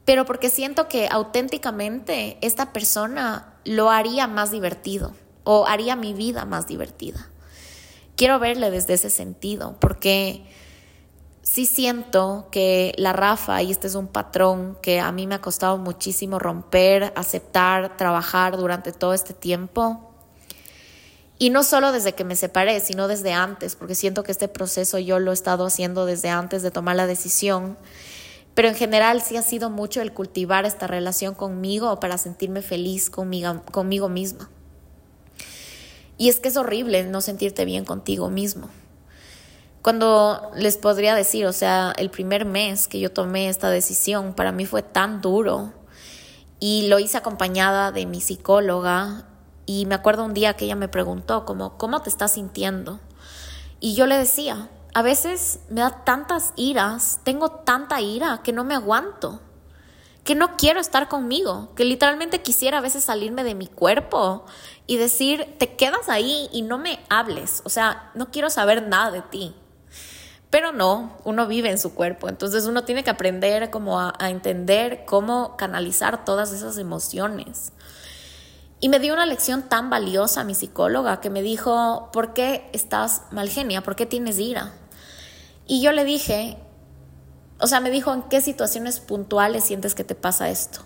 pero 0.03 0.25
porque 0.25 0.49
siento 0.49 0.89
que 0.89 1.07
auténticamente 1.09 2.37
esta 2.41 2.73
persona 2.73 3.53
lo 3.63 3.91
haría 3.91 4.27
más 4.27 4.51
divertido 4.51 5.13
o 5.45 5.65
haría 5.67 5.95
mi 5.95 6.13
vida 6.13 6.43
más 6.43 6.67
divertida 6.67 7.29
quiero 8.15 8.39
verle 8.39 8.71
desde 8.71 8.93
ese 8.93 9.09
sentido, 9.09 9.77
porque 9.79 10.45
sí 11.45 11.67
siento 11.67 12.47
que 12.51 12.93
la 12.97 13.13
Rafa, 13.13 13.61
y 13.61 13.71
este 13.71 13.85
es 13.85 13.93
un 13.93 14.07
patrón 14.07 14.77
que 14.81 14.99
a 14.99 15.11
mí 15.11 15.27
me 15.27 15.35
ha 15.35 15.41
costado 15.41 15.77
muchísimo 15.77 16.39
romper, 16.39 17.13
aceptar, 17.15 17.95
trabajar 17.97 18.57
durante 18.57 18.91
todo 18.91 19.13
este 19.13 19.33
tiempo. 19.33 20.11
Y 21.37 21.51
no 21.51 21.61
solo 21.63 21.91
desde 21.91 22.13
que 22.13 22.23
me 22.23 22.35
separé, 22.35 22.79
sino 22.79 23.07
desde 23.07 23.31
antes, 23.31 23.75
porque 23.75 23.93
siento 23.93 24.23
que 24.23 24.31
este 24.31 24.47
proceso 24.47 24.97
yo 24.97 25.19
lo 25.19 25.31
he 25.31 25.33
estado 25.35 25.65
haciendo 25.65 26.07
desde 26.07 26.29
antes 26.29 26.63
de 26.63 26.71
tomar 26.71 26.95
la 26.95 27.05
decisión. 27.05 27.77
Pero 28.55 28.67
en 28.67 28.75
general 28.75 29.21
sí 29.21 29.37
ha 29.37 29.43
sido 29.43 29.69
mucho 29.69 30.01
el 30.01 30.13
cultivar 30.13 30.65
esta 30.65 30.87
relación 30.87 31.35
conmigo 31.35 31.99
para 31.99 32.17
sentirme 32.17 32.63
feliz 32.63 33.11
conmigo, 33.11 33.61
conmigo 33.71 34.09
misma. 34.09 34.49
Y 36.17 36.29
es 36.29 36.39
que 36.39 36.47
es 36.47 36.57
horrible 36.57 37.03
no 37.03 37.21
sentirte 37.21 37.65
bien 37.65 37.85
contigo 37.85 38.31
mismo. 38.31 38.69
Cuando 39.85 40.49
les 40.55 40.77
podría 40.77 41.13
decir, 41.13 41.45
o 41.45 41.53
sea, 41.53 41.93
el 41.95 42.09
primer 42.09 42.43
mes 42.43 42.87
que 42.87 42.99
yo 42.99 43.11
tomé 43.11 43.49
esta 43.49 43.69
decisión, 43.69 44.33
para 44.33 44.51
mí 44.51 44.65
fue 44.65 44.81
tan 44.81 45.21
duro 45.21 45.73
y 46.59 46.87
lo 46.87 46.97
hice 46.97 47.17
acompañada 47.17 47.91
de 47.91 48.07
mi 48.07 48.19
psicóloga 48.19 49.27
y 49.67 49.85
me 49.85 49.93
acuerdo 49.93 50.25
un 50.25 50.33
día 50.33 50.55
que 50.55 50.65
ella 50.65 50.75
me 50.75 50.87
preguntó 50.87 51.45
como, 51.45 51.77
¿cómo 51.77 52.01
te 52.01 52.09
estás 52.09 52.31
sintiendo? 52.31 52.99
Y 53.79 53.93
yo 53.93 54.07
le 54.07 54.17
decía, 54.17 54.71
a 54.95 55.03
veces 55.03 55.59
me 55.69 55.81
da 55.81 56.03
tantas 56.03 56.53
iras, 56.55 57.19
tengo 57.23 57.51
tanta 57.51 58.01
ira 58.01 58.41
que 58.43 58.53
no 58.53 58.63
me 58.63 58.73
aguanto 58.73 59.39
que 60.23 60.33
no 60.33 60.57
quiero 60.57 60.79
estar 60.79 61.07
conmigo, 61.07 61.69
que 61.75 61.85
literalmente 61.85 62.41
quisiera 62.41 62.79
a 62.79 62.81
veces 62.81 63.03
salirme 63.03 63.43
de 63.43 63.53
mi 63.53 63.67
cuerpo 63.67 64.45
y 64.87 64.97
decir, 64.97 65.53
te 65.59 65.75
quedas 65.75 66.09
ahí 66.09 66.49
y 66.51 66.63
no 66.63 66.79
me 66.79 67.05
hables, 67.09 67.61
o 67.65 67.69
sea, 67.69 68.09
no 68.15 68.31
quiero 68.31 68.49
saber 68.49 68.87
nada 68.87 69.11
de 69.11 69.21
ti. 69.21 69.55
Pero 70.55 70.71
no, 70.71 71.17
uno 71.25 71.47
vive 71.47 71.69
en 71.69 71.77
su 71.77 71.93
cuerpo, 71.93 72.29
entonces 72.29 72.65
uno 72.65 72.85
tiene 72.85 73.03
que 73.03 73.09
aprender 73.09 73.69
como 73.71 73.99
a, 73.99 74.15
entender 74.21 75.03
cómo 75.03 75.57
canalizar 75.57 76.23
todas 76.23 76.53
esas 76.53 76.77
emociones. 76.77 77.73
Y 78.79 78.87
me 78.87 78.99
dio 78.99 79.13
una 79.13 79.25
lección 79.25 79.63
tan 79.63 79.89
valiosa 79.89 80.45
mi 80.45 80.55
psicóloga 80.55 81.19
que 81.19 81.29
me 81.29 81.41
dijo, 81.41 82.09
¿por 82.13 82.33
qué 82.33 82.69
estás 82.71 83.23
mal 83.31 83.49
genia? 83.49 83.83
¿Por 83.83 83.97
qué 83.97 84.05
tienes 84.05 84.39
ira? 84.39 84.71
Y 85.67 85.81
yo 85.81 85.91
le 85.91 86.05
dije, 86.05 86.57
o 87.59 87.67
sea, 87.67 87.81
me 87.81 87.91
dijo 87.91 88.13
en 88.13 88.21
qué 88.21 88.39
situaciones 88.39 89.01
puntuales 89.01 89.65
sientes 89.65 89.93
que 89.93 90.05
te 90.05 90.15
pasa 90.15 90.49
esto. 90.49 90.79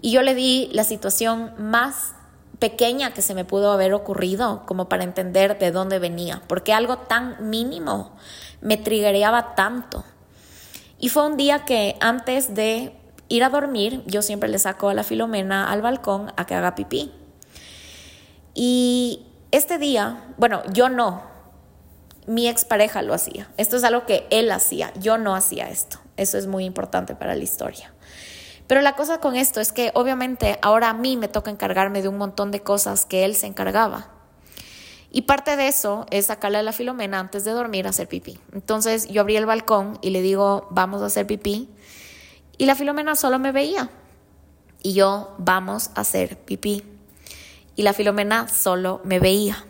Y 0.00 0.10
yo 0.10 0.22
le 0.22 0.34
di 0.34 0.70
la 0.72 0.84
situación 0.84 1.52
más 1.58 2.14
pequeña 2.58 3.12
que 3.12 3.20
se 3.20 3.34
me 3.34 3.44
pudo 3.44 3.72
haber 3.72 3.92
ocurrido 3.92 4.64
como 4.64 4.88
para 4.88 5.04
entender 5.04 5.58
de 5.58 5.70
dónde 5.70 5.98
venía, 5.98 6.42
porque 6.48 6.72
algo 6.72 6.96
tan 6.96 7.50
mínimo 7.50 8.16
me 8.66 8.76
triggereaba 8.76 9.54
tanto. 9.54 10.04
Y 10.98 11.08
fue 11.08 11.24
un 11.24 11.36
día 11.36 11.64
que 11.64 11.96
antes 12.00 12.56
de 12.56 12.92
ir 13.28 13.44
a 13.44 13.48
dormir, 13.48 14.02
yo 14.06 14.22
siempre 14.22 14.48
le 14.48 14.58
saco 14.58 14.88
a 14.88 14.94
la 14.94 15.04
Filomena 15.04 15.70
al 15.70 15.82
balcón 15.82 16.32
a 16.36 16.46
que 16.46 16.56
haga 16.56 16.74
pipí. 16.74 17.12
Y 18.54 19.24
este 19.52 19.78
día, 19.78 20.34
bueno, 20.36 20.64
yo 20.72 20.88
no, 20.88 21.22
mi 22.26 22.48
expareja 22.48 23.02
lo 23.02 23.14
hacía. 23.14 23.48
Esto 23.56 23.76
es 23.76 23.84
algo 23.84 24.04
que 24.04 24.26
él 24.30 24.50
hacía, 24.50 24.92
yo 24.98 25.16
no 25.16 25.36
hacía 25.36 25.68
esto. 25.68 26.00
Eso 26.16 26.36
es 26.36 26.48
muy 26.48 26.64
importante 26.64 27.14
para 27.14 27.36
la 27.36 27.44
historia. 27.44 27.94
Pero 28.66 28.80
la 28.80 28.96
cosa 28.96 29.20
con 29.20 29.36
esto 29.36 29.60
es 29.60 29.70
que 29.70 29.92
obviamente 29.94 30.58
ahora 30.60 30.90
a 30.90 30.94
mí 30.94 31.16
me 31.16 31.28
toca 31.28 31.52
encargarme 31.52 32.02
de 32.02 32.08
un 32.08 32.18
montón 32.18 32.50
de 32.50 32.64
cosas 32.64 33.06
que 33.06 33.24
él 33.24 33.36
se 33.36 33.46
encargaba. 33.46 34.15
Y 35.16 35.22
parte 35.22 35.56
de 35.56 35.66
eso 35.66 36.04
es 36.10 36.26
sacarle 36.26 36.58
a 36.58 36.62
la 36.62 36.72
Filomena 36.72 37.18
antes 37.18 37.42
de 37.46 37.52
dormir 37.52 37.86
a 37.86 37.88
hacer 37.88 38.06
pipí. 38.06 38.38
Entonces 38.52 39.08
yo 39.08 39.22
abrí 39.22 39.34
el 39.36 39.46
balcón 39.46 39.98
y 40.02 40.10
le 40.10 40.20
digo, 40.20 40.68
vamos 40.70 41.00
a 41.00 41.06
hacer 41.06 41.26
pipí. 41.26 41.70
Y 42.58 42.66
la 42.66 42.74
Filomena 42.74 43.16
solo 43.16 43.38
me 43.38 43.50
veía. 43.50 43.88
Y 44.82 44.92
yo, 44.92 45.34
vamos 45.38 45.88
a 45.94 46.02
hacer 46.02 46.36
pipí. 46.36 46.84
Y 47.76 47.82
la 47.82 47.94
Filomena 47.94 48.46
solo 48.48 49.00
me 49.04 49.18
veía. 49.18 49.64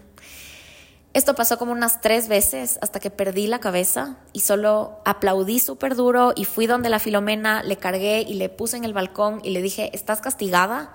Esto 1.13 1.37
pasó 1.37 1.59
como 1.59 1.71
unas 1.71 2.01
tres 2.01 2.27
veces 2.27 2.81
hasta 2.83 2.99
que 2.99 3.11
perdí 3.11 3.47
la 3.47 3.61
cabeza 3.61 4.17
y 4.33 4.41
solo 4.41 4.99
aplaudí 5.05 5.61
súper 5.61 5.95
duro 5.95 6.33
y 6.35 6.45
fui 6.45 6.67
donde 6.67 6.91
la 6.91 6.99
Filomena, 6.99 7.63
le 7.63 7.77
cargué 7.77 8.23
y 8.23 8.35
le 8.35 8.49
puse 8.49 8.79
en 8.79 8.85
el 8.85 8.95
balcón 8.95 9.41
y 9.45 9.51
le 9.51 9.63
dije, 9.63 9.91
estás 9.95 10.21
castigada. 10.21 10.93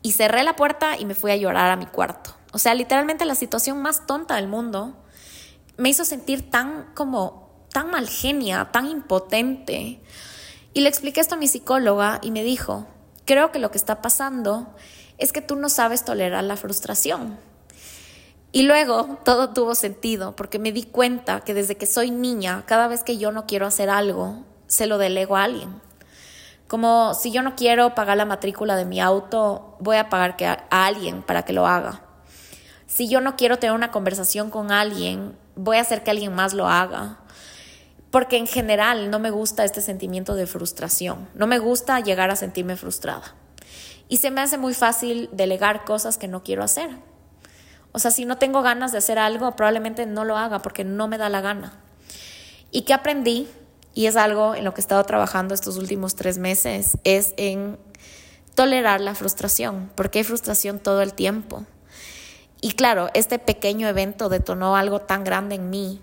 Y 0.00 0.12
cerré 0.12 0.44
la 0.44 0.56
puerta 0.56 0.96
y 0.98 1.04
me 1.04 1.14
fui 1.14 1.30
a 1.30 1.36
llorar 1.36 1.70
a 1.70 1.76
mi 1.76 1.84
cuarto. 1.84 2.36
O 2.52 2.58
sea, 2.58 2.74
literalmente 2.74 3.24
la 3.24 3.34
situación 3.34 3.82
más 3.82 4.06
tonta 4.06 4.36
del 4.36 4.46
mundo 4.46 4.94
me 5.76 5.88
hizo 5.88 6.04
sentir 6.04 6.50
tan 6.50 6.92
como, 6.94 7.66
tan 7.72 7.90
mal 7.90 8.08
genia, 8.08 8.68
tan 8.72 8.86
impotente. 8.86 10.00
Y 10.74 10.80
le 10.82 10.88
expliqué 10.88 11.20
esto 11.20 11.34
a 11.34 11.38
mi 11.38 11.48
psicóloga 11.48 12.20
y 12.22 12.30
me 12.30 12.44
dijo, 12.44 12.86
creo 13.24 13.52
que 13.52 13.58
lo 13.58 13.70
que 13.70 13.78
está 13.78 14.02
pasando 14.02 14.74
es 15.18 15.32
que 15.32 15.42
tú 15.42 15.56
no 15.56 15.68
sabes 15.68 16.04
tolerar 16.04 16.44
la 16.44 16.56
frustración. 16.56 17.38
Y 18.54 18.64
luego 18.64 19.18
todo 19.24 19.50
tuvo 19.50 19.74
sentido 19.74 20.36
porque 20.36 20.58
me 20.58 20.72
di 20.72 20.82
cuenta 20.82 21.40
que 21.40 21.54
desde 21.54 21.76
que 21.76 21.86
soy 21.86 22.10
niña, 22.10 22.64
cada 22.66 22.86
vez 22.86 23.02
que 23.02 23.16
yo 23.16 23.32
no 23.32 23.46
quiero 23.46 23.66
hacer 23.66 23.88
algo, 23.88 24.44
se 24.66 24.86
lo 24.86 24.98
delego 24.98 25.36
a 25.36 25.44
alguien. 25.44 25.80
Como 26.68 27.14
si 27.14 27.30
yo 27.32 27.42
no 27.42 27.56
quiero 27.56 27.94
pagar 27.94 28.16
la 28.16 28.24
matrícula 28.24 28.76
de 28.76 28.84
mi 28.84 29.00
auto, 29.00 29.76
voy 29.80 29.96
a 29.96 30.10
pagar 30.10 30.36
a, 30.70 30.86
alguien 30.86 31.22
para 31.22 31.44
que 31.44 31.52
lo 31.52 31.66
haga. 31.66 32.02
Si 32.94 33.08
yo 33.08 33.22
no 33.22 33.36
quiero 33.36 33.58
tener 33.58 33.74
una 33.74 33.90
conversación 33.90 34.50
con 34.50 34.70
alguien, 34.70 35.34
voy 35.56 35.78
a 35.78 35.80
hacer 35.80 36.04
que 36.04 36.10
alguien 36.10 36.34
más 36.34 36.52
lo 36.52 36.68
haga. 36.68 37.20
Porque 38.10 38.36
en 38.36 38.46
general 38.46 39.10
no 39.10 39.18
me 39.18 39.30
gusta 39.30 39.64
este 39.64 39.80
sentimiento 39.80 40.34
de 40.34 40.46
frustración. 40.46 41.26
No 41.34 41.46
me 41.46 41.58
gusta 41.58 41.98
llegar 42.00 42.30
a 42.30 42.36
sentirme 42.36 42.76
frustrada. 42.76 43.34
Y 44.10 44.18
se 44.18 44.30
me 44.30 44.42
hace 44.42 44.58
muy 44.58 44.74
fácil 44.74 45.30
delegar 45.32 45.86
cosas 45.86 46.18
que 46.18 46.28
no 46.28 46.42
quiero 46.42 46.62
hacer. 46.62 46.90
O 47.92 47.98
sea, 47.98 48.10
si 48.10 48.26
no 48.26 48.36
tengo 48.36 48.60
ganas 48.60 48.92
de 48.92 48.98
hacer 48.98 49.18
algo, 49.18 49.56
probablemente 49.56 50.04
no 50.04 50.26
lo 50.26 50.36
haga 50.36 50.60
porque 50.60 50.84
no 50.84 51.08
me 51.08 51.16
da 51.16 51.30
la 51.30 51.40
gana. 51.40 51.72
¿Y 52.72 52.82
qué 52.82 52.92
aprendí? 52.92 53.48
Y 53.94 54.04
es 54.04 54.16
algo 54.16 54.54
en 54.54 54.64
lo 54.64 54.74
que 54.74 54.82
he 54.82 54.84
estado 54.84 55.02
trabajando 55.04 55.54
estos 55.54 55.78
últimos 55.78 56.14
tres 56.14 56.36
meses, 56.36 56.98
es 57.04 57.32
en 57.38 57.78
tolerar 58.54 59.00
la 59.00 59.14
frustración, 59.14 59.90
porque 59.94 60.18
hay 60.18 60.24
frustración 60.24 60.78
todo 60.78 61.00
el 61.00 61.14
tiempo. 61.14 61.64
Y 62.64 62.72
claro, 62.72 63.10
este 63.12 63.40
pequeño 63.40 63.88
evento 63.88 64.28
detonó 64.28 64.76
algo 64.76 65.00
tan 65.00 65.24
grande 65.24 65.56
en 65.56 65.68
mí, 65.68 66.00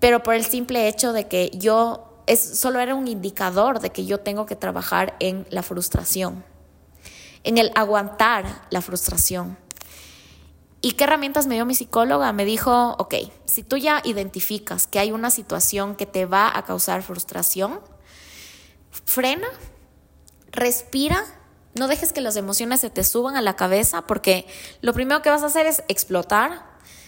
pero 0.00 0.22
por 0.22 0.34
el 0.34 0.46
simple 0.46 0.88
hecho 0.88 1.12
de 1.12 1.28
que 1.28 1.50
yo, 1.52 2.22
es, 2.26 2.58
solo 2.58 2.80
era 2.80 2.94
un 2.94 3.06
indicador 3.06 3.80
de 3.80 3.90
que 3.90 4.06
yo 4.06 4.20
tengo 4.20 4.46
que 4.46 4.56
trabajar 4.56 5.16
en 5.20 5.46
la 5.50 5.62
frustración, 5.62 6.42
en 7.44 7.58
el 7.58 7.72
aguantar 7.74 8.62
la 8.70 8.80
frustración. 8.80 9.58
¿Y 10.80 10.92
qué 10.92 11.04
herramientas 11.04 11.46
me 11.46 11.56
dio 11.56 11.66
mi 11.66 11.74
psicóloga? 11.74 12.32
Me 12.32 12.46
dijo, 12.46 12.96
ok, 12.98 13.16
si 13.44 13.62
tú 13.62 13.76
ya 13.76 14.00
identificas 14.02 14.86
que 14.86 14.98
hay 14.98 15.12
una 15.12 15.30
situación 15.30 15.94
que 15.94 16.06
te 16.06 16.24
va 16.24 16.56
a 16.56 16.64
causar 16.64 17.02
frustración, 17.02 17.80
frena, 18.90 19.48
respira 20.52 21.22
no 21.74 21.88
dejes 21.88 22.12
que 22.12 22.20
las 22.20 22.36
emociones 22.36 22.80
se 22.80 22.90
te 22.90 23.04
suban 23.04 23.36
a 23.36 23.42
la 23.42 23.56
cabeza 23.56 24.02
porque 24.02 24.46
lo 24.80 24.92
primero 24.92 25.22
que 25.22 25.30
vas 25.30 25.42
a 25.42 25.46
hacer 25.46 25.66
es 25.66 25.82
explotar. 25.88 26.64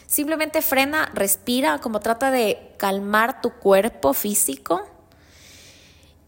Simplemente 0.07 0.63
frena, 0.63 1.11
respira, 1.15 1.79
como 1.79 2.01
trata 2.01 2.31
de 2.31 2.75
calmar 2.79 3.41
tu 3.41 3.51
cuerpo 3.51 4.13
físico. 4.13 4.87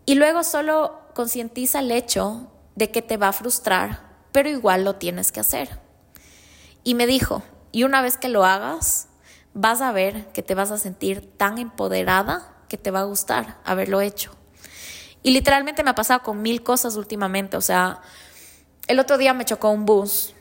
Y 0.06 0.16
luego 0.16 0.42
solo 0.42 1.00
concientiza 1.14 1.80
el 1.80 1.92
hecho 1.92 2.50
de 2.74 2.90
que 2.90 3.02
te 3.02 3.16
va 3.16 3.28
a 3.28 3.32
frustrar, 3.32 4.02
pero 4.32 4.48
igual 4.48 4.84
lo 4.84 4.96
tienes 4.96 5.32
que 5.32 5.40
hacer. 5.40 5.80
Y 6.82 6.94
me 6.94 7.06
dijo, 7.06 7.42
y 7.72 7.84
una 7.84 8.02
vez 8.02 8.16
que 8.16 8.28
lo 8.28 8.44
hagas, 8.44 9.08
vas 9.54 9.80
a 9.80 9.92
ver 9.92 10.26
que 10.32 10.42
te 10.42 10.54
vas 10.54 10.70
a 10.70 10.78
sentir 10.78 11.36
tan 11.36 11.58
empoderada 11.58 12.54
que 12.68 12.76
te 12.76 12.90
va 12.90 13.00
a 13.00 13.04
gustar 13.04 13.58
haberlo 13.64 14.00
hecho. 14.00 14.32
Y 15.22 15.30
literalmente 15.30 15.82
me 15.82 15.90
ha 15.90 15.94
pasado 15.94 16.22
con 16.22 16.42
mil 16.42 16.62
cosas 16.62 16.96
últimamente, 16.96 17.56
o 17.56 17.62
sea, 17.62 18.02
el 18.86 18.98
otro 19.00 19.18
día 19.18 19.34
me 19.34 19.44
chocó 19.44 19.70
un 19.70 19.86
bus. 19.86 20.34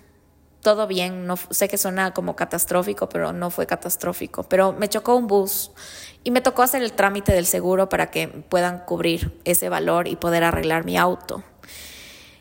Todo 0.62 0.88
bien, 0.88 1.28
no 1.28 1.36
sé 1.36 1.68
que 1.68 1.78
suena 1.78 2.14
como 2.14 2.36
catastrófico, 2.36 3.10
pero 3.10 3.34
no 3.34 3.50
fue 3.50 3.68
catastrófico. 3.68 4.44
Pero 4.44 4.72
me 4.72 4.88
chocó 4.88 5.16
un 5.16 5.28
bus 5.28 5.72
y 6.24 6.32
me 6.32 6.42
tocó 6.42 6.62
hacer 6.62 6.82
el 6.84 6.94
trámite 6.94 7.34
del 7.34 7.46
seguro 7.46 7.90
para 7.90 8.12
que 8.12 8.28
puedan 8.28 8.80
cubrir 8.86 9.40
ese 9.44 9.68
valor 9.68 10.08
y 10.08 10.16
poder 10.16 10.44
arreglar 10.44 10.86
mi 10.86 10.98
auto. 10.98 11.44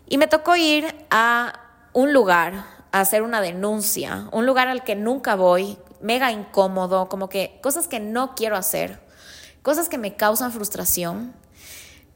Y 0.06 0.18
me 0.18 0.28
tocó 0.28 0.54
ir 0.56 0.94
a 1.10 1.60
un 1.92 2.12
lugar 2.12 2.64
a 2.92 3.00
hacer 3.00 3.22
una 3.22 3.40
denuncia, 3.40 4.28
un 4.30 4.46
lugar 4.46 4.68
al 4.68 4.84
que 4.84 4.94
nunca 4.94 5.34
voy, 5.34 5.78
mega 6.00 6.30
incómodo, 6.30 7.08
como 7.08 7.28
que 7.28 7.58
cosas 7.62 7.88
que 7.88 7.98
no 7.98 8.34
quiero 8.34 8.56
hacer, 8.56 9.00
cosas 9.62 9.88
que 9.88 9.98
me 9.98 10.14
causan 10.14 10.52
frustración. 10.52 11.32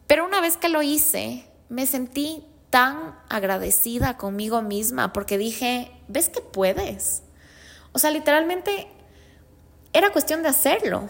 Pero 0.06 0.24
una 0.24 0.40
vez 0.40 0.56
que 0.56 0.68
lo 0.68 0.82
hice, 0.82 1.48
me 1.68 1.86
sentí 1.86 2.44
tan 2.76 3.14
agradecida 3.30 4.18
conmigo 4.18 4.60
misma 4.60 5.14
porque 5.14 5.38
dije, 5.38 5.90
¿ves 6.08 6.28
que 6.28 6.42
puedes? 6.42 7.22
O 7.92 7.98
sea, 7.98 8.10
literalmente 8.10 8.88
era 9.94 10.12
cuestión 10.12 10.42
de 10.42 10.50
hacerlo. 10.50 11.08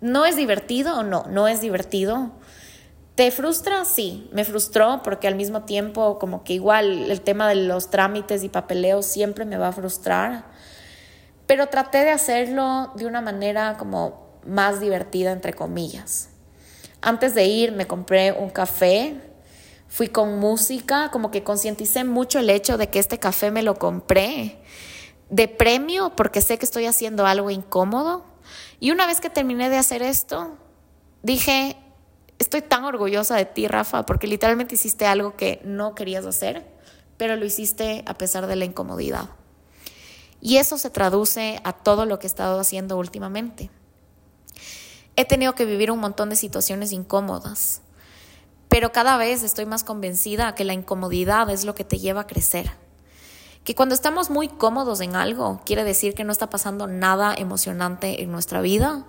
¿No 0.00 0.24
es 0.24 0.36
divertido 0.36 1.00
o 1.00 1.02
no? 1.02 1.26
No 1.28 1.48
es 1.48 1.60
divertido. 1.60 2.32
¿Te 3.14 3.30
frustra? 3.30 3.84
Sí, 3.84 4.30
me 4.32 4.46
frustró 4.46 5.02
porque 5.04 5.28
al 5.28 5.34
mismo 5.34 5.64
tiempo 5.64 6.18
como 6.18 6.44
que 6.44 6.54
igual 6.54 7.10
el 7.10 7.20
tema 7.20 7.46
de 7.46 7.56
los 7.56 7.90
trámites 7.90 8.42
y 8.42 8.48
papeleos 8.48 9.04
siempre 9.04 9.44
me 9.44 9.58
va 9.58 9.68
a 9.68 9.72
frustrar. 9.72 10.46
Pero 11.46 11.66
traté 11.66 11.98
de 11.98 12.10
hacerlo 12.10 12.90
de 12.94 13.04
una 13.04 13.20
manera 13.20 13.76
como 13.76 14.40
más 14.46 14.80
divertida, 14.80 15.32
entre 15.32 15.52
comillas. 15.52 16.30
Antes 17.02 17.34
de 17.34 17.44
ir 17.44 17.72
me 17.72 17.86
compré 17.86 18.32
un 18.32 18.48
café 18.48 19.30
fui 19.92 20.08
con 20.08 20.38
música, 20.38 21.10
como 21.10 21.30
que 21.30 21.44
concienticé 21.44 22.02
mucho 22.02 22.38
el 22.38 22.48
hecho 22.48 22.78
de 22.78 22.88
que 22.88 22.98
este 22.98 23.18
café 23.18 23.50
me 23.50 23.62
lo 23.62 23.74
compré 23.74 24.58
de 25.28 25.48
premio 25.48 26.16
porque 26.16 26.40
sé 26.40 26.56
que 26.56 26.64
estoy 26.64 26.86
haciendo 26.86 27.26
algo 27.26 27.50
incómodo. 27.50 28.24
Y 28.80 28.90
una 28.90 29.06
vez 29.06 29.20
que 29.20 29.28
terminé 29.28 29.68
de 29.68 29.76
hacer 29.76 30.00
esto, 30.00 30.56
dije, 31.22 31.76
estoy 32.38 32.62
tan 32.62 32.84
orgullosa 32.84 33.36
de 33.36 33.44
ti, 33.44 33.68
Rafa, 33.68 34.06
porque 34.06 34.26
literalmente 34.26 34.76
hiciste 34.76 35.04
algo 35.04 35.36
que 35.36 35.60
no 35.62 35.94
querías 35.94 36.24
hacer, 36.24 36.66
pero 37.18 37.36
lo 37.36 37.44
hiciste 37.44 38.02
a 38.06 38.14
pesar 38.14 38.46
de 38.46 38.56
la 38.56 38.64
incomodidad. 38.64 39.28
Y 40.40 40.56
eso 40.56 40.78
se 40.78 40.88
traduce 40.88 41.60
a 41.64 41.74
todo 41.74 42.06
lo 42.06 42.18
que 42.18 42.26
he 42.26 42.28
estado 42.28 42.58
haciendo 42.58 42.96
últimamente. 42.96 43.70
He 45.16 45.26
tenido 45.26 45.54
que 45.54 45.66
vivir 45.66 45.90
un 45.90 46.00
montón 46.00 46.30
de 46.30 46.36
situaciones 46.36 46.92
incómodas 46.92 47.82
pero 48.72 48.90
cada 48.90 49.18
vez 49.18 49.42
estoy 49.42 49.66
más 49.66 49.84
convencida 49.84 50.54
que 50.54 50.64
la 50.64 50.72
incomodidad 50.72 51.50
es 51.50 51.66
lo 51.66 51.74
que 51.74 51.84
te 51.84 51.98
lleva 51.98 52.22
a 52.22 52.26
crecer. 52.26 52.70
Que 53.64 53.74
cuando 53.74 53.94
estamos 53.94 54.30
muy 54.30 54.48
cómodos 54.48 55.02
en 55.02 55.14
algo, 55.14 55.60
quiere 55.66 55.84
decir 55.84 56.14
que 56.14 56.24
no 56.24 56.32
está 56.32 56.48
pasando 56.48 56.86
nada 56.86 57.34
emocionante 57.36 58.22
en 58.22 58.32
nuestra 58.32 58.62
vida 58.62 59.04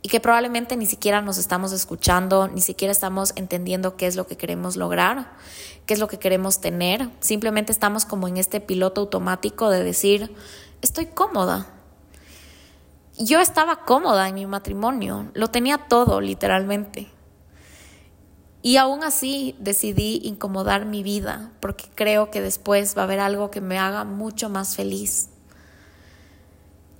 y 0.00 0.08
que 0.08 0.18
probablemente 0.18 0.78
ni 0.78 0.86
siquiera 0.86 1.20
nos 1.20 1.36
estamos 1.36 1.72
escuchando, 1.72 2.48
ni 2.48 2.62
siquiera 2.62 2.90
estamos 2.90 3.34
entendiendo 3.36 3.98
qué 3.98 4.06
es 4.06 4.16
lo 4.16 4.26
que 4.26 4.38
queremos 4.38 4.76
lograr, 4.76 5.34
qué 5.84 5.92
es 5.92 6.00
lo 6.00 6.08
que 6.08 6.18
queremos 6.18 6.62
tener. 6.62 7.10
Simplemente 7.20 7.70
estamos 7.70 8.06
como 8.06 8.28
en 8.28 8.38
este 8.38 8.62
piloto 8.62 9.02
automático 9.02 9.68
de 9.68 9.84
decir, 9.84 10.34
estoy 10.80 11.04
cómoda. 11.04 11.66
Yo 13.18 13.40
estaba 13.40 13.84
cómoda 13.84 14.26
en 14.26 14.36
mi 14.36 14.46
matrimonio, 14.46 15.30
lo 15.34 15.48
tenía 15.48 15.76
todo 15.76 16.22
literalmente. 16.22 17.12
Y 18.62 18.76
aún 18.76 19.02
así 19.02 19.56
decidí 19.58 20.20
incomodar 20.22 20.86
mi 20.86 21.02
vida 21.02 21.50
porque 21.58 21.86
creo 21.96 22.30
que 22.30 22.40
después 22.40 22.96
va 22.96 23.02
a 23.02 23.04
haber 23.04 23.18
algo 23.18 23.50
que 23.50 23.60
me 23.60 23.78
haga 23.78 24.04
mucho 24.04 24.48
más 24.48 24.76
feliz. 24.76 25.30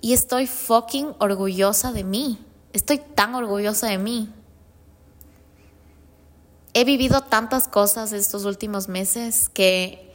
Y 0.01 0.13
estoy 0.13 0.49
fucking 0.49 1.15
orgullosa 1.21 1.93
de 1.93 2.03
mí. 2.03 2.45
Estoy 2.73 2.99
tan 2.99 3.37
orgullosa 3.37 3.87
de 3.87 3.99
mí. 3.99 4.29
He 6.75 6.85
vivido 6.85 7.21
tantas 7.21 7.69
cosas 7.69 8.13
estos 8.13 8.45
últimos 8.45 8.89
meses 8.89 9.49
que 9.49 10.13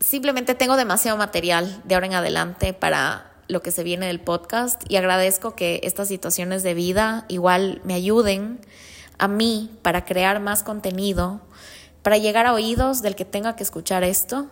simplemente 0.00 0.54
tengo 0.54 0.76
demasiado 0.76 1.16
material 1.16 1.80
de 1.84 1.94
ahora 1.94 2.06
en 2.06 2.14
adelante 2.14 2.74
para 2.74 3.32
lo 3.48 3.62
que 3.62 3.70
se 3.70 3.82
viene 3.82 4.06
del 4.06 4.20
podcast 4.20 4.82
y 4.90 4.96
agradezco 4.96 5.54
que 5.54 5.80
estas 5.84 6.08
situaciones 6.08 6.62
de 6.62 6.74
vida 6.74 7.24
igual 7.28 7.80
me 7.84 7.94
ayuden 7.94 8.60
a 9.18 9.28
mí 9.28 9.70
para 9.82 10.04
crear 10.04 10.40
más 10.40 10.62
contenido, 10.62 11.40
para 12.02 12.18
llegar 12.18 12.46
a 12.46 12.52
oídos 12.52 13.02
del 13.02 13.16
que 13.16 13.24
tenga 13.24 13.56
que 13.56 13.62
escuchar 13.62 14.04
esto, 14.04 14.48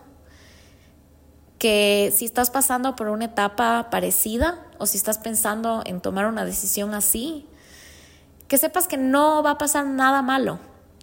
que 1.57 2.13
si 2.15 2.25
estás 2.25 2.49
pasando 2.49 2.95
por 2.95 3.07
una 3.07 3.25
etapa 3.25 3.89
parecida 3.89 4.65
o 4.79 4.85
si 4.85 4.97
estás 4.97 5.17
pensando 5.17 5.81
en 5.85 6.01
tomar 6.01 6.25
una 6.25 6.45
decisión 6.45 6.93
así, 6.93 7.47
que 8.47 8.57
sepas 8.57 8.87
que 8.87 8.97
no 8.97 9.43
va 9.43 9.51
a 9.51 9.57
pasar 9.57 9.85
nada 9.85 10.21
malo, 10.21 10.59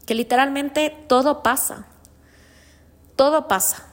que 0.06 0.14
literalmente 0.14 0.94
todo 1.08 1.42
pasa, 1.42 1.86
todo 3.16 3.48
pasa. 3.48 3.86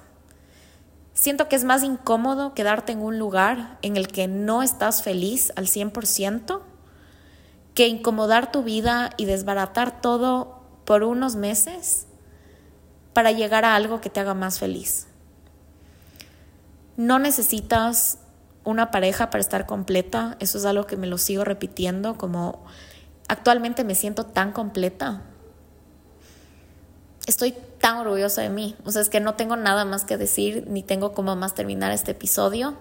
Siento 1.13 1.47
que 1.47 1.55
es 1.55 1.63
más 1.63 1.83
incómodo 1.83 2.53
quedarte 2.53 2.91
en 2.91 3.01
un 3.01 3.17
lugar 3.17 3.79
en 3.81 3.97
el 3.97 4.07
que 4.07 4.27
no 4.27 4.61
estás 4.61 5.01
feliz 5.01 5.51
al 5.55 5.67
100% 5.67 6.61
que 7.77 7.87
incomodar 7.87 8.51
tu 8.51 8.63
vida 8.63 9.11
y 9.17 9.25
desbaratar 9.25 10.01
todo 10.01 10.63
por 10.83 11.03
unos 11.03 11.35
meses 11.35 12.07
para 13.13 13.31
llegar 13.31 13.65
a 13.65 13.75
algo 13.75 14.01
que 14.01 14.09
te 14.09 14.19
haga 14.19 14.33
más 14.33 14.57
feliz. 14.57 15.05
No 16.95 17.19
necesitas 17.19 18.17
una 18.63 18.89
pareja 18.89 19.29
para 19.29 19.41
estar 19.41 19.67
completa, 19.67 20.37
eso 20.39 20.57
es 20.57 20.65
algo 20.65 20.87
que 20.87 20.97
me 20.97 21.05
lo 21.05 21.19
sigo 21.19 21.43
repitiendo, 21.43 22.17
como 22.17 22.65
actualmente 23.27 23.83
me 23.83 23.93
siento 23.93 24.25
tan 24.25 24.53
completa. 24.53 25.21
Estoy 27.27 27.53
tan 27.79 27.97
orgullosa 27.97 28.41
de 28.41 28.49
mí, 28.49 28.75
o 28.85 28.91
sea, 28.91 29.03
es 29.03 29.09
que 29.09 29.19
no 29.19 29.35
tengo 29.35 29.55
nada 29.55 29.85
más 29.85 30.03
que 30.03 30.17
decir, 30.17 30.65
ni 30.67 30.81
tengo 30.81 31.13
cómo 31.13 31.35
más 31.35 31.53
terminar 31.53 31.91
este 31.91 32.13
episodio. 32.13 32.75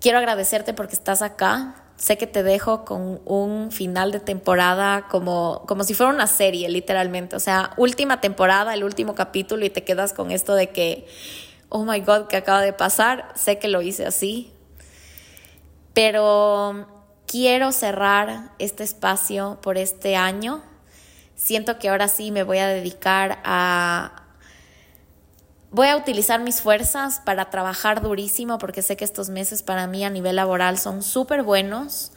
Quiero 0.00 0.18
agradecerte 0.18 0.74
porque 0.74 0.96
estás 0.96 1.22
acá, 1.22 1.76
sé 2.02 2.18
que 2.18 2.26
te 2.26 2.42
dejo 2.42 2.84
con 2.84 3.20
un 3.26 3.70
final 3.70 4.10
de 4.10 4.18
temporada 4.18 5.06
como, 5.08 5.62
como 5.68 5.84
si 5.84 5.94
fuera 5.94 6.12
una 6.12 6.26
serie, 6.26 6.68
literalmente. 6.68 7.36
O 7.36 7.38
sea, 7.38 7.70
última 7.76 8.20
temporada, 8.20 8.74
el 8.74 8.82
último 8.82 9.14
capítulo 9.14 9.64
y 9.64 9.70
te 9.70 9.84
quedas 9.84 10.12
con 10.12 10.32
esto 10.32 10.56
de 10.56 10.70
que, 10.70 11.06
oh 11.68 11.84
my 11.84 12.00
god, 12.00 12.26
¿qué 12.26 12.36
acaba 12.36 12.60
de 12.60 12.72
pasar? 12.72 13.28
Sé 13.36 13.60
que 13.60 13.68
lo 13.68 13.82
hice 13.82 14.04
así, 14.04 14.52
pero 15.94 16.88
quiero 17.28 17.70
cerrar 17.70 18.50
este 18.58 18.82
espacio 18.82 19.60
por 19.62 19.78
este 19.78 20.16
año. 20.16 20.60
Siento 21.36 21.78
que 21.78 21.88
ahora 21.88 22.08
sí 22.08 22.32
me 22.32 22.42
voy 22.42 22.58
a 22.58 22.66
dedicar 22.66 23.38
a... 23.44 24.21
Voy 25.74 25.88
a 25.88 25.96
utilizar 25.96 26.38
mis 26.38 26.60
fuerzas 26.60 27.22
para 27.24 27.48
trabajar 27.48 28.02
durísimo 28.02 28.58
porque 28.58 28.82
sé 28.82 28.98
que 28.98 29.06
estos 29.06 29.30
meses 29.30 29.62
para 29.62 29.86
mí 29.86 30.04
a 30.04 30.10
nivel 30.10 30.36
laboral 30.36 30.76
son 30.78 31.02
súper 31.02 31.42
buenos 31.42 32.12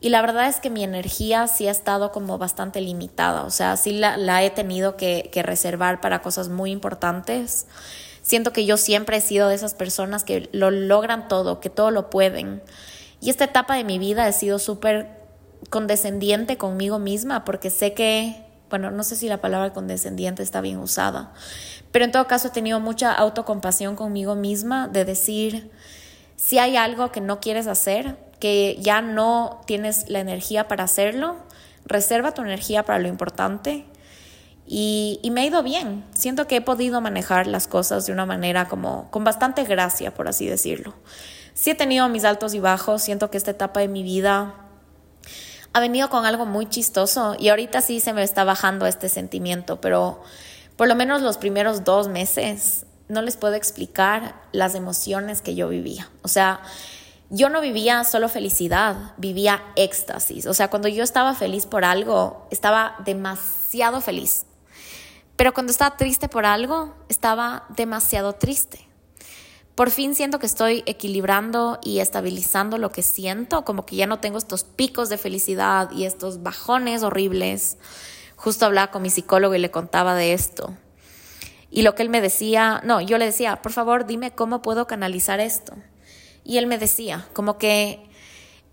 y 0.00 0.10
la 0.10 0.20
verdad 0.20 0.46
es 0.46 0.60
que 0.60 0.70
mi 0.70 0.84
energía 0.84 1.48
sí 1.48 1.66
ha 1.66 1.72
estado 1.72 2.12
como 2.12 2.38
bastante 2.38 2.80
limitada, 2.80 3.42
o 3.42 3.50
sea, 3.50 3.76
sí 3.76 3.90
la, 3.90 4.44
he 4.44 4.50
tenido 4.50 4.96
que, 4.96 5.30
que 5.32 5.42
reservar 5.42 6.00
para 6.00 6.22
cosas 6.22 6.48
muy 6.48 6.70
importantes. 6.70 7.66
Siento 8.22 8.52
que 8.52 8.66
yo 8.66 8.76
siempre 8.76 9.16
he 9.16 9.20
sido 9.20 9.48
de 9.48 9.56
esas 9.56 9.74
personas 9.74 10.22
que 10.22 10.48
lo 10.52 10.70
logran 10.70 11.26
todo, 11.26 11.58
que 11.58 11.70
todo 11.70 11.90
lo 11.90 12.08
pueden. 12.08 12.62
Y 13.20 13.30
esta 13.30 13.44
etapa 13.44 13.74
de 13.74 13.82
mi 13.82 13.98
vida 13.98 14.28
he 14.28 14.32
sido 14.32 14.60
súper 14.60 15.08
condescendiente 15.70 16.56
conmigo 16.56 17.00
misma 17.00 17.44
porque 17.44 17.70
sé 17.70 17.94
que, 17.94 18.44
bueno, 18.70 18.92
no 18.92 19.02
sé 19.02 19.16
si 19.16 19.28
la 19.28 19.40
palabra 19.40 19.72
condescendiente 19.72 20.44
está 20.44 20.60
bien 20.60 20.78
usada, 20.78 21.32
pero 21.92 22.06
en 22.06 22.12
todo 22.12 22.26
caso 22.26 22.48
he 22.48 22.50
tenido 22.50 22.80
mucha 22.80 23.12
autocompasión 23.12 23.96
conmigo 23.96 24.34
misma 24.34 24.88
de 24.88 25.04
decir, 25.04 25.70
si 26.36 26.58
hay 26.58 26.76
algo 26.76 27.12
que 27.12 27.20
no 27.20 27.38
quieres 27.38 27.66
hacer, 27.66 28.16
que 28.40 28.76
ya 28.80 29.02
no 29.02 29.60
tienes 29.66 30.08
la 30.08 30.18
energía 30.18 30.66
para 30.66 30.84
hacerlo, 30.84 31.36
reserva 31.84 32.34
tu 32.34 32.42
energía 32.42 32.82
para 32.82 32.98
lo 32.98 33.08
importante. 33.08 33.86
Y, 34.66 35.20
me 35.30 35.42
ha 35.42 35.44
ido 35.44 35.62
bien. 35.62 36.04
Siento 36.14 36.46
que 36.46 36.56
he 36.56 36.60
podido 36.60 37.00
manejar 37.00 37.46
las 37.46 37.66
cosas 37.66 38.06
de 38.06 38.12
una 38.12 38.26
manera 38.26 38.68
como 38.68 39.10
con 39.10 39.22
bastante 39.22 39.64
gracia, 39.64 40.14
por 40.14 40.28
así 40.28 40.48
decirlo. 40.48 40.94
Sí 41.52 41.70
he 41.70 41.74
tenido 41.74 42.08
mis 42.08 42.24
altos 42.24 42.54
y 42.54 42.60
bajos, 42.60 43.02
siento 43.02 43.30
que 43.30 43.36
esta 43.36 43.50
etapa 43.50 43.80
de 43.80 43.88
mi 43.88 44.02
vida 44.02 44.54
ha 45.74 45.80
venido 45.80 46.08
con 46.10 46.24
algo 46.24 46.46
muy 46.46 46.66
chistoso 46.66 47.36
y 47.38 47.48
ahorita 47.48 47.80
sí 47.80 48.00
se 48.00 48.12
me 48.12 48.22
está 48.22 48.44
bajando 48.44 48.86
este 48.86 49.08
sentimiento, 49.08 49.80
pero 49.80 50.22
por 50.82 50.88
lo 50.88 50.96
menos 50.96 51.22
los 51.22 51.38
primeros 51.38 51.84
dos 51.84 52.08
meses 52.08 52.86
no 53.06 53.22
les 53.22 53.36
puedo 53.36 53.54
explicar 53.54 54.34
las 54.50 54.74
emociones 54.74 55.40
que 55.40 55.54
yo 55.54 55.68
vivía. 55.68 56.10
O 56.22 56.26
sea, 56.28 56.60
yo 57.30 57.48
no 57.50 57.60
vivía 57.60 58.02
solo 58.02 58.28
felicidad, 58.28 59.14
vivía 59.16 59.62
éxtasis. 59.76 60.44
O 60.46 60.54
sea, 60.54 60.70
cuando 60.70 60.88
yo 60.88 61.04
estaba 61.04 61.36
feliz 61.36 61.66
por 61.66 61.84
algo, 61.84 62.48
estaba 62.50 62.96
demasiado 63.04 64.00
feliz. 64.00 64.44
Pero 65.36 65.54
cuando 65.54 65.70
estaba 65.70 65.96
triste 65.96 66.28
por 66.28 66.46
algo, 66.46 66.96
estaba 67.08 67.64
demasiado 67.76 68.32
triste. 68.32 68.88
Por 69.76 69.88
fin 69.90 70.16
siento 70.16 70.40
que 70.40 70.46
estoy 70.46 70.82
equilibrando 70.86 71.78
y 71.80 72.00
estabilizando 72.00 72.76
lo 72.76 72.90
que 72.90 73.02
siento, 73.02 73.64
como 73.64 73.86
que 73.86 73.94
ya 73.94 74.08
no 74.08 74.18
tengo 74.18 74.36
estos 74.36 74.64
picos 74.64 75.10
de 75.10 75.16
felicidad 75.16 75.92
y 75.92 76.06
estos 76.06 76.42
bajones 76.42 77.04
horribles. 77.04 77.76
Justo 78.42 78.66
hablaba 78.66 78.90
con 78.90 79.02
mi 79.02 79.10
psicólogo 79.10 79.54
y 79.54 79.60
le 79.60 79.70
contaba 79.70 80.16
de 80.16 80.32
esto. 80.32 80.74
Y 81.70 81.82
lo 81.82 81.94
que 81.94 82.02
él 82.02 82.08
me 82.08 82.20
decía, 82.20 82.80
no, 82.82 83.00
yo 83.00 83.16
le 83.16 83.26
decía, 83.26 83.62
por 83.62 83.70
favor, 83.70 84.04
dime 84.04 84.32
cómo 84.32 84.62
puedo 84.62 84.88
canalizar 84.88 85.38
esto. 85.38 85.74
Y 86.42 86.58
él 86.58 86.66
me 86.66 86.76
decía, 86.76 87.28
como 87.34 87.56
que 87.56 88.10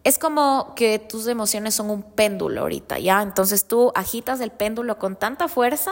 es 0.04 0.18
como 0.18 0.74
que 0.76 0.98
tus 0.98 1.28
emociones 1.28 1.76
son 1.76 1.92
un 1.92 2.02
péndulo 2.02 2.62
ahorita, 2.62 2.98
¿ya? 2.98 3.22
Entonces 3.22 3.68
tú 3.68 3.92
agitas 3.94 4.42
el 4.42 4.50
péndulo 4.50 4.98
con 4.98 5.16
tanta 5.16 5.48
fuerza 5.48 5.92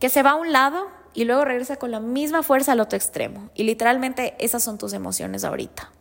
que 0.00 0.08
se 0.08 0.24
va 0.24 0.30
a 0.30 0.34
un 0.34 0.50
lado 0.50 0.88
y 1.14 1.26
luego 1.26 1.44
regresa 1.44 1.76
con 1.76 1.92
la 1.92 2.00
misma 2.00 2.42
fuerza 2.42 2.72
al 2.72 2.80
otro 2.80 2.96
extremo. 2.96 3.50
Y 3.54 3.62
literalmente 3.62 4.34
esas 4.40 4.64
son 4.64 4.76
tus 4.76 4.92
emociones 4.92 5.44
ahorita. 5.44 5.92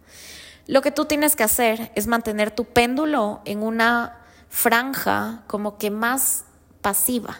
Lo 0.65 0.81
que 0.81 0.89
tú 0.89 1.05
tienes 1.05 1.35
que 1.35 1.43
hacer 1.43 1.91
es 1.93 2.07
mantener 2.07 2.49
tu 2.49 2.65
péndulo 2.65 3.41
en 3.45 3.61
una 3.61 4.18
franja 4.49 5.43
como 5.47 5.77
que 5.77 5.91
más 5.91 6.45
pasiva, 6.81 7.37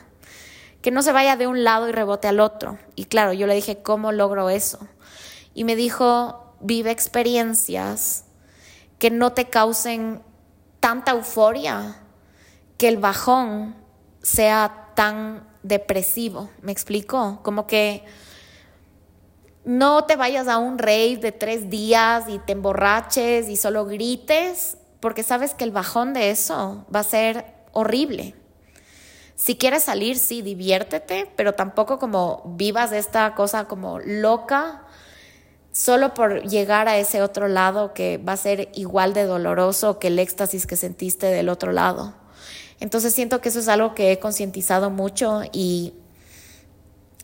que 0.82 0.92
no 0.92 1.02
se 1.02 1.12
vaya 1.12 1.36
de 1.36 1.48
un 1.48 1.64
lado 1.64 1.90
y 1.90 1.92
rebote 1.92 2.28
al 2.28 2.40
otro. 2.40 2.78
Y 2.96 3.06
claro, 3.06 3.34
yo 3.34 3.48
le 3.48 3.56
dije, 3.56 3.82
¿cómo 3.82 4.12
logro 4.12 4.50
eso? 4.50 4.80
Y 5.54 5.64
me 5.64 5.76
dijo, 5.76 6.56
vive 6.62 6.92
experiencias 6.92 8.26
que 8.98 9.10
no 9.10 9.34
te 9.34 9.50
causen 9.50 10.22
tanta 10.80 11.12
euforia, 11.12 12.02
que 12.78 12.88
el 12.88 12.98
bajón 12.98 13.76
sea 14.22 14.92
tan 14.96 15.48
depresivo, 15.64 16.50
¿me 16.62 16.72
explico? 16.72 17.40
Como 17.44 17.68
que 17.68 18.06
no 19.66 20.06
te 20.06 20.16
vayas 20.16 20.48
a 20.48 20.58
un 20.58 20.78
rave 20.78 21.18
de 21.18 21.32
tres 21.32 21.70
días 21.70 22.26
y 22.28 22.40
te 22.40 22.54
emborraches 22.54 23.50
y 23.50 23.56
solo 23.56 23.86
grites, 23.86 24.78
porque 25.00 25.24
sabes 25.24 25.54
que 25.54 25.64
el 25.64 25.72
bajón 25.72 26.14
de 26.14 26.32
eso 26.32 26.86
va 26.94 27.00
a 27.00 27.04
ser 27.04 27.46
horrible. 27.72 28.36
Si 29.36 29.56
quieres 29.56 29.84
salir, 29.84 30.18
sí, 30.18 30.42
diviértete, 30.42 31.32
pero 31.36 31.54
tampoco 31.54 31.98
como 31.98 32.44
vivas 32.58 32.92
esta 32.92 33.36
cosa 33.36 33.66
como 33.66 34.00
loca, 34.00 34.84
solo 35.72 36.14
por 36.14 36.44
llegar 36.44 36.90
a 36.90 36.98
ese 36.98 37.22
otro 37.22 37.48
lado 37.48 37.94
que 37.94 38.18
va 38.18 38.34
a 38.34 38.38
ser 38.38 38.70
igual 38.74 39.14
de 39.14 39.24
doloroso 39.24 39.98
que 39.98 40.08
el 40.08 40.20
éxtasis 40.20 40.68
que 40.68 40.76
sentiste 40.76 41.28
del 41.28 41.48
otro 41.48 41.72
lado. 41.72 42.16
Entonces 42.82 43.14
siento 43.14 43.40
que 43.40 43.50
eso 43.50 43.60
es 43.60 43.68
algo 43.68 43.94
que 43.94 44.12
he 44.12 44.20
concientizado 44.20 44.90
mucho 44.90 45.42
y 45.54 45.94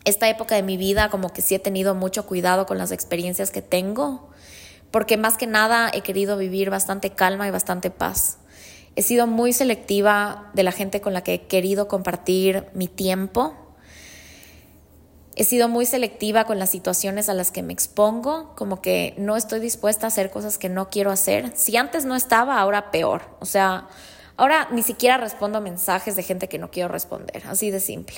esta 0.04 0.28
época 0.28 0.54
de 0.54 0.62
mi 0.62 0.76
vida 0.76 1.10
como 1.10 1.32
que 1.32 1.42
sí 1.42 1.54
he 1.54 1.58
tenido 1.58 1.94
mucho 1.94 2.26
cuidado 2.26 2.64
con 2.64 2.78
las 2.78 2.92
experiencias 2.92 3.50
que 3.50 3.62
tengo, 3.62 4.30
porque 4.90 5.16
más 5.16 5.36
que 5.36 5.46
nada 5.46 5.90
he 5.92 6.00
querido 6.00 6.36
vivir 6.36 6.70
bastante 6.70 7.10
calma 7.10 7.46
y 7.46 7.50
bastante 7.50 7.90
paz. 7.90 8.38
He 8.94 9.02
sido 9.02 9.26
muy 9.26 9.52
selectiva 9.52 10.50
de 10.54 10.62
la 10.62 10.72
gente 10.72 11.00
con 11.00 11.12
la 11.12 11.22
que 11.22 11.34
he 11.34 11.46
querido 11.46 11.86
compartir 11.88 12.66
mi 12.72 12.88
tiempo. 12.88 13.54
He 15.34 15.44
sido 15.44 15.68
muy 15.68 15.84
selectiva 15.84 16.44
con 16.44 16.58
las 16.58 16.70
situaciones 16.70 17.28
a 17.28 17.34
las 17.34 17.50
que 17.50 17.62
me 17.62 17.74
expongo, 17.74 18.54
como 18.56 18.80
que 18.80 19.14
no 19.18 19.36
estoy 19.36 19.60
dispuesta 19.60 20.06
a 20.06 20.08
hacer 20.08 20.30
cosas 20.30 20.56
que 20.56 20.70
no 20.70 20.88
quiero 20.88 21.10
hacer. 21.10 21.52
Si 21.54 21.76
antes 21.76 22.06
no 22.06 22.16
estaba, 22.16 22.58
ahora 22.58 22.90
peor. 22.90 23.22
O 23.40 23.44
sea, 23.44 23.88
Ahora 24.36 24.68
ni 24.70 24.82
siquiera 24.82 25.16
respondo 25.16 25.60
mensajes 25.60 26.14
de 26.14 26.22
gente 26.22 26.48
que 26.48 26.58
no 26.58 26.70
quiero 26.70 26.88
responder, 26.88 27.42
así 27.48 27.70
de 27.70 27.80
simple. 27.80 28.16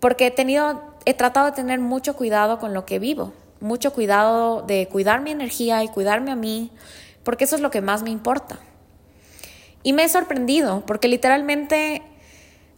Porque 0.00 0.26
he 0.26 0.30
tenido, 0.30 0.94
he 1.04 1.14
tratado 1.14 1.46
de 1.46 1.52
tener 1.52 1.80
mucho 1.80 2.16
cuidado 2.16 2.58
con 2.58 2.72
lo 2.72 2.86
que 2.86 2.98
vivo, 2.98 3.34
mucho 3.62 3.92
cuidado 3.92 4.62
de 4.62 4.88
cuidar 4.88 5.22
mi 5.22 5.30
energía 5.30 5.82
y 5.82 5.88
cuidarme 5.88 6.30
a 6.30 6.36
mí, 6.36 6.70
porque 7.22 7.44
eso 7.44 7.56
es 7.56 7.62
lo 7.62 7.70
que 7.70 7.80
más 7.80 8.02
me 8.02 8.10
importa. 8.10 8.58
Y 9.82 9.92
me 9.92 10.04
he 10.04 10.08
sorprendido, 10.08 10.84
porque 10.86 11.08
literalmente 11.08 12.02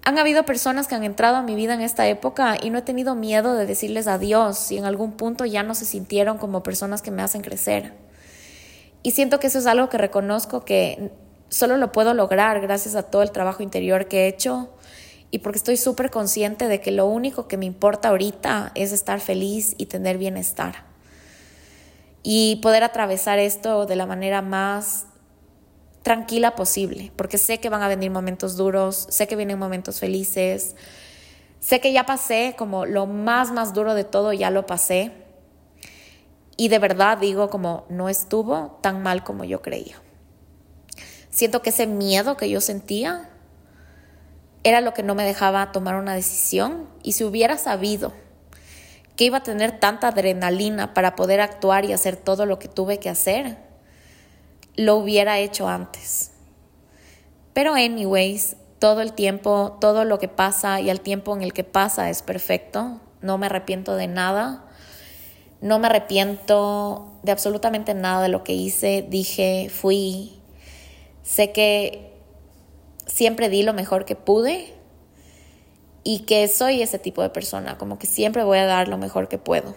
han 0.05 0.19
habido 0.19 0.45
personas 0.45 0.87
que 0.87 0.95
han 0.95 1.03
entrado 1.03 1.37
a 1.37 1.43
mi 1.43 1.55
vida 1.55 1.75
en 1.75 1.81
esta 1.81 2.07
época 2.07 2.59
y 2.61 2.69
no 2.71 2.79
he 2.79 2.83
tenido 2.83 3.15
miedo 3.15 3.55
de 3.55 3.65
decirles 3.65 4.07
adiós 4.07 4.71
y 4.71 4.77
en 4.77 4.85
algún 4.85 5.13
punto 5.13 5.47
ya 5.47 5.63
no 5.63 5.75
se 5.75 5.87
sintieron 5.87 6.37
como 6.37 6.63
personas 6.63 7.01
que 7.01 7.11
me 7.11 7.23
hacen 7.23 7.41
crecer. 7.41 7.95
Y 9.03 9.13
siento 9.13 9.41
que 9.41 9.47
eso 9.47 9.59
es 9.59 9.67
algo 9.67 9.89
que 9.89 9.97
reconozco 9.97 10.65
que 10.65 11.11
solo 11.49 11.79
lo 11.79 11.91
puedo 11.93 12.13
lograr 12.13 12.61
gracias 12.61 12.95
a 12.97 13.05
todo 13.05 13.23
el 13.23 13.31
trabajo 13.31 13.63
interior 13.63 14.07
que 14.07 14.25
he 14.25 14.29
hecho 14.29 14.74
y 15.35 15.41
porque 15.41 15.59
estoy 15.59 15.77
súper 15.77 16.13
consciente 16.13 16.69
de 16.69 16.81
que 16.81 16.93
lo 16.93 17.07
único 17.07 17.49
que 17.49 17.57
me 17.57 17.67
importa 17.67 18.11
ahorita 18.11 18.71
es 18.77 18.93
estar 18.93 19.19
feliz 19.19 19.75
y 19.79 19.87
tener 19.87 20.17
bienestar. 20.17 20.85
Y 22.23 22.61
poder 22.63 22.85
atravesar 22.85 23.41
esto 23.41 23.85
de 23.85 23.97
la 23.97 24.07
manera 24.07 24.43
más 24.43 25.07
tranquila 26.05 26.55
posible, 26.55 27.11
porque 27.17 27.39
sé 27.39 27.59
que 27.59 27.69
van 27.69 27.83
a 27.83 27.89
venir 27.89 28.13
momentos 28.13 28.57
duros, 28.57 29.09
sé 29.11 29.27
que 29.27 29.35
vienen 29.35 29.59
momentos 29.59 29.99
felices, 29.99 30.77
sé 31.59 31.81
que 31.81 31.93
ya 31.93 32.07
pasé 32.07 32.55
como 32.57 32.87
lo 32.87 33.07
más, 33.07 33.51
más 33.51 33.75
duro 33.75 33.95
de 33.95 34.05
todo, 34.05 34.33
ya 34.33 34.51
lo 34.51 34.67
pasé. 34.67 35.11
Y 36.57 36.69
de 36.69 36.79
verdad 36.79 37.19
digo 37.19 37.51
como 37.51 37.87
no 37.89 38.09
estuvo 38.09 38.79
tan 38.83 39.03
mal 39.03 39.25
como 39.25 39.43
yo 39.43 39.63
creía. 39.63 40.01
Siento 41.29 41.61
que 41.61 41.71
ese 41.71 41.89
miedo 41.89 42.37
que 42.37 42.49
yo 42.49 42.61
sentía 42.61 43.34
era 44.65 44.81
lo 44.81 44.95
que 44.95 45.03
no 45.03 45.15
me 45.15 45.25
dejaba 45.25 45.73
tomar 45.73 45.95
una 45.95 46.15
decisión 46.15 46.89
y 47.03 47.13
si 47.13 47.25
hubiera 47.25 47.59
sabido 47.59 48.13
que 49.17 49.25
iba 49.25 49.39
a 49.39 49.43
tener 49.43 49.79
tanta 49.79 50.09
adrenalina 50.09 50.95
para 50.95 51.15
poder 51.15 51.41
actuar 51.41 51.85
y 51.85 51.93
hacer 51.93 52.17
todo 52.17 52.47
lo 52.47 52.59
que 52.59 52.67
tuve 52.67 52.99
que 52.99 53.09
hacer, 53.09 53.59
lo 54.75 54.97
hubiera 54.97 55.39
hecho 55.39 55.69
antes. 55.69 56.33
Pero 57.53 57.75
anyways, 57.75 58.57
todo 58.81 59.03
el 59.03 59.13
tiempo, 59.13 59.79
todo 59.81 60.05
lo 60.05 60.19
que 60.19 60.27
pasa 60.27 60.81
y 60.81 60.91
el 60.91 61.01
tiempo 61.01 61.37
en 61.37 61.43
el 61.43 61.53
que 61.53 61.63
pasa 61.63 62.11
es 62.11 62.23
perfecto. 62.23 63.01
No 63.21 63.39
me 63.39 63.47
arrepiento 63.47 63.95
de 63.95 64.09
nada. 64.09 64.65
No 65.61 65.79
me 65.79 65.87
arrepiento 65.87 67.13
de 67.23 67.31
absolutamente 67.31 67.95
nada 67.95 68.23
de 68.23 68.29
lo 68.29 68.43
que 68.43 68.53
hice, 68.53 69.07
dije, 69.09 69.71
fui, 69.73 70.43
Sé 71.25 71.53
que 71.53 72.14
siempre 73.07 73.49
di 73.49 73.63
lo 73.63 73.73
mejor 73.73 74.05
que 74.05 74.17
pude 74.17 74.75
y 76.03 76.21
que 76.21 76.47
soy 76.49 76.83
ese 76.83 76.99
tipo 76.99 77.23
de 77.23 77.31
persona, 77.31 77.79
como 77.79 77.99
que 77.99 78.07
siempre 78.07 78.45
voy 78.45 78.59
a 78.59 78.67
dar 78.67 78.89
lo 78.89 78.99
mejor 78.99 79.29
que 79.29 79.39
puedo. 79.39 79.75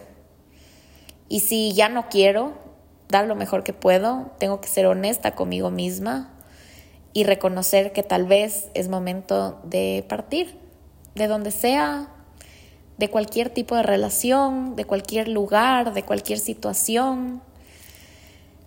Y 1.30 1.42
si 1.42 1.74
ya 1.74 1.90
no 1.90 2.10
quiero 2.10 2.54
dar 3.10 3.26
lo 3.26 3.36
mejor 3.36 3.64
que 3.64 3.74
puedo, 3.74 4.32
tengo 4.38 4.62
que 4.62 4.68
ser 4.68 4.86
honesta 4.86 5.36
conmigo 5.36 5.72
misma 5.72 6.34
y 7.14 7.24
reconocer 7.24 7.94
que 7.94 8.04
tal 8.04 8.26
vez 8.26 8.70
es 8.74 8.90
momento 8.90 9.60
de 9.64 10.06
partir, 10.08 10.58
de 11.16 11.28
donde 11.28 11.52
sea, 11.52 12.10
de 12.98 13.10
cualquier 13.10 13.50
tipo 13.50 13.76
de 13.76 13.84
relación, 13.84 14.76
de 14.76 14.86
cualquier 14.86 15.28
lugar, 15.28 15.94
de 15.94 16.04
cualquier 16.04 16.40
situación. 16.40 17.42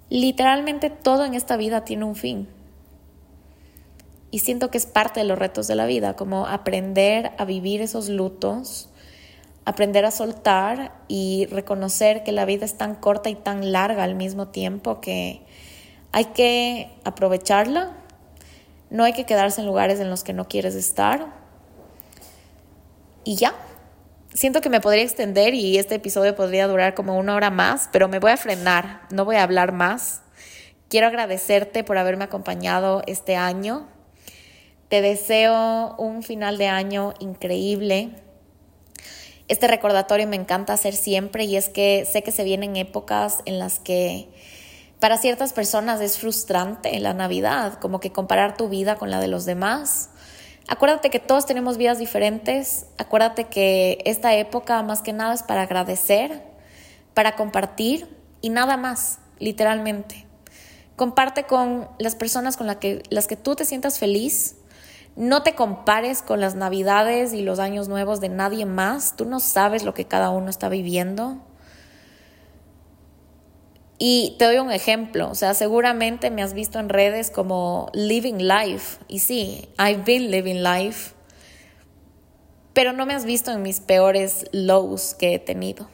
Literalmente 0.09 0.91
todo 0.91 1.25
en 1.25 1.35
esta 1.35 1.57
vida 1.57 1.85
tiene 1.85 2.05
un 2.05 2.17
fin. 2.17 2.49
Y 4.31 4.41
siento 4.41 4.71
que 4.71 4.79
es 4.79 4.87
parte 4.87 5.21
de 5.21 5.27
los 5.27 5.39
retos 5.39 5.67
de 5.67 5.75
la 5.75 5.87
vida, 5.87 6.15
como 6.15 6.47
aprender 6.47 7.33
a 7.39 7.45
vivir 7.45 7.81
esos 7.83 8.09
lutos, 8.09 8.89
aprender 9.65 10.05
a 10.05 10.11
soltar 10.11 10.93
y 11.09 11.47
reconocer 11.47 12.23
que 12.23 12.33
la 12.33 12.45
vida 12.45 12.65
es 12.65 12.77
tan 12.77 12.95
corta 12.95 13.29
y 13.29 13.35
tan 13.35 13.73
larga 13.73 14.05
al 14.05 14.15
mismo 14.15 14.49
tiempo 14.49 15.01
que 15.01 15.43
hay 16.13 16.27
que 16.27 16.91
aprovecharla, 17.05 17.97
no 18.91 19.05
hay 19.05 19.13
que 19.13 19.25
quedarse 19.25 19.61
en 19.61 19.67
lugares 19.67 20.01
en 20.01 20.11
los 20.11 20.25
que 20.25 20.33
no 20.33 20.49
quieres 20.49 20.75
estar. 20.75 21.27
Y 23.25 23.37
ya, 23.37 23.55
siento 24.33 24.61
que 24.61 24.71
me 24.71 24.81
podría 24.81 25.05
extender 25.05 25.55
y 25.55 25.79
este 25.79 25.97
episodio 25.97 26.35
podría 26.35 26.67
durar 26.67 26.95
como 26.95 27.17
una 27.17 27.35
hora 27.35 27.51
más, 27.51 27.89
pero 27.93 28.09
me 28.09 28.19
voy 28.19 28.33
a 28.33 28.37
frenar, 28.37 29.03
no 29.11 29.25
voy 29.25 29.37
a 29.37 29.43
hablar 29.43 29.73
más. 29.73 30.23
Quiero 30.89 31.07
agradecerte 31.07 31.85
por 31.85 31.99
haberme 31.99 32.25
acompañado 32.25 33.03
este 33.07 33.37
año. 33.37 33.87
Te 34.91 35.03
deseo 35.03 35.95
un 35.99 36.25
final 36.25 36.59
de 36.59 36.67
año 36.67 37.15
increíble. 37.21 38.11
Este 39.47 39.69
recordatorio 39.69 40.27
me 40.27 40.35
encanta 40.35 40.73
hacer 40.73 40.97
siempre 40.97 41.45
y 41.45 41.55
es 41.55 41.69
que 41.69 42.05
sé 42.11 42.25
que 42.25 42.33
se 42.33 42.43
vienen 42.43 42.75
épocas 42.75 43.39
en 43.45 43.61
las 43.61 43.79
que 43.79 44.29
para 44.99 45.17
ciertas 45.17 45.53
personas 45.53 46.01
es 46.01 46.19
frustrante 46.19 46.99
la 46.99 47.15
Navidad, 47.15 47.75
como 47.75 48.01
que 48.01 48.11
comparar 48.11 48.57
tu 48.57 48.69
vida 48.69 48.97
con 48.97 49.13
la 49.13 49.21
de 49.21 49.29
los 49.29 49.45
demás. 49.45 50.11
Acuérdate 50.67 51.09
que 51.09 51.21
todos 51.21 51.47
tenemos 51.47 51.77
vidas 51.77 52.01
diferentes, 52.01 52.87
acuérdate 52.99 53.45
que 53.45 53.99
esta 54.05 54.35
época 54.35 54.83
más 54.83 55.03
que 55.03 55.13
nada 55.13 55.35
es 55.35 55.45
para 55.45 55.63
agradecer, 55.63 56.43
para 57.15 57.37
compartir 57.37 58.09
y 58.41 58.51
nada 58.51 58.77
más, 58.77 59.21
literalmente. 59.39 60.27
Comparte 60.97 61.45
con 61.45 61.89
las 62.01 62.17
personas 62.17 62.57
con 62.57 62.75
que, 62.81 63.05
las 63.09 63.29
que 63.29 63.37
tú 63.37 63.55
te 63.55 63.65
sientas 63.65 64.01
feliz, 64.01 64.57
no 65.17 65.43
te 65.43 65.55
compares 65.55 66.23
con 66.23 66.41
las 66.41 66.55
navidades 66.55 67.33
y 67.33 67.43
los 67.43 67.59
años 67.59 67.89
nuevos 67.89 68.21
de 68.21 68.29
nadie 68.29 68.65
más. 68.65 69.17
Tú 69.17 69.25
no 69.25 69.41
sabes 69.41 69.85
lo 69.85 69.95
que 69.95 70.07
cada 70.07 70.31
uno 70.31 70.51
está 70.51 70.69
viviendo. 70.69 71.39
Y 73.99 74.37
te 74.39 74.47
doy 74.47 74.57
un 74.57 74.73
ejemplo, 74.73 75.29
o 75.31 75.35
sea, 75.35 75.53
seguramente 75.53 76.31
me 76.31 76.43
has 76.43 76.55
visto 76.55 76.79
en 76.79 76.89
redes 76.89 77.31
como 77.31 77.91
living 77.93 78.39
life. 78.39 78.99
Y 79.09 79.19
sí, 79.19 79.69
I've 79.79 80.05
been 80.05 80.31
living 80.31 80.63
life. 80.63 81.13
Pero 82.73 82.95
no 82.95 83.05
me 83.05 83.13
has 83.13 83.27
visto 83.27 83.51
en 83.51 83.61
mis 83.61 83.81
peores 83.81 84.47
lows 84.53 85.15
que 85.15 85.35
he 85.35 85.39
tenido. 85.39 85.91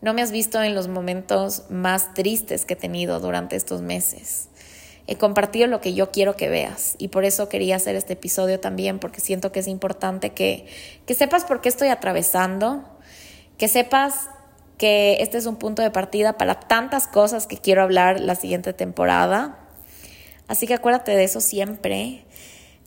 No 0.00 0.14
me 0.14 0.22
has 0.22 0.30
visto 0.30 0.62
en 0.62 0.76
los 0.76 0.86
momentos 0.86 1.64
más 1.70 2.14
tristes 2.14 2.64
que 2.64 2.74
he 2.74 2.76
tenido 2.76 3.18
durante 3.18 3.56
estos 3.56 3.82
meses 3.82 4.50
he 5.06 5.16
compartido 5.16 5.66
lo 5.66 5.80
que 5.80 5.94
yo 5.94 6.10
quiero 6.10 6.36
que 6.36 6.48
veas 6.48 6.96
y 6.98 7.08
por 7.08 7.24
eso 7.24 7.48
quería 7.48 7.76
hacer 7.76 7.94
este 7.96 8.14
episodio 8.14 8.58
también 8.60 8.98
porque 8.98 9.20
siento 9.20 9.52
que 9.52 9.60
es 9.60 9.68
importante 9.68 10.30
que, 10.30 10.66
que 11.06 11.14
sepas 11.14 11.44
por 11.44 11.60
qué 11.60 11.68
estoy 11.68 11.88
atravesando, 11.88 12.84
que 13.56 13.68
sepas 13.68 14.28
que 14.78 15.18
este 15.20 15.38
es 15.38 15.46
un 15.46 15.56
punto 15.56 15.82
de 15.82 15.90
partida 15.90 16.36
para 16.36 16.60
tantas 16.60 17.06
cosas 17.06 17.46
que 17.46 17.56
quiero 17.56 17.82
hablar 17.82 18.20
la 18.20 18.34
siguiente 18.34 18.72
temporada. 18.72 19.58
Así 20.48 20.66
que 20.66 20.74
acuérdate 20.74 21.16
de 21.16 21.24
eso 21.24 21.40
siempre. 21.40 22.24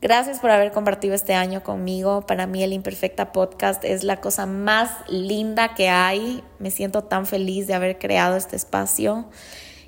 Gracias 0.01 0.39
por 0.39 0.49
haber 0.51 0.71
compartido 0.71 1.13
este 1.13 1.33
año 1.33 1.61
conmigo. 1.63 2.25
Para 2.25 2.47
mí 2.47 2.63
el 2.63 2.71
Imperfecta 2.71 3.33
Podcast 3.33 3.83
es 3.83 4.03
la 4.03 4.21
cosa 4.21 4.45
más 4.45 4.91
linda 5.09 5.73
que 5.73 5.89
hay. 5.89 6.43
Me 6.59 6.71
siento 6.71 7.03
tan 7.03 7.25
feliz 7.25 7.67
de 7.67 7.73
haber 7.73 7.97
creado 7.97 8.37
este 8.37 8.55
espacio. 8.55 9.25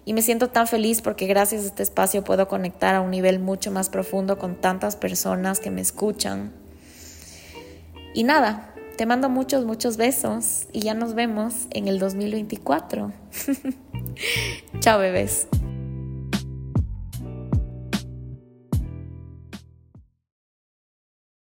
Y 0.04 0.14
me 0.14 0.22
siento 0.22 0.50
tan 0.50 0.68
feliz 0.68 1.02
porque 1.02 1.28
gracias 1.28 1.64
a 1.64 1.68
este 1.68 1.84
espacio 1.84 2.24
puedo 2.24 2.48
conectar 2.48 2.96
a 2.96 3.02
un 3.02 3.12
nivel 3.12 3.40
mucho 3.40 3.72
más 3.72 3.90
profundo 3.90 4.38
con 4.38 4.56
tantas 4.56 4.96
personas 4.96 5.60
que 5.60 5.70
me 5.70 5.82
escuchan. 5.82 6.52
Y 8.14 8.24
nada, 8.24 8.74
te 8.98 9.06
mando 9.06 9.30
muchos, 9.30 9.66
muchos 9.66 9.98
besos 9.98 10.68
y 10.74 10.82
ya 10.82 10.94
nos 10.94 11.14
vemos 11.14 11.68
en 11.70 11.88
el 11.88 12.00
2024. 12.00 13.12
Chao 14.80 15.00
bebés. 15.00 15.48